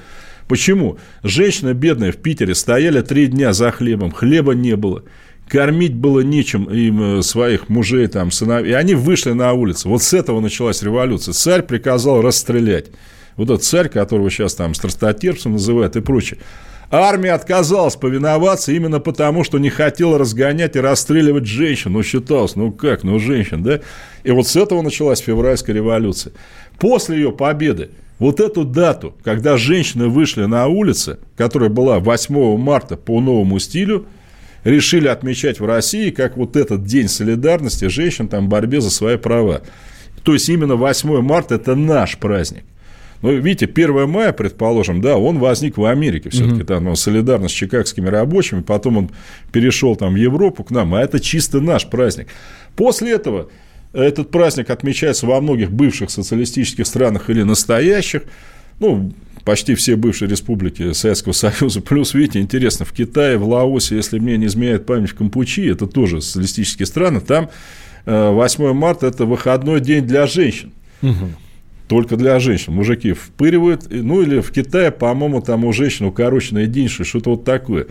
почему? 0.48 0.98
Женщины 1.22 1.74
бедные 1.74 2.12
в 2.12 2.18
Питере 2.18 2.56
стояли 2.56 3.02
три 3.02 3.28
дня 3.28 3.54
за 3.54 3.70
хлебом, 3.70 4.10
хлеба 4.10 4.54
не 4.54 4.76
было 4.76 5.04
кормить 5.50 5.96
было 5.96 6.22
нечем 6.22 6.66
им 6.66 7.20
э, 7.20 7.22
своих 7.22 7.70
мужей, 7.70 8.08
там, 8.08 8.32
сыновей. 8.32 8.72
И 8.72 8.74
они 8.74 8.94
вышли 8.94 9.32
на 9.32 9.52
улицу. 9.54 9.90
Вот 9.90 10.04
с 10.04 10.14
этого 10.14 10.40
началась 10.40 10.84
революция. 10.84 11.34
Царь 11.34 11.64
приказал 11.64 12.22
расстрелять. 12.22 12.88
Вот 13.36 13.50
этот 13.50 13.64
царь, 13.64 13.90
которого 13.90 14.30
сейчас 14.30 14.54
там 14.54 14.74
страстотерпцем 14.74 15.54
называют 15.54 15.96
и 15.96 16.02
прочее. 16.02 16.40
Армия 16.92 17.34
отказалась 17.34 17.96
повиноваться 17.96 18.72
именно 18.72 19.00
потому, 19.00 19.44
что 19.44 19.60
не 19.60 19.70
хотела 19.70 20.18
разгонять 20.18 20.76
и 20.76 20.80
расстреливать 20.80 21.46
женщин. 21.46 21.94
Ну, 21.94 22.04
считалось, 22.04 22.56
ну 22.56 22.72
как, 22.72 23.04
ну 23.04 23.20
женщин, 23.20 23.62
да? 23.62 23.82
И 24.24 24.32
вот 24.32 24.48
с 24.48 24.56
этого 24.56 24.82
началась 24.82 25.20
февральская 25.20 25.76
революция. 25.76 26.34
После 26.80 27.18
ее 27.18 27.32
победы 27.32 27.92
вот 28.18 28.40
эту 28.40 28.66
дату, 28.66 29.16
когда 29.24 29.56
женщины 29.56 30.08
вышли 30.08 30.46
на 30.46 30.68
улицы, 30.68 31.20
которая 31.38 31.70
была 31.70 32.00
8 32.00 32.58
марта 32.58 32.98
по 32.98 33.22
новому 33.22 33.60
стилю, 33.60 34.06
решили 34.64 35.08
отмечать 35.08 35.60
в 35.60 35.66
России 35.66 36.10
как 36.10 36.38
вот 36.38 36.56
этот 36.56 36.84
день 36.84 37.08
солидарности 37.08 37.86
женщин 37.86 38.28
там 38.28 38.46
в 38.46 38.50
борьбе 38.50 38.82
за 38.82 38.90
свои 38.90 39.18
права. 39.18 39.62
То 40.24 40.34
есть 40.34 40.50
именно 40.50 40.76
8 40.76 41.22
марта 41.22 41.56
это 41.56 41.76
наш 41.76 42.18
праздник. 42.18 42.64
Ну, 43.22 43.32
видите, 43.34 43.66
1 43.66 44.10
мая, 44.10 44.32
предположим, 44.32 45.02
да, 45.02 45.18
он 45.18 45.40
возник 45.40 45.78
в 45.78 45.84
Америке 45.84 46.30
все-таки, 46.30 46.64
там, 46.64 46.86
ну, 46.86 46.96
солидарно 46.96 47.50
с 47.50 47.52
чикагскими 47.52 48.08
рабочими, 48.08 48.62
потом 48.62 48.98
он 48.98 49.12
перешел 49.52 49.98
там 49.98 50.14
в 50.14 50.18
Европу 50.18 50.64
к 50.64 50.72
нам, 50.72 50.94
а 50.94 51.02
это 51.02 51.20
чисто 51.20 51.60
наш 51.60 51.86
праздник. 51.90 52.28
После 52.78 53.12
этого 53.12 53.50
этот 53.92 54.32
праздник 54.32 54.70
отмечается 54.70 55.26
во 55.26 55.42
многих 55.42 55.70
бывших 55.70 56.12
социалистических 56.12 56.88
странах 56.88 57.30
или 57.30 57.44
настоящих, 57.44 58.24
ну, 58.80 59.12
почти 59.50 59.74
все 59.74 59.96
бывшие 59.96 60.30
республики 60.30 60.92
Советского 60.92 61.34
Союза. 61.34 61.82
Плюс, 61.82 62.14
видите, 62.14 62.40
интересно, 62.40 62.86
в 62.86 62.94
Китае, 62.94 63.40
в 63.40 63.50
Лаосе, 63.50 63.96
если 63.96 64.20
мне 64.20 64.38
не 64.38 64.46
изменяет 64.46 64.86
память, 64.86 65.10
в 65.10 65.16
Кампучи, 65.16 65.68
это 65.68 65.88
тоже 65.88 66.22
социалистические 66.22 66.86
страны, 66.86 67.20
там 67.20 67.50
8 68.06 68.64
э, 68.64 68.74
марта– 68.74 69.08
это 69.08 69.26
выходной 69.26 69.80
день 69.80 70.06
для 70.06 70.28
женщин. 70.28 70.72
Угу. 71.02 71.34
Только 71.88 72.16
для 72.16 72.38
женщин. 72.38 72.74
Мужики 72.74 73.14
впыривают. 73.14 73.88
Ну, 73.90 74.22
или 74.22 74.40
в 74.40 74.52
Китае, 74.52 74.92
по-моему, 74.92 75.42
там 75.42 75.66
у 75.66 75.74
женщин 75.74 76.06
укороченный 76.06 76.68
день, 76.68 76.88
что-то 76.88 77.32
вот 77.32 77.44
такое. 77.44 77.88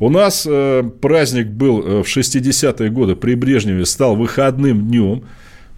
У 0.00 0.10
нас 0.10 0.44
э, 0.44 0.82
праздник 1.00 1.46
был 1.46 1.86
э, 1.86 2.02
в 2.02 2.06
60-е 2.08 2.90
годы 2.90 3.14
при 3.14 3.36
Брежневе, 3.36 3.86
стал 3.86 4.16
выходным 4.16 4.88
днем. 4.88 5.22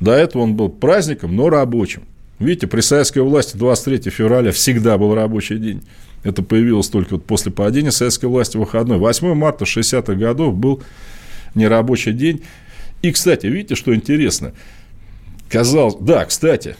До 0.01 0.13
этого 0.13 0.41
он 0.41 0.55
был 0.55 0.71
праздником, 0.71 1.37
но 1.37 1.51
рабочим. 1.51 2.05
Видите, 2.39 2.67
при 2.67 2.81
советской 2.81 3.23
власти 3.23 3.57
23 3.57 4.11
февраля 4.11 4.53
всегда 4.53 4.97
был 4.97 5.15
рабочий 5.15 5.59
день. 5.59 5.83
Это 6.23 6.43
появилось 6.43 6.89
только 6.89 7.15
вот 7.15 7.25
после 7.25 7.51
падения 7.53 7.91
советской 7.91 8.27
власти 8.27 8.57
выходной. 8.57 8.99
8 8.99 9.35
марта 9.35 9.65
60-х 9.65 10.15
годов 10.15 10.55
был 10.55 10.83
нерабочий 11.55 12.13
день. 12.13 12.43
И, 13.03 13.13
кстати, 13.13 13.47
видите, 13.47 13.75
что 13.75 13.95
интересно? 13.95 14.53
Казалось, 15.49 15.97
да, 16.01 16.25
кстати, 16.25 16.77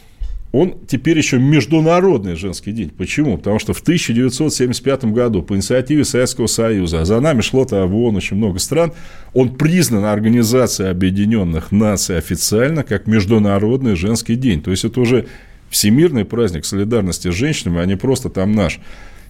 он 0.51 0.77
теперь 0.87 1.17
еще 1.17 1.37
международный 1.37 2.35
женский 2.35 2.71
день. 2.71 2.89
Почему? 2.89 3.37
Потому 3.37 3.59
что 3.59 3.73
в 3.73 3.81
1975 3.81 5.05
году 5.05 5.43
по 5.43 5.55
инициативе 5.55 6.03
Советского 6.03 6.47
Союза, 6.47 7.01
а 7.01 7.05
за 7.05 7.19
нами 7.19 7.41
шло-то 7.41 7.85
в 7.85 7.95
ООН 7.95 8.17
очень 8.17 8.37
много 8.37 8.59
стран, 8.59 8.93
он 9.33 9.55
признан 9.55 10.05
Организацией 10.05 10.89
Объединенных 10.89 11.71
Наций 11.71 12.17
официально 12.17 12.83
как 12.83 13.07
Международный 13.07 13.95
женский 13.95 14.35
день. 14.35 14.61
То 14.61 14.71
есть 14.71 14.85
это 14.85 14.99
уже 14.99 15.27
всемирный 15.69 16.25
праздник 16.25 16.65
солидарности 16.65 17.29
с 17.31 17.33
женщинами, 17.33 17.79
а 17.79 17.85
не 17.85 17.95
просто 17.95 18.29
там 18.29 18.53
наш. 18.53 18.79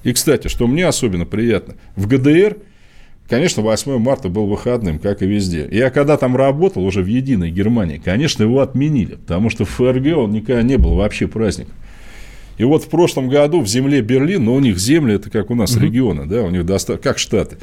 И, 0.03 0.13
кстати, 0.13 0.47
что 0.47 0.67
мне 0.67 0.87
особенно 0.87 1.25
приятно, 1.25 1.75
в 1.95 2.07
ГДР, 2.07 2.57
конечно, 3.27 3.61
8 3.61 3.97
марта 3.97 4.29
был 4.29 4.47
выходным, 4.47 4.99
как 4.99 5.21
и 5.21 5.27
везде. 5.27 5.67
Я 5.71 5.89
когда 5.89 6.17
там 6.17 6.35
работал, 6.35 6.83
уже 6.85 7.03
в 7.03 7.07
Единой 7.07 7.51
Германии, 7.51 8.01
конечно, 8.03 8.43
его 8.43 8.61
отменили, 8.61 9.15
потому 9.15 9.49
что 9.49 9.65
в 9.65 9.69
ФРГ 9.69 10.17
он 10.17 10.31
никогда 10.31 10.61
не 10.61 10.77
был 10.77 10.95
вообще 10.95 11.27
праздником. 11.27 11.73
И 12.57 12.63
вот 12.63 12.83
в 12.83 12.89
прошлом 12.89 13.29
году 13.29 13.61
в 13.61 13.67
земле 13.67 14.01
Берлин, 14.01 14.43
но 14.43 14.53
у 14.53 14.59
них 14.59 14.77
земли 14.77 15.15
это 15.15 15.29
как 15.29 15.49
у 15.49 15.55
нас 15.55 15.75
угу. 15.75 15.85
регионы, 15.85 16.25
да, 16.25 16.43
у 16.43 16.49
них 16.49 16.65
доста... 16.65 16.97
как 16.97 17.17
штаты. 17.17 17.57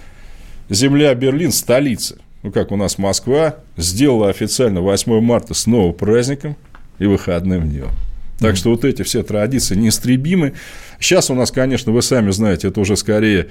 Земля 0.71 1.15
Берлин, 1.15 1.53
столица, 1.53 2.17
ну 2.43 2.51
как 2.51 2.73
у 2.73 2.77
нас 2.77 2.97
Москва, 2.97 3.57
сделала 3.77 4.31
официально 4.31 4.81
8 4.81 5.21
марта 5.21 5.53
снова 5.53 5.93
праздником 5.93 6.57
и 6.99 7.05
выходным 7.05 7.69
днем. 7.69 7.91
Так 8.39 8.57
что 8.57 8.71
вот 8.71 8.85
эти 8.85 9.03
все 9.03 9.23
традиции 9.23 9.75
неистребимы. 9.75 10.53
Сейчас 11.01 11.31
у 11.31 11.35
нас, 11.35 11.51
конечно, 11.51 11.93
вы 11.93 12.03
сами 12.03 12.31
знаете, 12.31 12.69
это 12.69 12.81
уже 12.81 12.97
скорее 12.97 13.49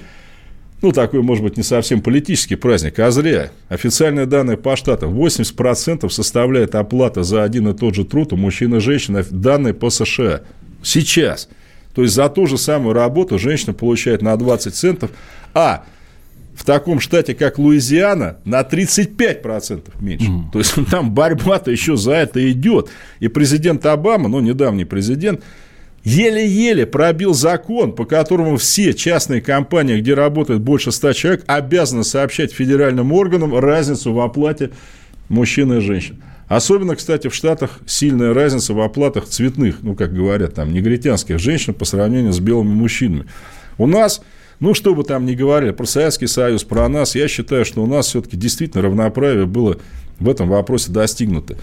ну, 0.82 0.92
такой, 0.92 1.22
может 1.22 1.42
быть, 1.42 1.56
не 1.56 1.62
совсем 1.62 2.02
политический 2.02 2.54
праздник, 2.54 2.98
а 2.98 3.10
зря. 3.10 3.50
Официальные 3.68 4.26
данные 4.26 4.58
по 4.58 4.76
штатам. 4.76 5.18
80% 5.18 6.08
составляет 6.10 6.74
оплата 6.74 7.22
за 7.22 7.42
один 7.42 7.68
и 7.68 7.74
тот 7.74 7.94
же 7.94 8.04
труд 8.04 8.34
у 8.34 8.36
мужчин 8.36 8.74
и 8.74 8.80
женщин, 8.80 9.24
данные 9.30 9.72
по 9.72 9.88
США. 9.88 10.42
Сейчас. 10.82 11.48
То 11.94 12.02
есть, 12.02 12.14
за 12.14 12.28
ту 12.28 12.46
же 12.46 12.58
самую 12.58 12.92
работу 12.92 13.38
женщина 13.38 13.72
получает 13.72 14.20
на 14.20 14.36
20 14.36 14.74
центов, 14.74 15.10
а 15.54 15.84
в 16.56 16.64
таком 16.64 17.00
штате, 17.00 17.34
как 17.34 17.58
Луизиана, 17.58 18.38
на 18.44 18.62
35% 18.62 19.82
меньше. 20.00 20.26
Mm. 20.26 20.50
То 20.52 20.58
есть 20.58 20.74
там 20.90 21.12
борьба-то 21.12 21.70
еще 21.70 21.96
за 21.96 22.12
это 22.12 22.50
идет. 22.50 22.88
И 23.20 23.28
президент 23.28 23.84
Обама, 23.84 24.28
ну, 24.28 24.40
недавний 24.40 24.86
президент, 24.86 25.44
еле-еле 26.02 26.86
пробил 26.86 27.34
закон, 27.34 27.92
по 27.92 28.06
которому 28.06 28.56
все 28.56 28.94
частные 28.94 29.42
компании, 29.42 30.00
где 30.00 30.14
работает 30.14 30.62
больше 30.62 30.92
100 30.92 31.12
человек, 31.12 31.44
обязаны 31.46 32.04
сообщать 32.04 32.52
федеральным 32.52 33.12
органам 33.12 33.54
разницу 33.54 34.14
в 34.14 34.20
оплате 34.20 34.70
мужчин 35.28 35.72
и 35.74 35.80
женщин. 35.80 36.22
Особенно, 36.48 36.96
кстати, 36.96 37.28
в 37.28 37.34
Штатах 37.34 37.80
сильная 37.86 38.32
разница 38.32 38.72
в 38.72 38.80
оплатах 38.80 39.26
цветных, 39.26 39.82
ну, 39.82 39.94
как 39.94 40.14
говорят, 40.14 40.54
там, 40.54 40.72
негритянских 40.72 41.38
женщин 41.38 41.74
по 41.74 41.84
сравнению 41.84 42.32
с 42.32 42.40
белыми 42.40 42.72
мужчинами. 42.72 43.26
У 43.76 43.86
нас 43.86 44.22
ну, 44.60 44.74
что 44.74 44.94
бы 44.94 45.04
там 45.04 45.26
ни 45.26 45.34
говорили 45.34 45.72
про 45.72 45.84
Советский 45.84 46.26
Союз, 46.26 46.64
про 46.64 46.88
нас, 46.88 47.14
я 47.14 47.28
считаю, 47.28 47.64
что 47.64 47.82
у 47.82 47.86
нас 47.86 48.06
все-таки 48.06 48.36
действительно 48.36 48.82
равноправие 48.82 49.46
было 49.46 49.78
в 50.18 50.28
этом 50.28 50.48
вопросе 50.48 50.92
достигнуто. 50.92 51.56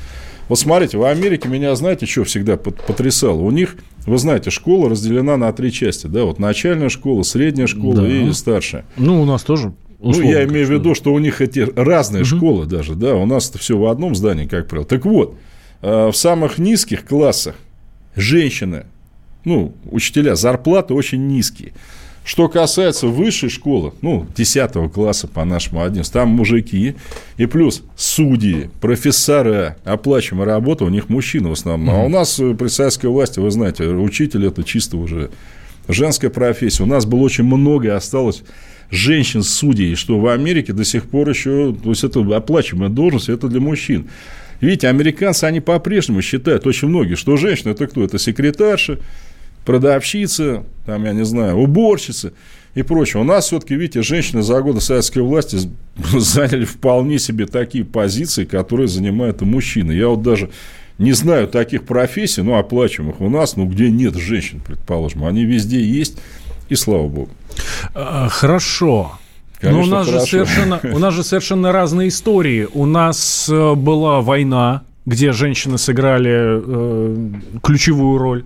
Вот 0.49 0.59
смотрите, 0.59 0.97
в 0.97 1.03
Америке 1.03 1.47
меня, 1.47 1.73
знаете, 1.75 2.05
что 2.05 2.23
всегда 2.25 2.57
потрясало? 2.57 3.39
У 3.39 3.51
них, 3.51 3.77
вы 4.05 4.17
знаете, 4.17 4.49
школа 4.49 4.89
разделена 4.89 5.37
на 5.37 5.51
три 5.53 5.71
части, 5.71 6.07
да, 6.07 6.25
вот 6.25 6.37
начальная 6.37 6.89
школа, 6.89 7.23
средняя 7.23 7.67
школа 7.67 8.01
да. 8.01 8.07
и 8.07 8.31
старшая. 8.33 8.85
Ну, 8.97 9.21
у 9.21 9.25
нас 9.25 9.43
тоже. 9.43 9.73
Условно, 9.99 10.31
ну, 10.31 10.37
я 10.37 10.43
имею 10.43 10.67
в 10.67 10.69
виду, 10.69 10.95
что 10.95 11.13
у 11.13 11.19
них 11.19 11.39
эти 11.39 11.59
разные 11.59 12.23
угу. 12.23 12.35
школы 12.35 12.65
даже, 12.65 12.93
да, 12.95 13.15
у 13.15 13.25
нас 13.25 13.49
это 13.49 13.57
все 13.57 13.77
в 13.77 13.85
одном 13.85 14.15
здании, 14.15 14.45
как 14.45 14.67
правило. 14.67 14.85
Так 14.85 15.05
вот, 15.05 15.37
э, 15.81 16.07
в 16.11 16.13
самых 16.13 16.57
низких 16.57 17.05
классах 17.05 17.55
женщины, 18.15 18.85
ну, 19.45 19.73
учителя, 19.89 20.35
зарплаты 20.35 20.93
очень 20.93 21.25
низкие. 21.27 21.71
Что 22.25 22.47
касается 22.47 23.07
высшей 23.07 23.49
школы, 23.49 23.93
ну, 24.01 24.25
10 24.35 24.91
класса 24.93 25.27
по 25.27 25.43
нашему 25.43 25.83
11, 25.83 26.11
там 26.11 26.29
мужики, 26.29 26.95
и 27.37 27.45
плюс 27.45 27.83
судьи, 27.97 28.69
профессора, 28.79 29.75
оплачиваемая 29.83 30.47
работа, 30.47 30.85
у 30.85 30.89
них 30.89 31.09
мужчины 31.09 31.49
в 31.49 31.51
основном. 31.51 31.95
А 31.95 32.03
у 32.03 32.09
нас 32.09 32.35
при 32.35 32.67
советской 32.69 33.07
власти, 33.07 33.39
вы 33.39 33.51
знаете, 33.51 33.87
учитель 33.87 34.45
это 34.45 34.63
чисто 34.63 34.95
уже 34.97 35.31
женская 35.89 36.29
профессия. 36.29 36.83
У 36.83 36.85
нас 36.87 37.05
было 37.05 37.19
очень 37.19 37.43
много, 37.43 37.93
осталось 37.95 38.43
женщин-судей, 38.89 39.95
что 39.95 40.17
в 40.19 40.27
Америке 40.27 40.71
до 40.71 40.85
сих 40.85 41.05
пор 41.05 41.29
еще, 41.29 41.75
то 41.75 41.89
есть 41.89 42.05
это 42.05 42.19
оплачиваемая 42.35 42.89
должность, 42.89 43.27
это 43.27 43.47
для 43.49 43.59
мужчин. 43.59 44.07
Видите, 44.61 44.87
американцы, 44.87 45.43
они 45.43 45.59
по-прежнему 45.59 46.21
считают, 46.21 46.65
очень 46.67 46.87
многие, 46.87 47.15
что 47.15 47.35
женщина 47.35 47.71
это 47.71 47.87
кто? 47.87 48.01
Это 48.03 48.17
секретарша, 48.17 48.99
продавщица, 49.65 50.63
там, 50.85 51.05
я 51.05 51.13
не 51.13 51.25
знаю, 51.25 51.57
уборщица. 51.57 52.33
и 52.75 52.81
прочее. 52.81 53.21
У 53.21 53.25
нас 53.25 53.45
все-таки, 53.45 53.75
видите, 53.75 54.01
женщины 54.01 54.41
за 54.41 54.61
годы 54.61 54.81
советской 54.81 55.19
власти 55.19 55.59
заняли 55.97 56.65
вполне 56.65 57.19
себе 57.19 57.45
такие 57.45 57.85
позиции, 57.85 58.45
которые 58.45 58.87
занимают 58.87 59.41
и 59.41 59.45
мужчины. 59.45 59.91
Я 59.91 60.07
вот 60.07 60.21
даже 60.21 60.49
не 60.97 61.13
знаю 61.13 61.47
таких 61.47 61.83
профессий, 61.83 62.41
ну, 62.41 62.57
оплачиваемых 62.57 63.21
у 63.21 63.29
нас, 63.29 63.55
ну, 63.55 63.65
где 63.65 63.89
нет 63.89 64.15
женщин, 64.15 64.61
предположим. 64.65 65.25
Они 65.25 65.45
везде 65.45 65.81
есть, 65.81 66.17
и 66.69 66.75
слава 66.75 67.07
богу. 67.07 67.29
А, 67.93 68.27
Хорошо. 68.29 69.19
Но 69.61 69.69
у 69.69 69.73
Конечно, 69.73 69.97
нас, 69.97 70.07
же 70.07 70.19
совершенно, 70.21 70.79
у 70.83 70.99
нас 70.99 71.13
же 71.13 71.23
совершенно 71.23 71.71
разные 71.71 72.09
истории. 72.09 72.67
У 72.73 72.85
нас 72.85 73.47
э, 73.49 73.75
была 73.75 74.19
война, 74.19 74.83
где 75.05 75.31
женщины 75.33 75.77
сыграли 75.77 76.31
э, 76.33 77.29
ключевую 77.61 78.17
роль, 78.17 78.45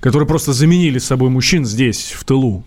которые 0.00 0.26
просто 0.28 0.52
заменили 0.52 0.98
собой 0.98 1.30
мужчин 1.30 1.64
здесь, 1.64 2.12
в 2.16 2.24
тылу. 2.24 2.64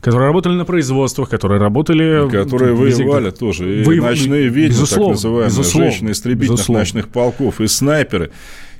Которые 0.00 0.28
работали 0.28 0.54
на 0.54 0.64
производствах, 0.64 1.28
которые 1.28 1.60
работали... 1.60 2.30
Которые 2.30 2.74
везде, 2.76 3.02
воевали 3.02 3.30
где- 3.30 3.36
тоже. 3.36 3.80
И 3.80 3.84
Воев- 3.84 4.00
ночные 4.00 4.46
ведьмы, 4.46 4.68
безусловно, 4.68 5.06
так 5.06 5.14
называемые, 5.16 5.48
безусловно, 5.48 5.90
женщины 5.90 6.10
истребительных 6.12 6.52
безусловно. 6.58 6.80
ночных 6.80 7.08
полков, 7.08 7.60
и 7.60 7.66
снайперы. 7.66 8.30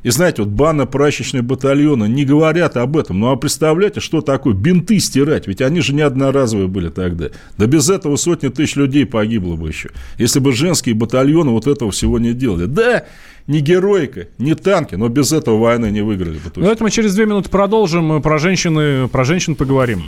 И 0.03 0.11
знаете, 0.11 0.43
вот 0.43 0.51
банно-прачечные 0.51 1.43
батальоны 1.43 2.05
не 2.05 2.25
говорят 2.25 2.77
об 2.77 2.97
этом. 2.97 3.21
Ну, 3.21 3.31
а 3.31 3.37
представляете, 3.37 4.01
что 4.01 4.21
такое 4.21 4.55
бинты 4.55 4.99
стирать? 5.01 5.47
Ведь 5.49 5.61
они 5.61 5.81
же 5.81 5.93
не 5.95 6.03
одноразовые 6.03 6.69
были 6.69 6.89
тогда. 6.89 7.29
Да 7.57 7.67
без 7.67 7.91
этого 7.91 8.17
сотни 8.17 8.49
тысяч 8.49 8.77
людей 8.77 9.07
погибло 9.07 9.57
бы 9.57 9.69
еще. 9.69 9.91
Если 10.17 10.39
бы 10.39 10.53
женские 10.53 10.95
батальоны 10.95 11.51
вот 11.51 11.67
этого 11.67 11.91
всего 11.91 12.19
не 12.19 12.33
делали. 12.33 12.67
Да, 12.67 13.05
не 13.47 13.61
героика, 13.61 14.29
не 14.39 14.55
танки, 14.55 14.95
но 14.95 15.09
без 15.09 15.33
этого 15.33 15.59
войны 15.59 15.91
не 15.91 16.03
выиграли 16.03 16.39
бы. 16.39 16.51
точно. 16.51 16.63
Ну, 16.63 16.71
это 16.71 16.85
мы 16.85 16.91
через 16.91 17.15
две 17.15 17.27
минуты 17.27 17.49
продолжим. 17.49 18.05
Мы 18.05 18.21
Про, 18.21 18.39
женщины, 18.39 19.09
про 19.09 19.25
женщин 19.25 19.55
поговорим. 19.57 20.05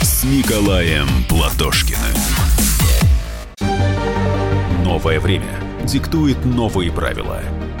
С 0.00 0.24
Николаем 0.24 1.06
Платошкиным. 1.28 1.98
Новое 4.84 5.20
время 5.20 5.50
диктует 5.84 6.44
новые 6.44 6.90
правила. 6.90 7.40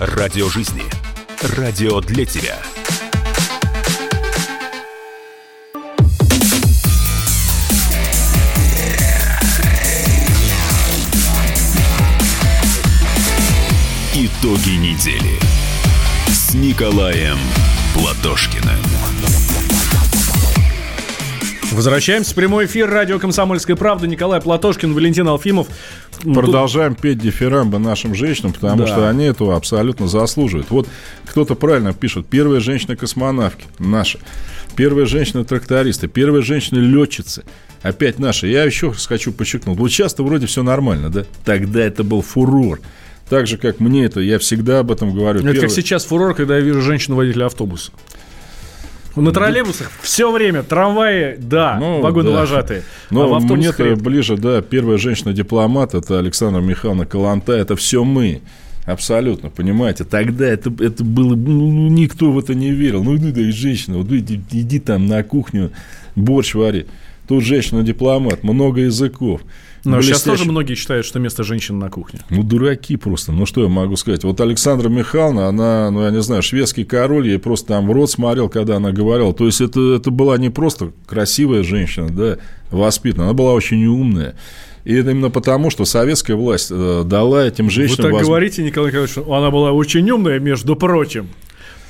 Радио 0.00 0.48
жизни. 0.48 0.82
Радио 1.56 2.00
для 2.00 2.24
тебя. 2.24 2.58
Итоги 14.14 14.70
недели 14.70 15.38
с 16.28 16.54
Николаем 16.54 17.38
Платошкиным. 17.94 18.91
Возвращаемся 21.72 22.32
в 22.32 22.34
прямой 22.34 22.66
эфир. 22.66 22.88
Радио 22.90 23.18
«Комсомольская 23.18 23.76
правда». 23.76 24.06
Николай 24.06 24.40
Платошкин, 24.40 24.92
Валентин 24.92 25.26
Алфимов. 25.28 25.68
Продолжаем 26.22 26.94
петь 26.94 27.18
дифирамбы 27.18 27.78
нашим 27.78 28.14
женщинам, 28.14 28.52
потому 28.52 28.82
Да. 28.82 28.86
что 28.86 29.08
они 29.08 29.24
этого 29.24 29.56
абсолютно 29.56 30.06
заслуживают. 30.06 30.70
Вот 30.70 30.86
кто-то 31.24 31.54
правильно 31.54 31.94
пишет. 31.94 32.26
Первая 32.26 32.60
женщина-космонавки 32.60 33.64
наша. 33.78 34.18
Первая 34.76 35.06
женщина-трактористы. 35.06 36.08
Первая 36.08 36.42
женщина-летчица. 36.42 37.44
Опять 37.82 38.18
наша. 38.18 38.46
Я 38.46 38.64
еще 38.64 38.92
хочу 38.92 39.32
подчеркнуть. 39.32 39.78
Вот 39.78 39.90
часто 39.90 40.22
вроде 40.22 40.46
все 40.46 40.62
нормально, 40.62 41.08
да? 41.08 41.24
Тогда 41.44 41.80
это 41.80 42.04
был 42.04 42.20
фурор. 42.22 42.80
Так 43.30 43.46
же, 43.46 43.56
как 43.56 43.80
мне 43.80 44.04
это, 44.04 44.20
я 44.20 44.38
всегда 44.38 44.80
об 44.80 44.90
этом 44.92 45.14
говорю. 45.14 45.38
Это 45.40 45.48
Первый- 45.52 45.60
как 45.62 45.70
сейчас 45.70 46.04
фурор, 46.04 46.34
когда 46.34 46.56
я 46.56 46.62
вижу 46.62 46.82
женщину-водителя 46.82 47.46
автобуса. 47.46 47.92
На 49.16 49.32
троллейбусах 49.32 49.90
все 50.00 50.30
время, 50.30 50.62
трамваи, 50.62 51.36
да, 51.38 51.76
Ну, 51.78 52.00
вагоны 52.00 52.30
да. 52.30 52.38
Но 53.10 53.24
а 53.24 53.26
в 53.26 53.32
редко. 53.88 54.04
ближе, 54.04 54.36
да, 54.36 54.62
первая 54.62 54.96
женщина-дипломат, 54.96 55.94
это 55.94 56.18
Александра 56.18 56.60
Михайловна 56.60 57.04
Каланта, 57.04 57.52
это 57.52 57.76
все 57.76 58.04
мы. 58.04 58.40
Абсолютно, 58.84 59.48
понимаете? 59.48 60.04
Тогда 60.04 60.46
это, 60.46 60.72
это 60.80 61.04
было, 61.04 61.36
ну, 61.36 61.70
ну, 61.70 61.88
никто 61.88 62.32
в 62.32 62.38
это 62.38 62.54
не 62.54 62.72
верил. 62.72 63.04
Ну, 63.04 63.12
ну, 63.12 63.32
да, 63.32 63.40
и 63.40 63.52
женщина, 63.52 63.98
вот 63.98 64.10
иди, 64.10 64.42
иди 64.50 64.80
там 64.80 65.06
на 65.06 65.22
кухню, 65.22 65.70
борщ 66.16 66.54
вари. 66.54 66.86
Тут 67.28 67.44
женщина-дипломат, 67.44 68.42
много 68.42 68.80
языков. 68.80 69.42
Но 69.84 70.00
сейчас 70.00 70.22
Блестяще. 70.22 70.38
тоже 70.38 70.50
многие 70.50 70.74
считают, 70.74 71.04
что 71.04 71.18
место 71.18 71.42
женщин 71.42 71.78
на 71.78 71.90
кухне. 71.90 72.20
Ну, 72.30 72.42
дураки 72.42 72.96
просто. 72.96 73.32
Ну, 73.32 73.46
что 73.46 73.62
я 73.62 73.68
могу 73.68 73.96
сказать? 73.96 74.22
Вот 74.22 74.40
Александра 74.40 74.88
Михайловна, 74.88 75.48
она, 75.48 75.90
ну, 75.90 76.04
я 76.04 76.10
не 76.10 76.22
знаю, 76.22 76.42
шведский 76.42 76.84
король, 76.84 77.28
ей 77.28 77.38
просто 77.38 77.68
там 77.68 77.88
в 77.88 77.92
рот 77.92 78.10
смотрел, 78.10 78.48
когда 78.48 78.76
она 78.76 78.92
говорила. 78.92 79.34
То 79.34 79.46
есть, 79.46 79.60
это, 79.60 79.94
это 79.94 80.10
была 80.10 80.38
не 80.38 80.50
просто 80.50 80.92
красивая 81.06 81.62
женщина, 81.64 82.10
да, 82.10 82.38
воспитанная, 82.70 83.26
она 83.26 83.34
была 83.34 83.52
очень 83.54 83.84
умная. 83.86 84.36
И 84.84 84.94
это 84.94 85.10
именно 85.12 85.30
потому, 85.30 85.70
что 85.70 85.84
советская 85.84 86.36
власть 86.36 86.68
э, 86.70 87.02
дала 87.04 87.46
этим 87.46 87.66
Вы 87.66 87.70
женщинам... 87.70 88.02
так 88.02 88.12
воз- 88.12 88.22
говорите, 88.22 88.62
Николай 88.64 88.90
Николаевич, 88.90 89.16
она 89.18 89.50
была 89.50 89.72
очень 89.72 90.10
умная, 90.10 90.40
между 90.40 90.74
прочим. 90.76 91.28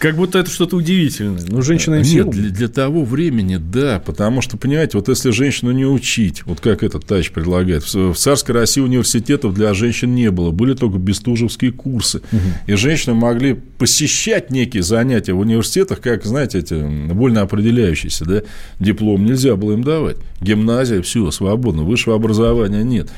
Как 0.02 0.16
будто 0.16 0.40
это 0.40 0.50
что-то 0.50 0.74
удивительное. 0.74 1.44
Ну, 1.46 1.62
женщина 1.62 1.94
им 1.94 2.02
Нет, 2.02 2.30
для, 2.30 2.50
для 2.50 2.66
того 2.66 3.04
времени, 3.04 3.56
да, 3.56 4.02
потому 4.04 4.42
что, 4.42 4.56
понимаете, 4.56 4.98
вот 4.98 5.08
если 5.08 5.30
женщину 5.30 5.70
не 5.70 5.86
учить, 5.86 6.42
вот 6.44 6.60
как 6.60 6.82
этот 6.82 7.06
товарищ 7.06 7.30
предлагает, 7.30 7.84
в, 7.84 8.12
в 8.12 8.16
царской 8.16 8.52
России 8.52 8.80
университетов 8.80 9.54
для 9.54 9.72
женщин 9.74 10.12
не 10.12 10.32
было, 10.32 10.50
были 10.50 10.74
только 10.74 10.98
бестужевские 10.98 11.70
курсы, 11.70 12.20
и 12.66 12.74
женщины 12.74 13.14
могли 13.14 13.54
посещать 13.54 14.50
некие 14.50 14.82
занятия 14.82 15.34
в 15.34 15.38
университетах, 15.38 16.00
как, 16.00 16.24
знаете, 16.24 16.58
эти 16.58 16.74
вольно 16.74 17.42
определяющиеся, 17.42 18.24
да, 18.24 18.42
диплом 18.80 19.24
нельзя 19.24 19.54
было 19.54 19.74
им 19.74 19.84
давать, 19.84 20.16
гимназия, 20.40 21.00
все, 21.02 21.30
свободно, 21.30 21.84
высшего 21.84 22.16
образования 22.16 22.82
нет. 22.82 23.08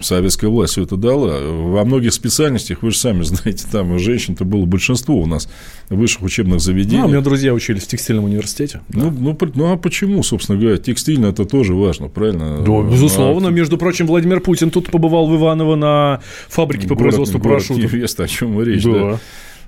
Советская 0.00 0.50
власть 0.50 0.72
все 0.72 0.82
это 0.82 0.96
дала. 0.96 1.38
Во 1.40 1.84
многих 1.84 2.12
специальностях, 2.12 2.82
вы 2.82 2.90
же 2.90 2.98
сами 2.98 3.22
знаете, 3.22 3.66
там 3.70 3.98
женщин-то 3.98 4.44
было 4.44 4.66
большинство 4.66 5.16
у 5.16 5.26
нас 5.26 5.48
в 5.88 5.94
высших 5.96 6.22
учебных 6.22 6.60
заведениях. 6.60 7.02
Ну, 7.04 7.08
у 7.08 7.12
меня 7.12 7.20
друзья 7.22 7.54
учились 7.54 7.84
в 7.84 7.86
текстильном 7.88 8.24
университете. 8.24 8.80
Ну, 8.92 9.10
ну, 9.10 9.34
при- 9.34 9.52
ну, 9.54 9.72
а 9.72 9.76
почему, 9.76 10.22
собственно 10.22 10.58
говоря, 10.58 10.76
текстильно 10.76 11.26
это 11.26 11.44
тоже 11.44 11.74
важно, 11.74 12.08
правильно? 12.08 12.58
Да, 12.66 12.82
безусловно. 12.82 13.48
А, 13.48 13.50
Между 13.52 13.78
прочим, 13.78 14.06
Владимир 14.06 14.40
Путин 14.40 14.70
тут 14.70 14.90
побывал 14.90 15.28
в 15.28 15.36
Иваново 15.36 15.76
на 15.76 16.20
фабрике 16.48 16.88
по 16.88 16.94
город- 16.94 17.02
производству 17.10 17.38
город 17.38 17.64
парашютов. 17.66 17.92
невеста, 17.92 18.24
о 18.24 18.28
чем 18.28 18.60
речь, 18.62 18.82
Да. 18.82 18.92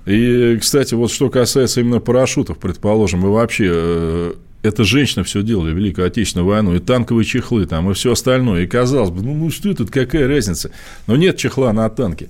да. 0.05 0.11
И, 0.11 0.57
кстати, 0.59 0.95
вот 0.95 1.11
что 1.11 1.29
касается 1.29 1.81
именно 1.81 1.99
парашютов, 1.99 2.57
предположим, 2.57 3.25
и 3.25 3.29
вообще, 3.29 4.33
это 4.61 4.83
женщины 4.83 5.23
все 5.23 5.41
делали, 5.41 5.73
Великую 5.73 6.07
Отечественную 6.07 6.47
войну, 6.47 6.75
и 6.75 6.79
танковые 6.79 7.25
чехлы 7.25 7.65
там, 7.65 7.89
и 7.89 7.93
все 7.93 8.11
остальное. 8.11 8.63
И 8.63 8.67
казалось 8.67 9.09
бы, 9.09 9.21
ну, 9.21 9.33
ну 9.33 9.49
что 9.49 9.73
тут, 9.73 9.89
какая 9.89 10.27
разница? 10.27 10.71
Но 11.07 11.15
нет 11.15 11.37
чехла 11.37 11.71
на 11.73 11.89
танке. 11.89 12.29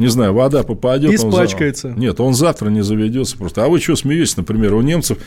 Не 0.00 0.06
знаю, 0.06 0.32
вода 0.32 0.62
попадет. 0.62 1.10
он 1.22 1.30
Испачкается. 1.30 1.92
Нет, 1.94 2.20
он 2.20 2.32
завтра 2.32 2.70
не 2.70 2.82
заведется 2.82 3.36
просто. 3.36 3.64
А 3.64 3.68
вы 3.68 3.78
что 3.80 3.96
смеетесь, 3.96 4.34
например, 4.34 4.72
у 4.72 4.80
немцев 4.80 5.18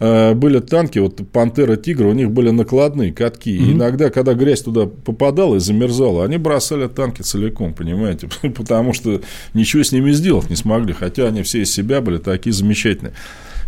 э, 0.00 0.32
были 0.32 0.58
танки, 0.60 0.98
вот 0.98 1.20
Пантера 1.30 1.76
Тигр, 1.76 2.06
у 2.06 2.14
них 2.14 2.30
были 2.30 2.48
накладные 2.48 3.12
катки. 3.12 3.54
И 3.54 3.72
иногда, 3.72 4.08
когда 4.08 4.32
грязь 4.32 4.62
туда 4.62 4.86
попадала 4.86 5.56
и 5.56 5.60
замерзала, 5.60 6.24
они 6.24 6.38
бросали 6.38 6.88
танки 6.88 7.20
целиком, 7.20 7.74
понимаете? 7.74 8.30
Потому 8.56 8.94
что 8.94 9.20
ничего 9.52 9.82
с 9.82 9.92
ними 9.92 10.12
сделать 10.12 10.48
не 10.48 10.56
смогли, 10.56 10.94
хотя 10.94 11.26
они 11.26 11.42
все 11.42 11.60
из 11.60 11.70
себя 11.70 12.00
были 12.00 12.16
такие 12.16 12.54
замечательные. 12.54 13.12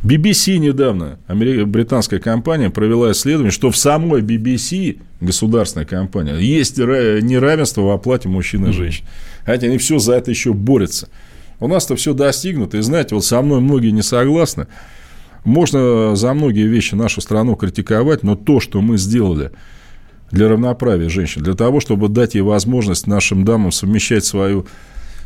BBC 0.05 0.59
недавно, 0.59 1.19
британская 1.29 2.19
компания, 2.19 2.69
провела 2.69 3.13
исследование, 3.13 3.51
что 3.51 3.71
в 3.71 3.77
самой 3.77 4.21
BBC, 4.21 4.99
государственная 5.23 5.87
компания, 5.87 6.37
есть 6.37 6.79
ра- 6.79 7.23
неравенство 7.23 7.81
в 7.81 7.91
оплате 7.91 8.29
мужчин 8.29 8.67
и 8.67 8.73
женщин. 8.73 9.07
Хотя 9.47 9.67
они 9.67 9.79
все 9.79 9.99
за 9.99 10.15
это 10.15 10.31
еще 10.31 10.53
борются. 10.53 11.09
У 11.59 11.69
нас-то 11.69 11.97
все 11.97 12.13
достигнуто. 12.13 12.77
И 12.77 12.83
знаете, 12.83 13.15
вот 13.15 13.25
со 13.25 13.41
мной 13.41 13.61
многие 13.61 13.93
не 13.93 14.03
согласны. 14.03 14.67
Можно 15.45 16.15
за 16.17 16.35
многие 16.35 16.67
вещи 16.67 16.95
нашу 16.95 17.23
страну 17.23 17.55
критиковать, 17.57 18.23
но 18.23 18.37
то, 18.37 18.61
что 18.61 18.83
мы 18.83 18.99
сделали 18.99 19.53
для 20.31 20.49
равноправия 20.49 21.09
женщин, 21.09 21.43
для 21.43 21.55
того, 21.55 21.81
чтобы 21.81 22.09
дать 22.09 22.35
ей 22.35 22.43
возможность 22.43 23.07
нашим 23.07 23.45
дамам 23.45 23.73
совмещать 23.73 24.25
свою 24.27 24.67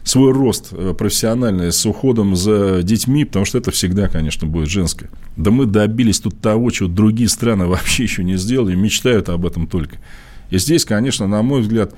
свой 0.08 0.32
рост 0.32 0.68
э, 0.72 0.94
профессиональный 0.96 1.70
с 1.70 1.84
уходом 1.84 2.34
за 2.34 2.82
детьми, 2.82 3.24
потому 3.24 3.44
что 3.44 3.58
это 3.58 3.70
всегда, 3.70 4.08
конечно, 4.08 4.46
будет 4.46 4.68
женское. 4.68 5.10
Да 5.36 5.50
мы 5.50 5.66
добились 5.66 6.20
тут 6.20 6.40
того, 6.40 6.70
чего 6.70 6.88
другие 6.88 7.28
страны 7.28 7.66
вообще 7.68 8.04
еще 8.04 8.24
не 8.24 8.36
сделали, 8.36 8.74
мечтают 8.74 9.28
об 9.28 9.44
этом 9.44 9.66
только. 9.66 9.98
И 10.50 10.58
здесь, 10.58 10.86
конечно, 10.86 11.26
на 11.26 11.42
мой 11.42 11.60
взгляд, 11.60 11.94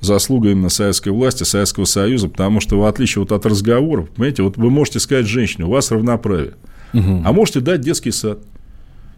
заслуга 0.00 0.50
именно 0.50 0.68
советской 0.68 1.08
власти, 1.08 1.42
Советского 1.42 1.84
Союза, 1.84 2.28
потому 2.28 2.60
что 2.60 2.78
в 2.78 2.84
отличие 2.84 3.22
вот 3.22 3.32
от 3.32 3.44
разговоров, 3.44 4.08
понимаете, 4.10 4.44
вот 4.44 4.56
вы 4.56 4.70
можете 4.70 5.00
сказать 5.00 5.26
женщине, 5.26 5.64
у 5.66 5.70
вас 5.70 5.90
равноправие, 5.90 6.54
угу. 6.94 7.22
а 7.24 7.32
можете 7.32 7.58
дать 7.58 7.80
детский 7.80 8.12
сад. 8.12 8.38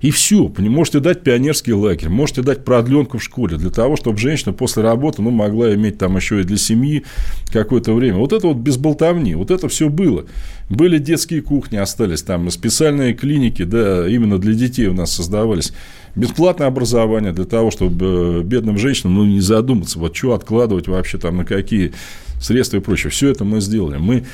И 0.00 0.10
все. 0.10 0.50
Можете 0.58 1.00
дать 1.00 1.22
пионерский 1.22 1.74
лагерь, 1.74 2.08
можете 2.08 2.42
дать 2.42 2.64
продленку 2.64 3.18
в 3.18 3.22
школе 3.22 3.58
для 3.58 3.70
того, 3.70 3.96
чтобы 3.96 4.16
женщина 4.16 4.52
после 4.52 4.82
работы 4.82 5.20
ну, 5.20 5.30
могла 5.30 5.74
иметь 5.74 5.98
там 5.98 6.16
еще 6.16 6.40
и 6.40 6.44
для 6.44 6.56
семьи 6.56 7.04
какое-то 7.52 7.92
время. 7.92 8.16
Вот 8.16 8.32
это 8.32 8.46
вот 8.48 8.56
без 8.56 8.78
болтовни, 8.78 9.34
вот 9.34 9.50
это 9.50 9.68
все 9.68 9.90
было. 9.90 10.24
Были 10.70 10.98
детские 10.98 11.42
кухни, 11.42 11.76
остались 11.76 12.22
там 12.22 12.50
специальные 12.50 13.12
клиники, 13.12 13.62
да, 13.64 14.08
именно 14.08 14.38
для 14.38 14.54
детей 14.54 14.86
у 14.86 14.94
нас 14.94 15.12
создавались. 15.12 15.72
Бесплатное 16.16 16.66
образование 16.66 17.32
для 17.32 17.44
того, 17.44 17.70
чтобы 17.70 18.40
э, 18.40 18.42
бедным 18.42 18.78
женщинам 18.78 19.16
ну, 19.16 19.24
не 19.26 19.40
задуматься, 19.40 19.98
вот 19.98 20.16
что 20.16 20.32
откладывать 20.32 20.88
вообще 20.88 21.18
там, 21.18 21.36
на 21.36 21.44
какие 21.44 21.92
средства 22.40 22.78
и 22.78 22.80
прочее. 22.80 23.10
Все 23.10 23.28
это 23.28 23.44
мы 23.44 23.60
сделали. 23.60 23.98
Мы, 23.98 24.24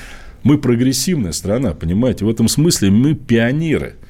мы 0.45 0.59
прогрессивная 0.59 1.33
страна, 1.33 1.73
понимаете, 1.73 2.25
в 2.25 2.31
этом 2.31 2.47
смысле 2.47 2.91
мы 2.91 3.15
пионеры– 3.15 3.97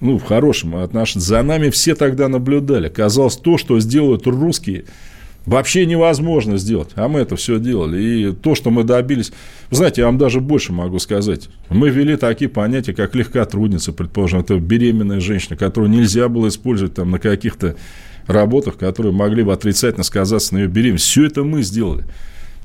ну, 0.00 0.18
в 0.18 0.24
хорошем 0.24 0.76
отношении. 0.76 1.24
За 1.24 1.42
нами 1.42 1.70
все 1.70 1.94
тогда 1.94 2.28
наблюдали. 2.28 2.88
Казалось, 2.88 3.36
то, 3.36 3.58
что 3.58 3.80
сделают 3.80 4.26
русские, 4.26 4.84
вообще 5.46 5.86
невозможно 5.86 6.58
сделать. 6.58 6.90
А 6.94 7.08
мы 7.08 7.20
это 7.20 7.36
все 7.36 7.58
делали. 7.58 8.02
И 8.02 8.32
то, 8.32 8.54
что 8.54 8.70
мы 8.70 8.84
добились... 8.84 9.32
Вы 9.70 9.76
знаете, 9.76 10.02
я 10.02 10.06
вам 10.06 10.18
даже 10.18 10.40
больше 10.40 10.72
могу 10.72 10.98
сказать. 10.98 11.48
Мы 11.70 11.90
ввели 11.90 12.16
такие 12.16 12.50
понятия, 12.50 12.92
как 12.92 13.14
легкотрудница, 13.14 13.92
предположим. 13.92 14.40
Это 14.40 14.58
беременная 14.58 15.20
женщина, 15.20 15.56
которую 15.56 15.90
нельзя 15.90 16.28
было 16.28 16.48
использовать 16.48 16.94
там, 16.94 17.10
на 17.10 17.18
каких-то 17.18 17.76
работах, 18.26 18.76
которые 18.76 19.12
могли 19.12 19.44
бы 19.44 19.52
отрицательно 19.52 20.04
сказаться 20.04 20.54
на 20.54 20.58
ее 20.58 20.66
беременность. 20.68 21.06
Все 21.06 21.26
это 21.26 21.44
мы 21.44 21.62
сделали. 21.62 22.04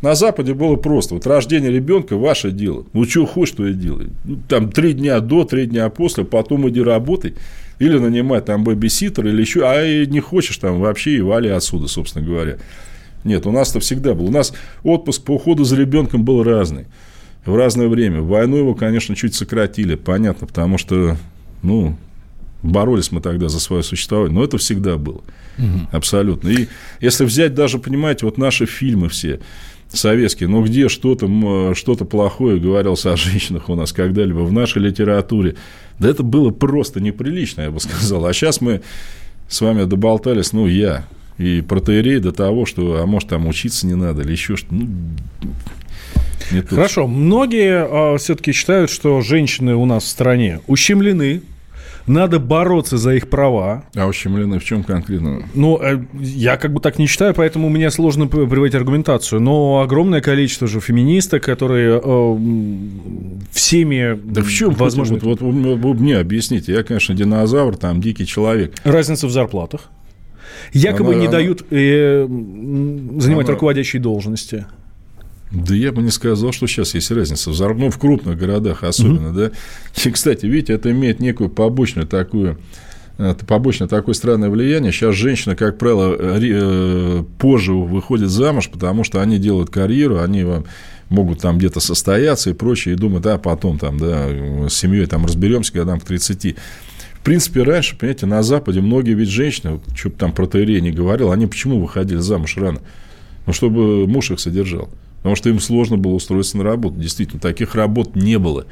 На 0.02 0.16
Западе 0.16 0.54
было 0.54 0.76
просто. 0.78 1.14
Вот 1.14 1.28
рождение 1.28 1.72
ребенка– 1.72 2.16
ваше 2.18 2.52
дело. 2.52 2.86
Ну, 2.94 3.06
что 3.06 3.26
хочешь, 3.28 3.56
то 3.56 3.68
и 3.68 3.74
делай. 3.74 4.08
Ну, 4.26 4.40
там 4.48 4.72
три 4.72 4.94
дня 4.94 5.20
до, 5.20 5.44
три 5.44 5.68
дня 5.68 5.90
после, 5.90 6.26
потом 6.26 6.68
иди 6.70 6.82
работай. 6.82 7.36
Или 7.78 8.00
нанимай 8.00 8.42
там 8.42 8.64
бэбиситер, 8.64 9.28
или 9.28 9.42
еще. 9.42 9.68
А 9.68 9.84
и 9.84 10.08
не 10.08 10.20
хочешь, 10.20 10.58
там 10.58 10.80
вообще 10.80 11.18
и 11.18 11.22
вали 11.22 11.50
отсюда, 11.50 11.88
собственно 11.88 12.26
говоря. 12.26 12.58
Нет, 13.24 13.46
у 13.46 13.52
нас-то 13.52 13.80
всегда 13.80 14.16
был. 14.16 14.26
У 14.26 14.32
нас 14.32 14.54
отпуск 14.84 15.24
по 15.24 15.34
уходу 15.34 15.64
за 15.64 15.76
ребенком 15.76 16.26
был 16.26 16.44
разный. 16.44 16.86
В 17.46 17.56
разное 17.56 17.88
время. 17.88 18.22
В 18.22 18.28
войну 18.28 18.58
его, 18.58 18.74
конечно, 18.74 19.16
чуть 19.16 19.36
сократили. 19.36 19.94
Понятно, 19.94 20.48
потому 20.48 20.80
что, 20.80 21.18
ну, 21.62 21.96
боролись 22.64 23.12
мы 23.12 23.22
тогда 23.22 23.50
за 23.50 23.60
свое 23.60 23.84
существование. 23.84 24.34
Но 24.34 24.44
это 24.44 24.58
всегда 24.58 24.98
было. 24.98 25.22
Угу. 25.60 25.90
Абсолютно. 25.92 26.50
И 26.50 26.68
если 27.02 27.24
взять 27.24 27.54
даже, 27.54 27.78
понимаете, 27.78 28.26
вот 28.26 28.40
наши 28.40 28.66
фильмы 28.66 29.08
все– 29.08 29.40
советский, 29.92 30.46
но 30.46 30.62
где 30.64 30.90
что-то 30.90 31.74
что 31.76 31.96
плохое 31.96 32.60
говорилось 32.60 33.06
о 33.06 33.16
женщинах 33.18 33.70
у 33.70 33.76
нас 33.76 33.94
когда-либо 33.94 34.40
в 34.40 34.52
нашей 34.52 34.82
литературе. 34.82 35.56
Да 36.00 36.10
это 36.10 36.24
было 36.24 36.52
просто 36.52 37.00
неприлично, 37.00 37.62
я 37.62 37.72
бы 37.72 37.80
сказал. 37.80 38.26
А 38.26 38.34
сейчас 38.34 38.62
мы 38.62 38.82
с 39.48 39.62
вами 39.62 39.84
доболтались, 39.84 40.54
ну, 40.54 40.68
я 40.68 41.06
и 41.38 41.62
протеерей 41.62 42.20
до 42.20 42.32
того, 42.32 42.66
что, 42.66 43.02
а 43.02 43.06
может, 43.06 43.30
там 43.30 43.48
учиться 43.48 43.88
не 43.88 43.96
надо 43.96 44.22
или 44.22 44.32
еще 44.32 44.56
что-то. 44.56 44.76
Ну, 44.76 46.64
Хорошо. 46.68 47.08
Многие 47.08 48.16
э, 48.16 48.18
все-таки 48.18 48.52
считают, 48.52 48.92
что 48.92 49.22
женщины 49.22 49.76
у 49.76 49.86
нас 49.86 50.04
в 50.04 50.08
стране 50.08 50.60
ущемлены, 50.68 51.42
надо 52.08 52.40
бороться 52.40 52.98
за 52.98 53.16
их 53.16 53.30
права. 53.30 53.84
А 53.96 54.08
ущемлены 54.08 54.60
в 54.60 54.64
чем 54.64 54.84
конкретно? 54.84 55.44
Ну, 55.54 55.80
э, 55.82 56.00
я 56.20 56.58
как 56.58 56.74
бы 56.74 56.80
так 56.80 57.00
не 57.00 57.08
считаю, 57.08 57.34
поэтому 57.34 57.70
мне 57.70 57.90
сложно 57.92 58.28
приводить 58.28 58.76
аргументацию. 58.76 59.40
Но 59.40 59.82
огромное 59.82 60.22
количество 60.22 60.68
же 60.68 60.80
феминисток, 60.80 61.44
которые 61.44 62.02
э, 62.04 62.38
всеми... 63.52 64.20
Да 64.24 64.42
в 64.42 64.50
чем 64.50 64.72
возможно? 64.72 65.20
Вот, 65.22 65.42
вот 65.42 65.42
вы, 65.42 65.76
вы 65.76 65.94
мне 65.94 66.18
объясните. 66.18 66.74
Я, 66.74 66.84
конечно, 66.84 67.16
динозавр, 67.16 67.78
там, 67.78 68.02
дикий 68.02 68.26
человек. 68.26 68.74
Разница 68.84 69.28
в 69.28 69.32
зарплатах. 69.32 69.90
Якобы 70.74 71.14
она, 71.14 71.22
не 71.22 71.28
дают 71.28 71.66
э, 71.70 72.26
занимать 72.28 73.46
она, 73.46 73.54
руководящие 73.54 74.02
должности. 74.02 74.66
Да 75.52 75.76
я 75.76 75.92
бы 75.92 76.02
не 76.02 76.12
сказал, 76.12 76.52
что 76.54 76.66
сейчас 76.68 76.94
есть 76.94 77.12
разница. 77.12 77.52
В, 77.52 77.74
ну, 77.78 77.90
в 77.90 78.00
крупных 78.00 78.38
городах 78.38 78.84
особенно, 78.84 79.30
угу. 79.30 79.38
да. 79.38 79.52
И, 80.04 80.12
кстати, 80.12 80.46
видите, 80.46 80.74
это 80.74 80.92
имеет 80.92 81.20
некую 81.20 81.50
побочную 81.50 82.08
такую 82.08 82.58
это 83.18 83.46
побочное 83.46 83.88
такое 83.88 84.16
странное 84.16 84.50
влияние. 84.50 84.92
Сейчас 84.92 85.16
женщины, 85.16 85.56
как 85.56 85.78
правило, 85.78 86.16
э, 86.20 87.24
позже 87.38 87.74
выходят 87.74 88.30
замуж, 88.30 88.70
потому 88.72 89.04
что 89.04 89.22
они 89.22 89.38
делают 89.38 89.70
карьеру, 89.70 90.22
они 90.22 90.46
могут 91.10 91.40
там 91.40 91.58
где-то 91.58 91.80
состояться 91.82 92.50
и 92.50 92.54
прочее, 92.54 92.96
и 92.96 92.98
думают, 92.98 93.24
да, 93.24 93.38
потом 93.38 93.78
там, 93.78 94.00
да, 94.00 94.28
с 94.70 94.74
семьей 94.74 95.06
там 95.06 95.26
разберемся 95.26 95.74
годам 95.74 96.00
к 96.00 96.06
30. 96.06 96.56
В 97.14 97.24
принципе, 97.24 97.62
раньше, 97.62 97.96
понимаете, 97.96 98.26
на 98.26 98.42
Западе 98.42 98.82
многие 98.82 99.14
ведь 99.14 99.30
женщины, 99.30 99.80
что 99.94 100.10
бы 100.10 100.16
там 100.16 100.32
про 100.32 100.48
не 100.58 100.92
говорил, 100.92 101.32
они 101.32 101.46
почему 101.46 101.80
выходили 101.80 102.18
замуж 102.18 102.58
рано? 102.58 102.80
Ну, 103.46 103.54
чтобы 103.54 104.08
муж 104.08 104.32
их 104.32 104.40
содержал. 104.40 104.90
Потому 105.22 105.36
что 105.36 105.50
им 105.50 105.60
сложно 105.60 105.98
было 105.98 106.14
устроиться 106.14 106.58
на 106.58 106.64
работу. 106.64 107.00
Действительно, 107.00 107.40
таких 107.40 107.76
работ 107.76 108.16
не 108.16 108.40
было. 108.40 108.66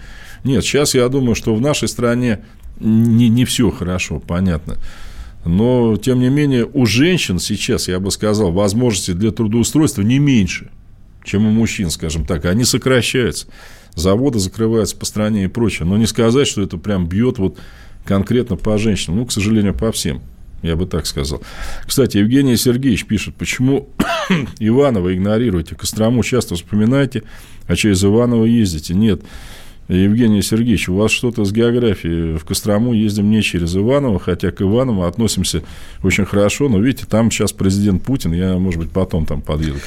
Нет, 0.44 0.64
сейчас 0.64 0.96
я 0.96 1.08
думаю, 1.10 1.36
что 1.36 1.54
в 1.54 1.62
нашей 1.62 1.88
стране 1.88 2.40
не, 2.80 3.30
не 3.30 3.46
все 3.46 3.70
хорошо, 3.70 4.20
понятно. 4.20 4.78
Но, 5.46 5.96
тем 5.98 6.20
не 6.20 6.30
менее, 6.30 6.68
у 6.74 6.86
женщин 6.86 7.40
сейчас, 7.40 7.88
я 7.88 8.00
бы 8.00 8.12
сказал, 8.12 8.52
возможности 8.52 9.12
для 9.12 9.32
трудоустройства 9.32 10.02
не 10.02 10.18
меньше, 10.20 10.70
чем 11.24 11.46
у 11.46 11.52
мужчин, 11.52 11.92
скажем 11.92 12.26
так. 12.26 12.46
Они 12.46 12.64
сокращаются. 12.64 13.48
Заводы 13.96 14.40
закрываются 14.40 14.96
по 14.96 15.06
стране 15.06 15.46
и 15.46 15.48
прочее. 15.48 15.88
Но 15.88 15.98
не 15.98 16.08
сказать, 16.08 16.48
что 16.48 16.62
это 16.62 16.78
прям 16.78 17.08
бьет 17.08 17.38
вот 17.38 17.58
конкретно 18.06 18.56
по 18.56 18.78
женщинам. 18.78 19.20
Ну, 19.20 19.26
к 19.26 19.32
сожалению, 19.32 19.74
по 19.74 19.92
всем. 19.92 20.22
Я 20.62 20.76
бы 20.76 20.86
так 20.86 21.06
сказал. 21.06 21.42
Кстати, 21.86 22.18
Евгений 22.18 22.58
Сергеевич 22.58 23.06
пишет, 23.06 23.36
почему 23.36 23.90
Иванова 24.60 25.14
игнорируете? 25.14 25.76
Кострому 25.76 26.24
часто 26.24 26.56
вспоминаете, 26.56 27.24
а 27.68 27.76
через 27.76 28.04
Иванова 28.04 28.46
ездите. 28.46 28.94
Нет. 28.94 29.22
Евгений 29.88 30.44
Сергеевич, 30.44 30.88
у 30.90 30.96
вас 30.96 31.12
что-то 31.12 31.46
с 31.46 31.52
географией. 31.52 32.38
В 32.38 32.46
Кострому 32.46 32.94
ездим 32.94 33.32
не 33.32 33.42
через 33.42 33.76
Иваново, 33.76 34.20
хотя 34.20 34.52
к 34.52 34.62
Иваново 34.62 35.08
относимся 35.08 35.64
очень 36.04 36.26
хорошо. 36.26 36.70
Но 36.70 36.80
видите, 36.80 37.06
там 37.10 37.32
сейчас 37.32 37.54
президент 37.54 38.04
Путин, 38.04 38.34
я, 38.34 38.58
может 38.58 38.80
быть, 38.80 38.92
потом 38.92 39.26
там 39.26 39.42
подъеду. 39.42 39.80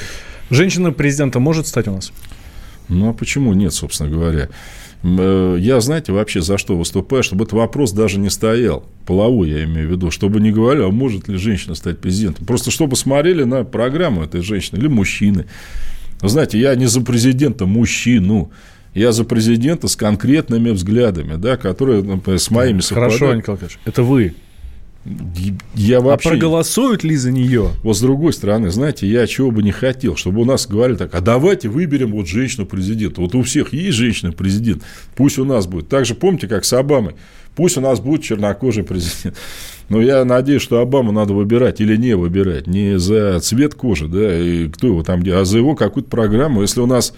Женщина 0.49 0.91
президента 0.91 1.39
может 1.39 1.67
стать 1.67 1.87
у 1.87 1.91
нас? 1.91 2.11
Ну, 2.89 3.09
а 3.09 3.13
почему 3.13 3.53
нет, 3.53 3.73
собственно 3.73 4.09
говоря? 4.09 4.49
Э, 5.03 5.57
я, 5.59 5.81
знаете, 5.81 6.11
вообще 6.11 6.41
за 6.41 6.57
что 6.57 6.77
выступаю, 6.77 7.23
чтобы 7.23 7.43
этот 7.43 7.53
вопрос 7.53 7.91
даже 7.91 8.19
не 8.19 8.29
стоял. 8.29 8.85
Половой 9.05 9.49
я 9.49 9.63
имею 9.65 9.87
в 9.87 9.91
виду. 9.91 10.11
Чтобы 10.11 10.39
не 10.39 10.51
говорили, 10.51 10.85
а 10.85 10.89
может 10.89 11.27
ли 11.27 11.37
женщина 11.37 11.75
стать 11.75 11.99
президентом. 11.99 12.45
Просто 12.45 12.71
чтобы 12.71 12.95
смотрели 12.95 13.43
на 13.43 13.63
программу 13.63 14.23
этой 14.23 14.41
женщины 14.41 14.79
или 14.79 14.87
мужчины. 14.87 15.45
знаете, 16.21 16.59
я 16.59 16.75
не 16.75 16.85
за 16.85 17.01
президента 17.01 17.65
мужчину. 17.65 18.51
Я 18.93 19.11
за 19.11 19.23
президента 19.23 19.87
с 19.87 19.95
конкретными 19.95 20.69
взглядами, 20.69 21.35
да, 21.35 21.57
которые 21.57 22.03
например, 22.03 22.39
с 22.39 22.51
моими 22.51 22.79
совпадают. 22.79 23.19
Хорошо, 23.19 23.35
Николай 23.35 23.59
это 23.85 24.03
вы. 24.03 24.35
Я 25.75 25.99
вообще... 25.99 26.29
А 26.29 26.31
проголосуют 26.31 27.03
ли 27.03 27.17
за 27.17 27.31
нее? 27.31 27.71
Вот 27.83 27.97
с 27.97 28.01
другой 28.01 28.31
стороны, 28.31 28.69
знаете, 28.69 29.05
я 29.05 29.27
чего 29.27 29.51
бы 29.51 29.61
не 29.61 29.71
хотел, 29.71 30.15
чтобы 30.15 30.41
у 30.41 30.45
нас 30.45 30.65
говорили 30.65 30.97
так, 30.97 31.13
а 31.13 31.19
давайте 31.19 31.67
выберем 31.67 32.13
вот 32.13 32.27
женщину-президента. 32.27 33.19
Вот 33.19 33.35
у 33.35 33.43
всех 33.43 33.73
есть 33.73 33.97
женщина-президент, 33.97 34.83
пусть 35.15 35.37
у 35.39 35.45
нас 35.45 35.67
будет. 35.67 35.89
Так 35.89 36.05
же 36.05 36.15
помните, 36.15 36.47
как 36.47 36.63
с 36.63 36.71
Обамой, 36.71 37.15
пусть 37.55 37.77
у 37.77 37.81
нас 37.81 37.99
будет 37.99 38.23
чернокожий 38.23 38.83
президент. 38.83 39.35
Но 39.89 40.01
я 40.01 40.23
надеюсь, 40.23 40.61
что 40.61 40.79
Обаму 40.79 41.11
надо 41.11 41.33
выбирать 41.33 41.81
или 41.81 41.97
не 41.97 42.15
выбирать. 42.15 42.67
Не 42.67 42.97
за 42.97 43.41
цвет 43.41 43.75
кожи, 43.75 44.07
да, 44.07 44.39
и 44.39 44.69
кто 44.69 44.87
его 44.87 45.03
там, 45.03 45.21
а 45.33 45.43
за 45.43 45.57
его 45.57 45.75
какую-то 45.75 46.09
программу. 46.09 46.61
Если 46.61 46.79
у 46.79 46.85
нас, 46.85 47.13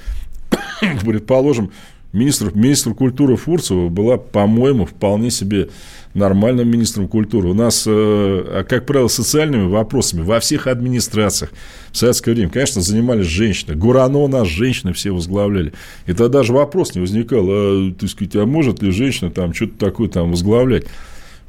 предположим, 1.05 1.71
министр, 2.15 2.51
министр 2.53 2.93
культуры 2.93 3.35
Фурцева 3.35 3.89
была, 3.89 4.17
по-моему, 4.17 4.85
вполне 4.85 5.29
себе 5.29 5.69
нормальным 6.15 6.69
министром 6.69 7.07
культуры. 7.07 7.49
У 7.49 7.53
нас, 7.53 7.83
э, 7.85 8.63
как 8.67 8.85
правило, 8.85 9.09
социальными 9.09 9.67
вопросами 9.67 10.21
во 10.21 10.39
всех 10.39 10.67
администрациях 10.67 11.51
в 11.91 11.97
советское 11.97 12.33
время, 12.33 12.49
конечно, 12.49 12.81
занимались 12.81 13.25
женщины. 13.25 13.75
Гурано 13.75 14.19
у 14.19 14.27
нас 14.27 14.47
женщины 14.47 14.93
все 14.93 15.11
возглавляли. 15.11 15.73
И 16.05 16.13
тогда 16.13 16.39
даже 16.39 16.53
вопрос 16.53 16.95
не 16.95 17.01
возникал, 17.01 17.45
а, 17.49 17.93
так 17.99 18.09
сказать, 18.09 18.35
а 18.37 18.45
может 18.45 18.81
ли 18.81 18.91
женщина 18.91 19.29
там 19.29 19.53
что-то 19.53 19.77
такое 19.77 20.07
там 20.07 20.31
возглавлять. 20.31 20.85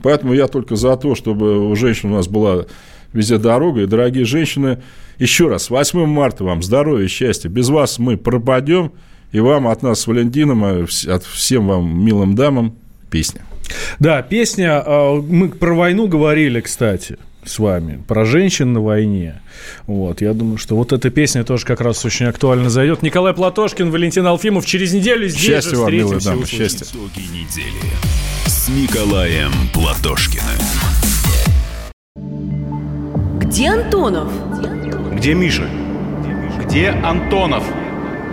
Поэтому 0.03 0.35
я 0.35 0.49
только 0.49 0.75
за 0.75 0.97
то, 0.97 1.15
чтобы 1.15 1.71
у 1.71 1.77
женщин 1.77 2.11
у 2.11 2.17
нас 2.17 2.27
была 2.27 2.67
везде 3.13 3.39
дорога. 3.39 3.83
И, 3.83 3.87
дорогие 3.87 4.25
женщины, 4.25 4.83
еще 5.19 5.49
раз, 5.49 5.71
8 5.71 6.07
марта 6.07 6.45
вам 6.45 6.63
здоровья, 6.63 7.07
счастья. 7.09 7.49
Без 7.49 7.69
вас 7.69 7.99
мы 7.99 8.17
пропадем. 8.17 8.93
И 9.33 9.41
вам 9.41 9.67
от 9.69 9.83
нас 9.83 10.01
с 10.01 10.07
Валентином, 10.07 10.65
а 10.65 10.87
от 11.09 11.25
всем 11.25 11.67
вам 11.67 12.05
милым 12.05 12.35
дамам 12.35 12.75
песня. 13.11 13.43
Да, 13.99 14.23
песня, 14.23 14.83
э, 14.87 15.15
мы 15.29 15.49
про 15.49 15.75
войну 15.75 16.07
говорили, 16.07 16.61
кстати, 16.61 17.19
с 17.45 17.59
вами, 17.59 18.03
про 18.07 18.25
женщин 18.25 18.73
на 18.73 18.81
войне. 18.81 19.41
Вот, 19.87 20.21
я 20.21 20.33
думаю, 20.33 20.57
что 20.59 20.77
вот 20.77 20.93
эта 20.93 21.11
песня 21.11 21.45
тоже 21.45 21.65
как 21.67 21.81
раз 21.81 22.05
очень 22.05 22.27
актуально 22.27 22.71
зайдет. 22.71 23.03
Николай 23.03 23.35
Платошкин, 23.35 23.91
Валентин 23.91 24.27
Алфимов 24.27 24.67
через 24.67 24.93
неделю 24.93 25.29
здесь 25.29 25.43
Счастья 25.43 25.71
же 25.71 25.77
вам, 25.79 25.93
милые 25.93 26.19
встретимся. 26.19 26.31
дамы, 26.31 26.43
услышимся. 26.45 26.79
счастья. 26.79 26.99
Итоги 26.99 27.27
недели 27.27 27.93
с 28.47 28.69
Николаем 28.69 29.51
Платошкиным. 29.73 30.45
Где 33.41 33.69
Антонов? 33.71 34.29
Где 35.15 35.35
Миша? 35.35 35.69
Где 36.65 36.89
Антонов? 36.91 37.65